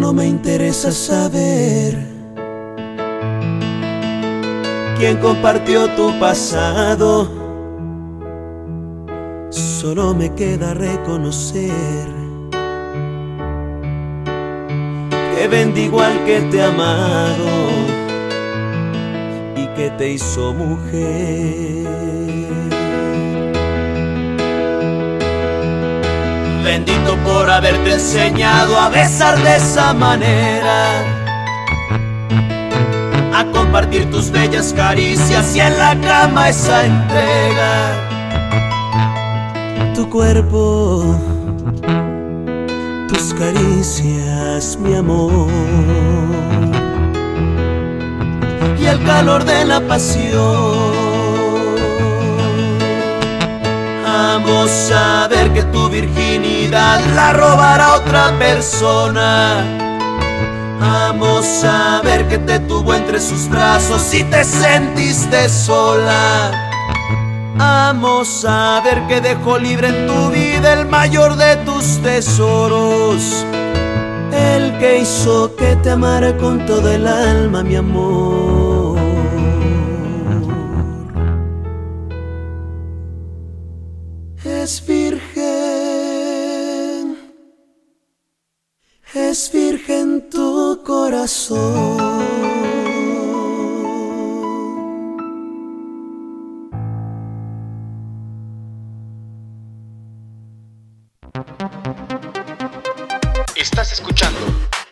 no 0.01 0.15
me 0.15 0.27
interesa 0.27 0.91
saber 0.91 1.95
quién 4.99 5.19
compartió 5.19 5.91
tu 5.95 6.19
pasado. 6.19 7.31
Solo 9.51 10.15
me 10.15 10.33
queda 10.35 10.73
reconocer 10.73 12.07
que 15.35 15.49
bendigo 15.49 16.01
al 16.01 16.25
que 16.25 16.41
te 16.51 16.63
ha 16.63 16.69
amado 16.69 17.49
y 19.57 19.67
que 19.77 19.91
te 19.99 20.13
hizo 20.13 20.55
mujer. 20.55 22.20
Bendito 26.71 27.17
por 27.25 27.51
haberte 27.51 27.95
enseñado 27.95 28.79
a 28.79 28.91
besar 28.91 29.37
de 29.43 29.57
esa 29.57 29.93
manera, 29.93 31.03
a 33.35 33.45
compartir 33.53 34.09
tus 34.09 34.31
bellas 34.31 34.73
caricias 34.73 35.57
y 35.57 35.59
en 35.59 35.77
la 35.77 36.01
cama 36.01 36.49
esa 36.49 36.87
entrega. 36.87 37.73
Tu 39.97 40.09
cuerpo, 40.09 41.17
tus 43.09 43.35
caricias, 43.35 44.79
mi 44.81 44.95
amor, 44.95 45.51
y 48.81 48.87
el 48.87 49.03
calor 49.03 49.45
de 49.45 49.65
la 49.65 49.81
pasión. 49.81 51.10
Amo 54.13 54.67
saber 54.67 55.53
que 55.53 55.63
tu 55.65 55.89
virginidad 55.89 57.01
la 57.15 57.33
robará 57.33 57.95
otra 57.95 58.37
persona. 58.41 59.65
Amo 60.81 61.43
saber 61.43 62.27
que 62.27 62.39
te 62.39 62.59
tuvo 62.61 62.93
entre 62.95 63.21
sus 63.21 63.49
brazos 63.49 64.13
y 64.13 64.25
te 64.25 64.43
sentiste 64.43 65.49
sola. 65.49 66.51
Amo 67.57 68.25
saber 68.25 69.07
que 69.07 69.21
dejó 69.21 69.59
libre 69.59 69.89
en 69.89 70.09
tu 70.09 70.31
vida 70.31 70.73
el 70.73 70.87
mayor 70.87 71.37
de 71.37 71.57
tus 71.59 72.03
tesoros. 72.03 73.47
El 74.33 74.77
que 74.79 74.99
hizo 75.03 75.55
que 75.55 75.77
te 75.77 75.91
amara 75.91 76.37
con 76.37 76.67
todo 76.67 76.91
el 76.91 77.07
alma, 77.07 77.63
mi 77.63 77.77
amor. 77.77 78.30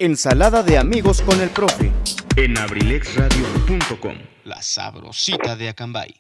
Ensalada 0.08 0.62
de 0.62 0.78
amigos 0.78 1.20
con 1.20 1.38
el 1.42 1.50
profe. 1.50 1.92
en 2.34 2.56
abrilexradio.com. 2.56 4.14
La 4.44 4.62
sabrosita 4.62 5.54
de 5.54 5.68
Acambay. 5.68 6.14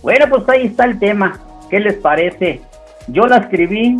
Bueno, 0.00 0.24
pues 0.30 0.48
ahí 0.48 0.68
está 0.68 0.86
el 0.86 0.98
tema. 0.98 1.38
¿Qué 1.68 1.78
les 1.78 1.96
parece? 1.96 2.62
Yo 3.08 3.26
la 3.26 3.36
escribí, 3.36 3.98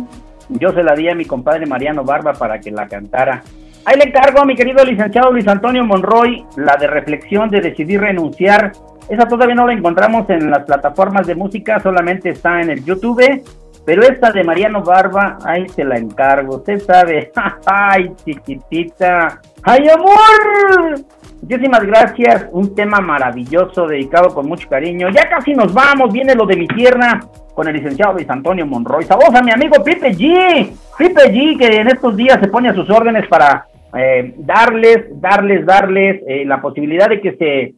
yo 0.49 0.71
se 0.71 0.81
la 0.81 0.95
di 0.95 1.07
a 1.07 1.13
mi 1.13 1.25
compadre 1.25 1.67
Mariano 1.67 2.03
Barba 2.03 2.33
para 2.33 2.59
que 2.59 2.71
la 2.71 2.87
cantara. 2.87 3.43
Ahí 3.85 3.99
le 3.99 4.05
encargo 4.05 4.41
a 4.41 4.45
mi 4.45 4.55
querido 4.55 4.83
licenciado 4.83 5.31
Luis 5.31 5.47
Antonio 5.47 5.85
Monroy 5.85 6.43
la 6.57 6.75
de 6.77 6.87
reflexión 6.87 7.51
de 7.51 7.61
decidir 7.61 8.01
renunciar. 8.01 8.71
Esa 9.07 9.27
todavía 9.27 9.53
no 9.53 9.67
la 9.67 9.73
encontramos 9.73 10.27
en 10.31 10.49
las 10.49 10.63
plataformas 10.63 11.27
de 11.27 11.35
música, 11.35 11.79
solamente 11.81 12.31
está 12.31 12.59
en 12.61 12.71
el 12.71 12.83
YouTube. 12.83 13.43
Pero 13.85 14.01
esta 14.01 14.31
de 14.31 14.43
Mariano 14.43 14.81
Barba, 14.81 15.37
ahí 15.45 15.69
se 15.69 15.83
la 15.83 15.97
encargo. 15.97 16.57
Usted 16.57 16.79
sabe. 16.79 17.31
¡Ay, 17.65 18.11
chiquitita! 18.25 19.39
¡Ay, 19.63 19.87
amor! 19.89 21.05
Muchísimas 21.41 21.83
gracias. 21.85 22.47
Un 22.51 22.73
tema 22.73 22.99
maravilloso, 22.99 23.85
dedicado 23.85 24.33
con 24.33 24.47
mucho 24.47 24.67
cariño. 24.67 25.09
Ya 25.09 25.29
casi 25.29 25.53
nos 25.53 25.71
vamos. 25.71 26.11
Viene 26.11 26.33
lo 26.33 26.47
de 26.47 26.57
mi 26.57 26.67
tierra 26.67 27.19
con 27.53 27.67
el 27.67 27.75
licenciado 27.75 28.13
Luis 28.13 28.29
Antonio 28.29 28.65
Monroy. 28.65 29.03
Saludos 29.03 29.35
a 29.35 29.43
mi 29.43 29.51
amigo 29.51 29.83
Pipe 29.83 30.11
G. 30.13 30.71
Pipe 30.97 31.21
G, 31.31 31.57
que 31.57 31.67
en 31.81 31.87
estos 31.87 32.17
días 32.17 32.39
se 32.41 32.47
pone 32.47 32.69
a 32.69 32.73
sus 32.73 32.89
órdenes 32.89 33.27
para 33.27 33.67
eh, 33.95 34.33
darles, 34.37 35.05
darles, 35.21 35.65
darles 35.65 36.21
eh, 36.27 36.43
la 36.45 36.59
posibilidad 36.61 37.07
de 37.07 37.21
que 37.21 37.35
se 37.35 37.75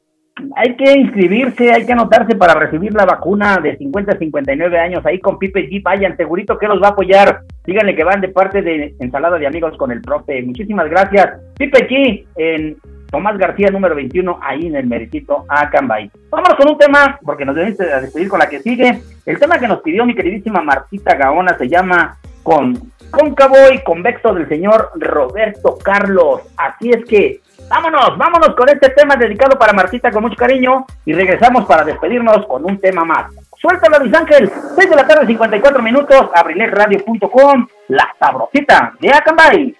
hay 0.55 0.75
que 0.75 0.91
inscribirse, 0.91 1.71
hay 1.71 1.85
que 1.85 1.93
anotarse 1.93 2.35
para 2.35 2.53
recibir 2.53 2.93
la 2.93 3.05
vacuna 3.05 3.57
de 3.57 3.77
50 3.77 4.11
a 4.11 4.17
59 4.17 4.79
años. 4.79 5.05
Ahí 5.05 5.19
con 5.19 5.39
Pipe 5.39 5.69
G, 5.69 5.81
vayan, 5.81 6.17
segurito 6.17 6.57
que 6.57 6.67
los 6.67 6.81
va 6.81 6.87
a 6.87 6.91
apoyar. 6.91 7.41
Díganle 7.65 7.95
que 7.95 8.03
van 8.03 8.21
de 8.21 8.29
parte 8.29 8.61
de 8.61 8.95
Ensalada 8.99 9.37
de 9.37 9.47
Amigos 9.47 9.75
con 9.77 9.91
el 9.91 10.01
Profe. 10.01 10.41
Muchísimas 10.43 10.89
gracias. 10.89 11.39
Pipe 11.57 11.87
G, 11.87 12.25
en 12.37 12.77
Tomás 13.11 13.37
García, 13.37 13.69
número 13.69 13.95
21, 13.95 14.39
ahí 14.41 14.67
en 14.67 14.75
el 14.75 14.87
Meritito 14.87 15.45
Acambay. 15.47 16.11
Vámonos 16.29 16.55
con 16.55 16.69
un 16.69 16.77
tema, 16.77 17.19
porque 17.23 17.45
nos 17.45 17.55
debemos 17.55 17.77
de 17.77 18.01
despedir 18.01 18.27
con 18.27 18.39
la 18.39 18.49
que 18.49 18.59
sigue. 18.59 19.01
El 19.25 19.39
tema 19.39 19.59
que 19.59 19.67
nos 19.67 19.81
pidió 19.81 20.05
mi 20.05 20.15
queridísima 20.15 20.61
Martita 20.61 21.15
Gaona 21.15 21.57
se 21.57 21.67
llama 21.67 22.17
Con 22.43 22.77
Cóncavo 23.11 23.55
y 23.73 23.79
Convexo 23.79 24.33
del 24.33 24.47
señor 24.47 24.91
Roberto 24.95 25.77
Carlos. 25.83 26.41
Así 26.57 26.89
es 26.89 27.05
que 27.05 27.41
Vámonos, 27.69 28.17
vámonos 28.17 28.55
con 28.55 28.69
este 28.69 28.89
tema 28.91 29.15
dedicado 29.17 29.57
para 29.59 29.73
Martita 29.73 30.09
con 30.09 30.23
mucho 30.23 30.37
cariño 30.37 30.85
y 31.05 31.13
regresamos 31.13 31.65
para 31.65 31.83
despedirnos 31.83 32.45
con 32.47 32.63
un 32.63 32.79
tema 32.79 33.03
más. 33.03 33.33
Suéltalo, 33.59 33.99
Luis 33.99 34.13
Ángel, 34.13 34.49
6 34.75 34.89
de 34.89 34.95
la 34.95 35.05
tarde, 35.05 35.27
54 35.27 35.81
minutos, 35.81 36.29
abrilesradio.com, 36.33 37.67
la 37.89 38.07
sabrosita 38.17 38.93
de 38.99 39.09
Acambay. 39.09 39.75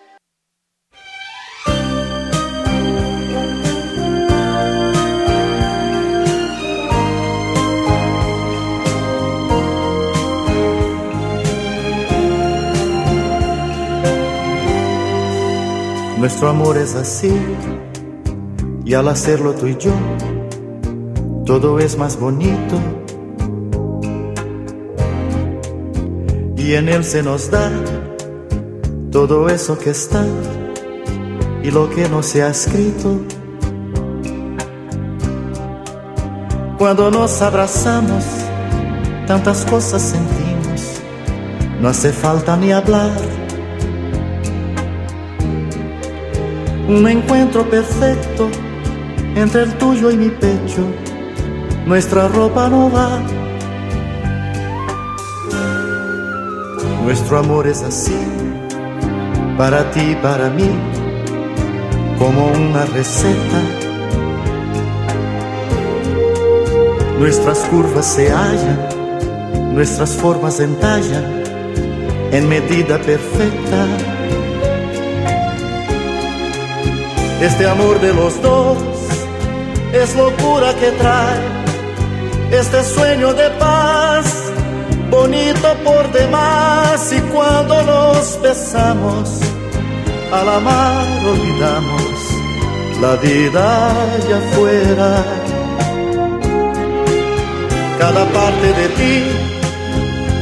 Nuestro 16.28 16.50
amor 16.50 16.78
es 16.78 16.94
así, 16.94 17.32
y 18.84 18.94
al 18.96 19.08
hacerlo 19.08 19.54
tú 19.54 19.68
y 19.68 19.78
yo, 19.78 19.94
todo 21.46 21.80
es 21.80 21.98
más 21.98 22.20
bonito. 22.20 22.76
Y 26.58 26.74
en 26.74 26.90
él 26.90 27.06
se 27.06 27.24
nos 27.24 27.50
da 27.50 27.72
todo 29.10 29.48
eso 29.48 29.80
que 29.80 29.92
está 29.92 30.26
y 31.64 31.72
lo 31.72 31.90
que 31.90 32.10
no 32.10 32.22
se 32.22 32.44
ha 32.44 32.50
escrito. 32.50 33.22
Cuando 36.78 37.10
nos 37.10 37.42
abrazamos, 37.42 38.26
tantas 39.28 39.64
cosas 39.64 40.02
sentimos, 40.02 41.00
no 41.80 41.88
hace 41.88 42.12
falta 42.12 42.58
ni 42.58 42.74
hablar 42.74 43.37
un 46.88 47.08
encuentro 47.08 47.70
perfecto 47.70 48.50
entre 49.36 49.64
el 49.64 49.74
tuyo 49.76 50.10
y 50.10 50.18
mi 50.18 50.30
pecho. 50.30 50.86
Nuestra 51.86 52.28
ropa 52.28 52.70
no 52.70 52.90
va. 52.90 53.20
Nuestro 57.04 57.40
amor 57.40 57.68
es 57.68 57.84
así, 57.84 58.18
para 59.58 59.90
ti 59.92 60.12
y 60.12 60.16
para 60.16 60.50
mí, 60.50 60.70
como 62.18 62.48
una 62.48 62.86
receta. 62.86 63.62
Nuestras 67.20 67.60
curvas 67.70 68.06
se 68.06 68.30
hallan, 68.30 69.74
nuestras 69.74 70.12
formas 70.12 70.60
entallan 70.60 71.44
en 72.32 72.50
medida 72.50 72.98
perfecta. 73.00 74.17
Este 77.42 77.68
amor 77.68 78.02
de 78.02 78.14
los 78.14 78.42
dos 78.42 78.80
es 79.94 80.16
locura 80.16 80.74
que 80.74 80.90
trae 80.92 81.38
este 82.52 82.84
sueño 82.84 83.32
de 83.34 83.48
paz, 83.52 84.26
bonito 85.12 85.76
por 85.84 86.12
demás. 86.12 87.14
Y 87.14 87.20
cuando 87.32 87.84
nos 87.84 88.42
besamos, 88.42 89.40
al 90.32 90.50
amar 90.50 91.06
olvidamos 91.26 92.12
la 93.02 93.16
vida 93.18 93.92
allá 94.16 94.38
afuera. 94.50 95.24
Cada 98.00 98.26
parte 98.26 98.68
de 98.74 98.88
ti 98.90 99.24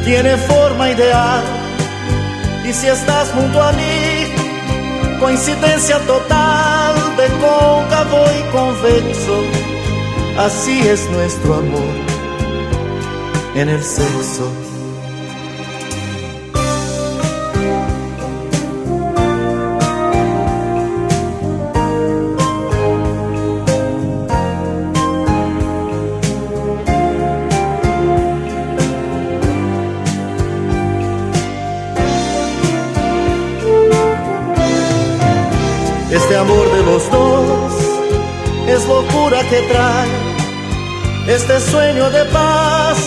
tiene 0.05 0.37
forma 0.37 0.91
ideal, 0.91 1.43
y 2.63 2.71
si 2.71 2.87
estás 2.87 3.31
junto 3.31 3.61
a 3.61 3.71
mí, 3.73 5.19
coincidencia 5.19 5.99
total 5.99 6.44
cóncavo 7.45 8.23
y 8.39 8.51
convexo, 8.51 9.37
así 10.37 10.79
es 10.87 11.09
nuestro 11.11 11.55
amor 11.55 11.95
en 13.55 13.69
el 13.69 13.83
sexo. 13.83 14.74
Este 41.35 41.59
sueño 41.59 42.09
de 42.11 42.23
paz, 42.25 42.97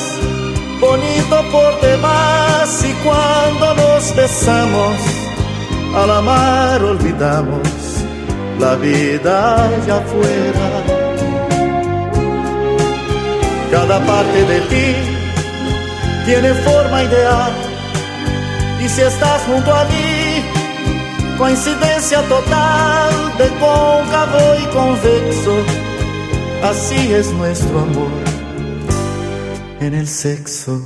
bonito 0.81 1.37
por 1.51 1.81
demás. 1.81 2.85
Y 2.85 2.93
cuando 3.05 3.75
nos 3.75 4.15
besamos, 4.15 4.97
al 5.97 6.11
amar 6.11 6.83
olvidamos 6.83 7.69
la 8.61 8.75
vida 8.77 9.65
allá 9.65 9.97
afuera. 9.97 10.67
Cada 13.71 13.99
parte 14.05 14.45
de 14.45 14.61
ti 14.73 14.87
tiene 16.27 16.53
forma 16.69 17.05
ideal, 17.05 17.53
y 18.85 18.89
si 18.89 19.01
estás 19.01 19.43
junto 19.43 19.75
a 19.75 19.85
mí, 19.85 20.45
coincidencia 21.39 22.21
total 22.23 23.39
de 23.39 23.49
cóncavo 23.61 24.55
y 24.63 24.67
convexo. 24.67 25.78
Así 26.63 27.15
es 27.15 27.33
nuestro 27.35 27.79
amor 27.79 28.11
en 29.81 29.95
el 29.95 30.09
sexo. 30.09 30.83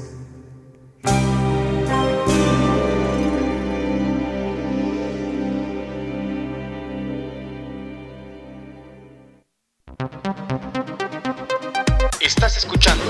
Estás 12.21 12.59
escuchando 12.59 13.03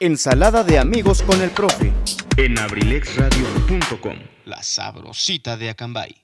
Ensalada 0.00 0.64
de 0.64 0.78
amigos 0.78 1.22
con 1.22 1.42
el 1.42 1.50
profe. 1.50 1.92
en 2.38 2.58
abrilexradio.com, 2.58 4.16
la 4.46 4.62
sabrosita 4.62 5.56
de 5.58 5.68
Acambay. 5.68 6.16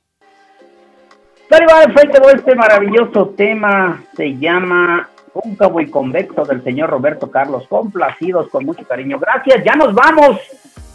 Dale, 1.51 1.67
va 1.67 1.83
frente 1.93 2.19
con 2.19 2.35
este 2.35 2.55
maravilloso 2.55 3.29
tema. 3.37 4.03
Se 4.17 4.39
llama 4.39 5.11
Cóncavo 5.33 5.81
y 5.81 5.91
Convexo 5.91 6.45
del 6.45 6.63
señor 6.63 6.91
Roberto 6.91 7.31
Carlos. 7.31 7.67
Complacidos 7.69 8.49
con 8.49 8.65
mucho 8.65 8.85
cariño. 8.85 9.19
Gracias, 9.19 9.65
ya 9.65 9.75
nos 9.75 9.95
vamos. 9.95 10.39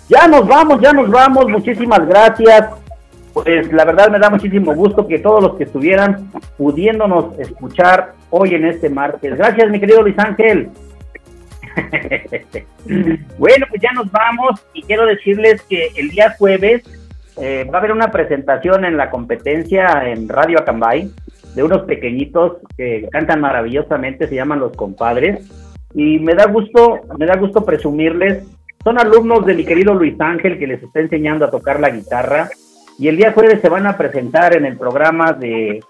Ya 0.10 0.28
nos 0.28 0.48
vamos, 0.48 0.80
ya 0.82 0.94
nos 0.94 1.10
vamos. 1.10 1.48
Muchísimas 1.50 2.06
gracias. 2.08 2.70
Pues 3.34 3.72
la 3.72 3.86
verdad 3.86 4.10
me 4.10 4.20
da 4.20 4.30
muchísimo 4.30 4.74
gusto 4.74 5.08
que 5.08 5.20
todos 5.20 5.44
los 5.44 5.56
que 5.56 5.66
estuvieran 5.66 6.32
pudiéndonos 6.58 7.38
escuchar 7.40 8.14
hoy 8.30 8.56
en 8.56 8.66
este 8.66 8.90
martes. 8.90 9.38
Gracias, 9.38 9.70
mi 9.70 9.80
querido 9.80 10.02
Luis 10.02 10.18
Ángel. 10.18 10.70
bueno, 13.38 13.66
pues 13.70 13.82
ya 13.82 13.92
nos 13.94 14.12
vamos 14.12 14.66
y 14.74 14.82
quiero 14.82 15.06
decirles 15.06 15.62
que 15.64 15.92
el 15.96 16.10
día 16.10 16.36
jueves 16.38 16.84
eh, 17.40 17.70
va 17.72 17.78
a 17.78 17.80
haber 17.80 17.92
una 17.92 18.12
presentación 18.12 18.86
en 18.86 18.98
la 18.98 19.12
competencia 19.12 20.04
en 20.06 20.28
Radio 20.28 20.60
Acambay 20.60 21.12
de 21.56 21.64
unos 21.64 21.84
pequeñitos 21.84 22.58
que 22.78 23.08
cantan 23.12 23.42
maravillosamente, 23.42 24.28
se 24.28 24.36
llaman 24.36 24.60
Los 24.60 24.76
Compadres. 24.76 25.50
Y 25.94 26.20
me 26.20 26.36
da 26.36 26.46
gusto, 26.46 27.00
me 27.18 27.26
da 27.26 27.38
gusto 27.38 27.66
presumirles, 27.66 28.46
son 28.84 29.00
alumnos 29.00 29.46
de 29.46 29.54
mi 29.54 29.66
querido 29.66 29.94
Luis 29.94 30.16
Ángel 30.20 30.58
que 30.58 30.68
les 30.68 30.82
está 30.82 31.00
enseñando 31.00 31.46
a 31.46 31.52
tocar 31.52 31.80
la 31.80 31.90
guitarra. 31.90 32.50
Y 33.00 33.08
el 33.08 33.18
día 33.18 33.34
jueves 33.34 33.60
se 33.62 33.70
van 33.70 33.86
a 33.86 33.98
presentar 33.98 34.56
en 34.56 34.66
el 34.66 34.78
programa 34.78 35.34
de 35.34 35.82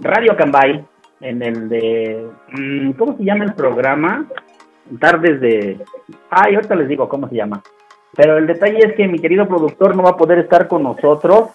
Radio 0.00 0.32
Acambay, 0.32 0.84
en 1.20 1.42
el 1.42 1.68
de, 1.68 2.26
mm, 2.52 2.92
¿cómo 2.92 3.16
se 3.16 3.24
llama 3.24 3.44
el 3.44 3.54
programa? 3.54 4.26
Tardes 5.00 5.40
de, 5.40 5.78
ay, 6.30 6.54
ahorita 6.54 6.76
les 6.76 6.88
digo 6.88 7.08
cómo 7.08 7.28
se 7.28 7.34
llama. 7.34 7.62
Pero 8.14 8.38
el 8.38 8.46
detalle 8.46 8.78
es 8.78 8.94
que 8.94 9.08
mi 9.08 9.18
querido 9.18 9.46
productor 9.48 9.96
no 9.96 10.02
va 10.02 10.10
a 10.10 10.16
poder 10.16 10.38
estar 10.38 10.68
con 10.68 10.82
nosotros 10.82 11.50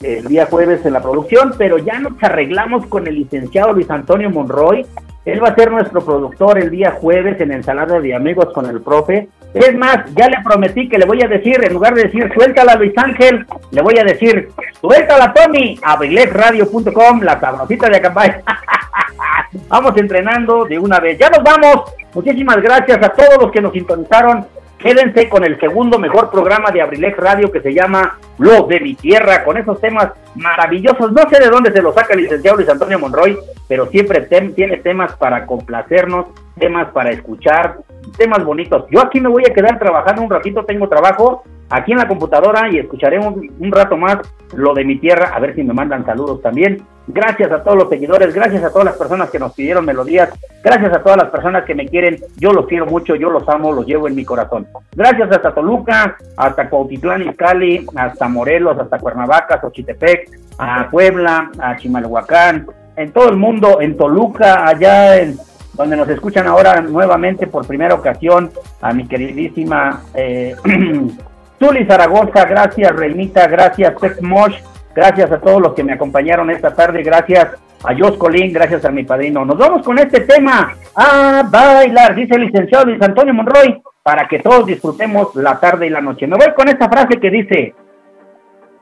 el 0.00 0.26
día 0.26 0.46
jueves 0.46 0.84
en 0.84 0.92
la 0.92 1.02
producción, 1.02 1.54
pero 1.56 1.78
ya 1.78 1.98
nos 1.98 2.22
arreglamos 2.22 2.86
con 2.86 3.06
el 3.06 3.14
licenciado 3.14 3.72
Luis 3.72 3.90
Antonio 3.90 4.30
Monroy. 4.30 4.86
Él 5.24 5.42
va 5.42 5.48
a 5.48 5.54
ser 5.54 5.70
nuestro 5.70 6.04
productor 6.04 6.58
el 6.58 6.70
día 6.70 6.92
jueves 7.00 7.40
en 7.40 7.52
Ensalada 7.52 7.98
de 8.00 8.14
Amigos 8.14 8.52
con 8.52 8.66
el 8.66 8.82
profe. 8.82 9.28
Es 9.54 9.74
más, 9.76 10.12
ya 10.14 10.28
le 10.28 10.36
prometí 10.42 10.88
que 10.88 10.98
le 10.98 11.06
voy 11.06 11.22
a 11.22 11.28
decir, 11.28 11.64
en 11.64 11.72
lugar 11.72 11.94
de 11.94 12.04
decir 12.04 12.30
suéltala 12.34 12.74
Luis 12.74 12.92
Ángel, 12.96 13.46
le 13.70 13.82
voy 13.82 13.98
a 13.98 14.04
decir 14.04 14.50
suéltala 14.80 15.32
Tony, 15.32 15.78
abrilexradio.com, 15.82 17.22
la 17.22 17.40
sabrosita 17.40 17.88
de 17.88 17.96
Acambay. 17.96 18.34
vamos 19.68 19.96
entrenando 19.96 20.64
de 20.64 20.78
una 20.78 21.00
vez. 21.00 21.18
Ya 21.18 21.30
nos 21.30 21.42
vamos. 21.42 21.92
Muchísimas 22.14 22.60
gracias 22.60 22.98
a 23.02 23.08
todos 23.10 23.38
los 23.40 23.50
que 23.50 23.60
nos 23.60 23.72
sintonizaron. 23.72 24.46
Quédense 24.78 25.28
con 25.28 25.44
el 25.44 25.58
segundo 25.60 25.98
mejor 25.98 26.30
programa 26.30 26.70
de 26.70 26.82
Abrilex 26.82 27.16
Radio 27.16 27.50
que 27.50 27.60
se 27.60 27.72
llama 27.72 28.18
Los 28.38 28.68
de 28.68 28.80
mi 28.80 28.94
Tierra, 28.94 29.44
con 29.44 29.56
esos 29.56 29.80
temas 29.80 30.10
maravillosos. 30.34 31.12
No 31.12 31.28
sé 31.30 31.40
de 31.40 31.48
dónde 31.48 31.72
se 31.72 31.80
los 31.80 31.94
saca 31.94 32.14
el 32.14 32.22
licenciado 32.22 32.56
Luis 32.56 32.68
Antonio 32.68 32.98
Monroy, 32.98 33.38
pero 33.68 33.86
siempre 33.86 34.20
tiene 34.20 34.76
temas 34.78 35.14
para 35.16 35.46
complacernos, 35.46 36.26
temas 36.58 36.88
para 36.92 37.10
escuchar, 37.10 37.78
temas 38.18 38.44
bonitos. 38.44 38.84
Yo 38.90 39.00
aquí 39.00 39.20
me 39.20 39.28
voy 39.28 39.44
a 39.48 39.54
quedar 39.54 39.78
trabajando 39.78 40.22
un 40.22 40.30
ratito, 40.30 40.64
tengo 40.64 40.88
trabajo 40.88 41.44
aquí 41.70 41.92
en 41.92 41.98
la 41.98 42.08
computadora 42.08 42.68
y 42.70 42.78
escucharé 42.78 43.18
un, 43.18 43.72
rato 43.72 43.96
más 43.96 44.18
lo 44.54 44.74
de 44.74 44.84
mi 44.84 44.98
tierra, 44.98 45.32
a 45.34 45.40
ver 45.40 45.54
si 45.54 45.62
me 45.62 45.72
mandan 45.72 46.04
saludos 46.04 46.42
también. 46.42 46.82
Gracias 47.06 47.52
a 47.52 47.62
todos 47.62 47.76
los 47.76 47.88
seguidores, 47.90 48.34
gracias 48.34 48.64
a 48.64 48.70
todas 48.70 48.86
las 48.86 48.96
personas 48.96 49.28
que 49.30 49.38
nos 49.38 49.52
pidieron 49.52 49.84
melodías, 49.84 50.30
gracias 50.62 50.92
a 50.94 51.02
todas 51.02 51.18
las 51.18 51.30
personas 51.30 51.64
que 51.64 51.74
me 51.74 51.86
quieren, 51.86 52.18
yo 52.36 52.52
los 52.52 52.66
quiero 52.66 52.86
mucho, 52.86 53.14
yo 53.14 53.28
los 53.28 53.46
amo, 53.48 53.72
los 53.72 53.86
llevo 53.86 54.08
en 54.08 54.14
mi 54.14 54.24
corazón. 54.24 54.66
Gracias 54.96 55.30
hasta 55.30 55.54
Toluca, 55.54 56.16
hasta 56.36 56.70
Cuautitlán 56.70 57.22
y 57.22 57.34
Cali, 57.34 57.86
hasta 57.94 58.26
Morelos, 58.28 58.78
hasta 58.78 58.98
Cuernavaca, 58.98 59.60
Xochitepec, 59.60 60.30
a 60.58 60.88
Puebla, 60.90 61.50
a 61.58 61.76
Chimalhuacán, 61.76 62.66
en 62.96 63.12
todo 63.12 63.28
el 63.28 63.36
mundo, 63.36 63.80
en 63.82 63.96
Toluca, 63.96 64.66
allá 64.66 65.18
en 65.18 65.36
donde 65.74 65.96
nos 65.96 66.08
escuchan 66.08 66.46
ahora 66.46 66.80
nuevamente 66.80 67.46
por 67.46 67.66
primera 67.66 67.94
ocasión 67.94 68.50
a 68.80 68.92
mi 68.92 69.06
queridísima 69.06 70.02
eh, 70.14 70.54
Zuli 71.58 71.84
Zaragoza, 71.86 72.44
gracias 72.44 72.94
Reinita, 72.94 73.46
gracias 73.48 73.94
Tex 74.00 74.22
Mosh, 74.22 74.56
gracias 74.94 75.30
a 75.32 75.40
todos 75.40 75.60
los 75.60 75.74
que 75.74 75.84
me 75.84 75.92
acompañaron 75.92 76.50
esta 76.50 76.74
tarde, 76.74 77.02
gracias 77.02 77.56
a 77.84 77.94
Jos 77.96 78.16
Colín, 78.16 78.52
gracias 78.52 78.84
a 78.84 78.90
mi 78.90 79.04
padrino. 79.04 79.44
Nos 79.44 79.58
vamos 79.58 79.82
con 79.84 79.98
este 79.98 80.20
tema 80.20 80.74
a 80.94 81.42
bailar, 81.50 82.14
dice 82.14 82.34
el 82.36 82.42
licenciado 82.42 82.86
Luis 82.86 83.02
Antonio 83.02 83.34
Monroy, 83.34 83.82
para 84.02 84.26
que 84.28 84.38
todos 84.38 84.66
disfrutemos 84.66 85.34
la 85.36 85.58
tarde 85.58 85.86
y 85.86 85.90
la 85.90 86.00
noche. 86.00 86.26
Me 86.26 86.36
voy 86.36 86.54
con 86.54 86.68
esta 86.68 86.88
frase 86.88 87.18
que 87.20 87.30
dice, 87.30 87.74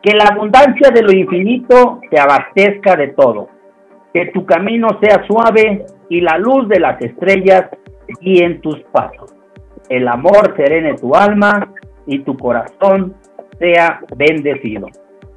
que 0.03 0.15
la 0.15 0.25
abundancia 0.25 0.91
de 0.91 1.03
lo 1.03 1.13
infinito 1.13 2.01
te 2.11 2.19
abastezca 2.19 2.97
de 2.97 3.09
todo, 3.09 3.49
que 4.13 4.27
tu 4.27 4.45
camino 4.45 4.99
sea 5.01 5.25
suave 5.27 5.87
y 6.09 6.21
la 6.21 6.37
luz 6.39 6.69
de 6.69 6.81
las 6.81 7.01
estrellas 7.01 7.67
guíe 8.21 8.45
en 8.45 8.61
tus 8.61 8.81
pasos. 8.93 9.33
El 9.89 10.09
amor 10.09 10.55
serene 10.57 10.95
tu 10.95 11.15
alma 11.15 11.73
y 12.07 12.19
tu 12.21 12.37
corazón 12.37 13.15
sea 13.59 14.01
bendecido. 14.17 14.89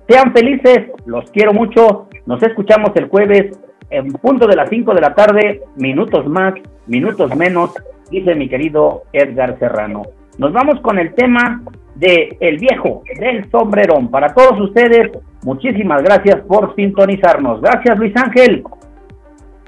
Sean 0.07 0.33
felices, 0.33 0.91
los 1.05 1.29
quiero 1.31 1.53
mucho. 1.53 2.07
Nos 2.25 2.41
escuchamos 2.43 2.91
el 2.95 3.07
jueves 3.07 3.57
en 3.89 4.11
punto 4.13 4.47
de 4.47 4.55
las 4.55 4.69
5 4.69 4.93
de 4.93 5.01
la 5.01 5.15
tarde, 5.15 5.61
minutos 5.75 6.27
más, 6.27 6.53
minutos 6.87 7.35
menos, 7.35 7.71
dice 8.09 8.35
mi 8.35 8.47
querido 8.49 9.03
Edgar 9.13 9.57
Serrano. 9.59 10.03
Nos 10.37 10.53
vamos 10.53 10.79
con 10.81 10.99
el 10.99 11.13
tema 11.15 11.61
de 11.95 12.37
El 12.39 12.57
Viejo, 12.57 13.03
del 13.19 13.49
Sombrerón. 13.49 14.09
Para 14.09 14.33
todos 14.33 14.59
ustedes, 14.59 15.11
muchísimas 15.43 16.03
gracias 16.03 16.41
por 16.47 16.75
sintonizarnos. 16.75 17.61
Gracias 17.61 17.97
Luis 17.97 18.13
Ángel. 18.15 18.63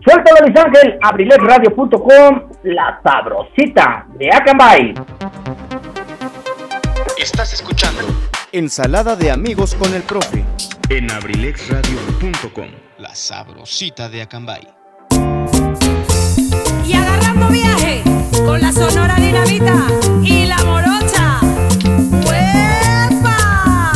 Suéltalo 0.04 0.46
Luis 0.46 0.60
Ángel, 0.60 1.00
abriletradio.com, 1.02 2.42
la 2.64 3.00
sabrosita 3.04 4.06
de 4.18 4.30
Acambay. 4.30 4.94
Estás 7.18 7.54
escuchando 7.54 8.04
Ensalada 8.54 9.18
de 9.18 9.30
amigos 9.30 9.76
con 9.76 9.94
el 9.94 10.04
profe 10.04 10.46
en 10.88 11.12
abrilexradio.com, 11.12 12.70
la 12.98 13.14
sabrosita 13.14 14.08
de 14.08 14.22
Acambay. 14.22 14.66
Y 16.86 16.94
agarrando 16.94 17.50
viaje 17.50 18.04
con 18.46 18.62
la 18.62 18.72
sonora 18.72 19.16
dinamita 19.16 19.88
y 20.24 20.46
la 20.46 20.64
morocha. 20.64 21.42
¡Huepa! 22.26 23.92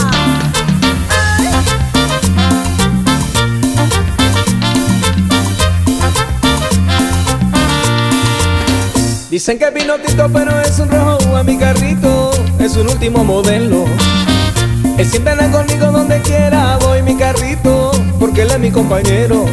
Dicen 9.30 9.58
que 9.58 9.64
es 9.64 9.72
pinotito 9.72 10.30
pero 10.34 10.60
es 10.60 10.78
un 10.78 10.90
rojo 10.90 11.38
a 11.38 11.44
mi 11.44 11.58
carrito, 11.58 12.32
es 12.60 12.76
un 12.76 12.90
último 12.90 13.24
modelo. 13.24 13.86
Él 15.02 15.08
siempre 15.08 15.32
anda 15.32 15.50
conmigo 15.50 15.88
donde 15.92 16.22
quiera, 16.22 16.78
voy 16.78 17.02
mi 17.02 17.16
carrito, 17.16 17.90
porque 18.20 18.44
él 18.44 18.52
es 18.52 18.60
mi 18.60 18.70
compañero. 18.70 19.46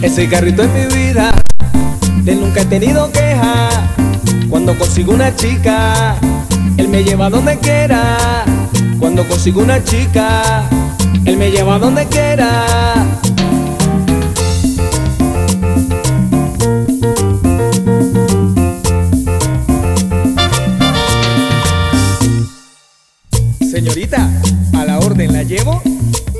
Ese 0.00 0.28
carrito 0.28 0.62
es 0.62 0.70
mi 0.70 0.86
vida, 0.96 1.32
de 2.22 2.36
nunca 2.36 2.60
he 2.60 2.64
tenido 2.66 3.10
queja. 3.10 3.70
Cuando 4.48 4.78
consigo 4.78 5.14
una 5.14 5.34
chica, 5.34 6.14
él 6.76 6.86
me 6.86 7.02
lleva 7.02 7.28
donde 7.28 7.58
quiera. 7.58 8.44
Cuando 9.00 9.26
consigo 9.26 9.62
una 9.62 9.82
chica, 9.82 10.62
él 11.24 11.36
me 11.38 11.50
lleva 11.50 11.80
donde 11.80 12.06
quiera. 12.06 12.64
Señorita, 23.72 24.30
¿a 24.41 24.41
la 25.42 25.48
llevo? 25.48 25.82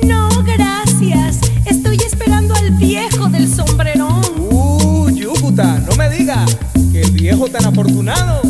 No, 0.03 0.29
gracias. 0.43 1.39
Estoy 1.65 1.97
esperando 1.97 2.55
al 2.55 2.71
viejo 2.71 3.27
del 3.27 3.53
sombrerón. 3.53 4.21
Uh, 4.49 5.09
Yucuta, 5.09 5.79
no 5.79 5.95
me 5.95 6.09
diga 6.09 6.45
que 6.91 7.01
el 7.01 7.11
viejo 7.11 7.47
tan 7.47 7.65
afortunado. 7.65 8.41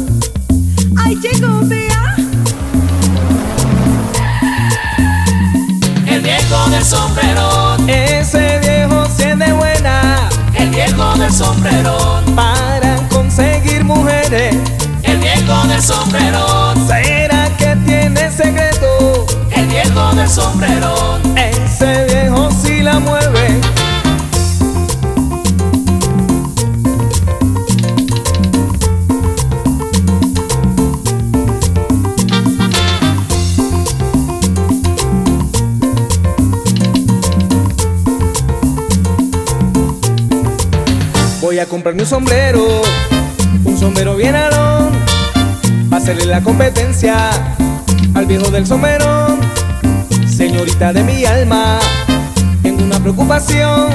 Ahí 0.97 1.17
llegó, 1.21 1.59
vea. 1.63 2.15
El 6.07 6.21
viejo 6.21 6.69
del 6.69 6.83
sombrerón. 6.83 7.89
Ese 7.89 8.59
viejo 8.59 9.05
siente 9.15 9.51
buena. 9.53 10.29
El 10.55 10.69
viejo 10.69 11.17
del 11.17 11.31
sombrerón. 11.31 12.35
Para 12.35 12.97
conseguir 13.09 13.83
mujeres. 13.83 14.55
El 15.03 15.17
viejo 15.17 15.67
del 15.67 15.81
sombrerón. 15.81 16.72
Viejo 20.23 20.29
del 20.29 20.29
sombrerón. 20.29 21.37
Ese 21.37 22.05
viejo 22.05 22.49
sí 22.51 22.81
la 22.81 22.99
mueve. 22.99 23.61
Voy 41.41 41.59
a 41.59 41.65
comprarme 41.67 42.01
un 42.01 42.07
sombrero, 42.07 42.81
un 43.63 43.77
sombrero 43.77 44.15
bien 44.15 44.35
alón, 44.35 44.91
para 45.89 46.01
hacerle 46.01 46.25
la 46.25 46.41
competencia 46.41 47.29
al 48.15 48.25
viejo 48.25 48.49
del 48.49 48.65
sombrerón. 48.65 49.42
Señorita 50.43 50.91
de 50.91 51.03
mi 51.03 51.23
alma, 51.23 51.79
tengo 52.61 52.83
una 52.83 52.99
preocupación, 52.99 53.87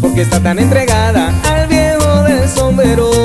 porque 0.00 0.22
está 0.22 0.40
tan 0.40 0.60
entregada 0.60 1.34
al 1.50 1.66
viejo 1.66 2.22
del 2.22 2.48
sombrerón. 2.48 3.17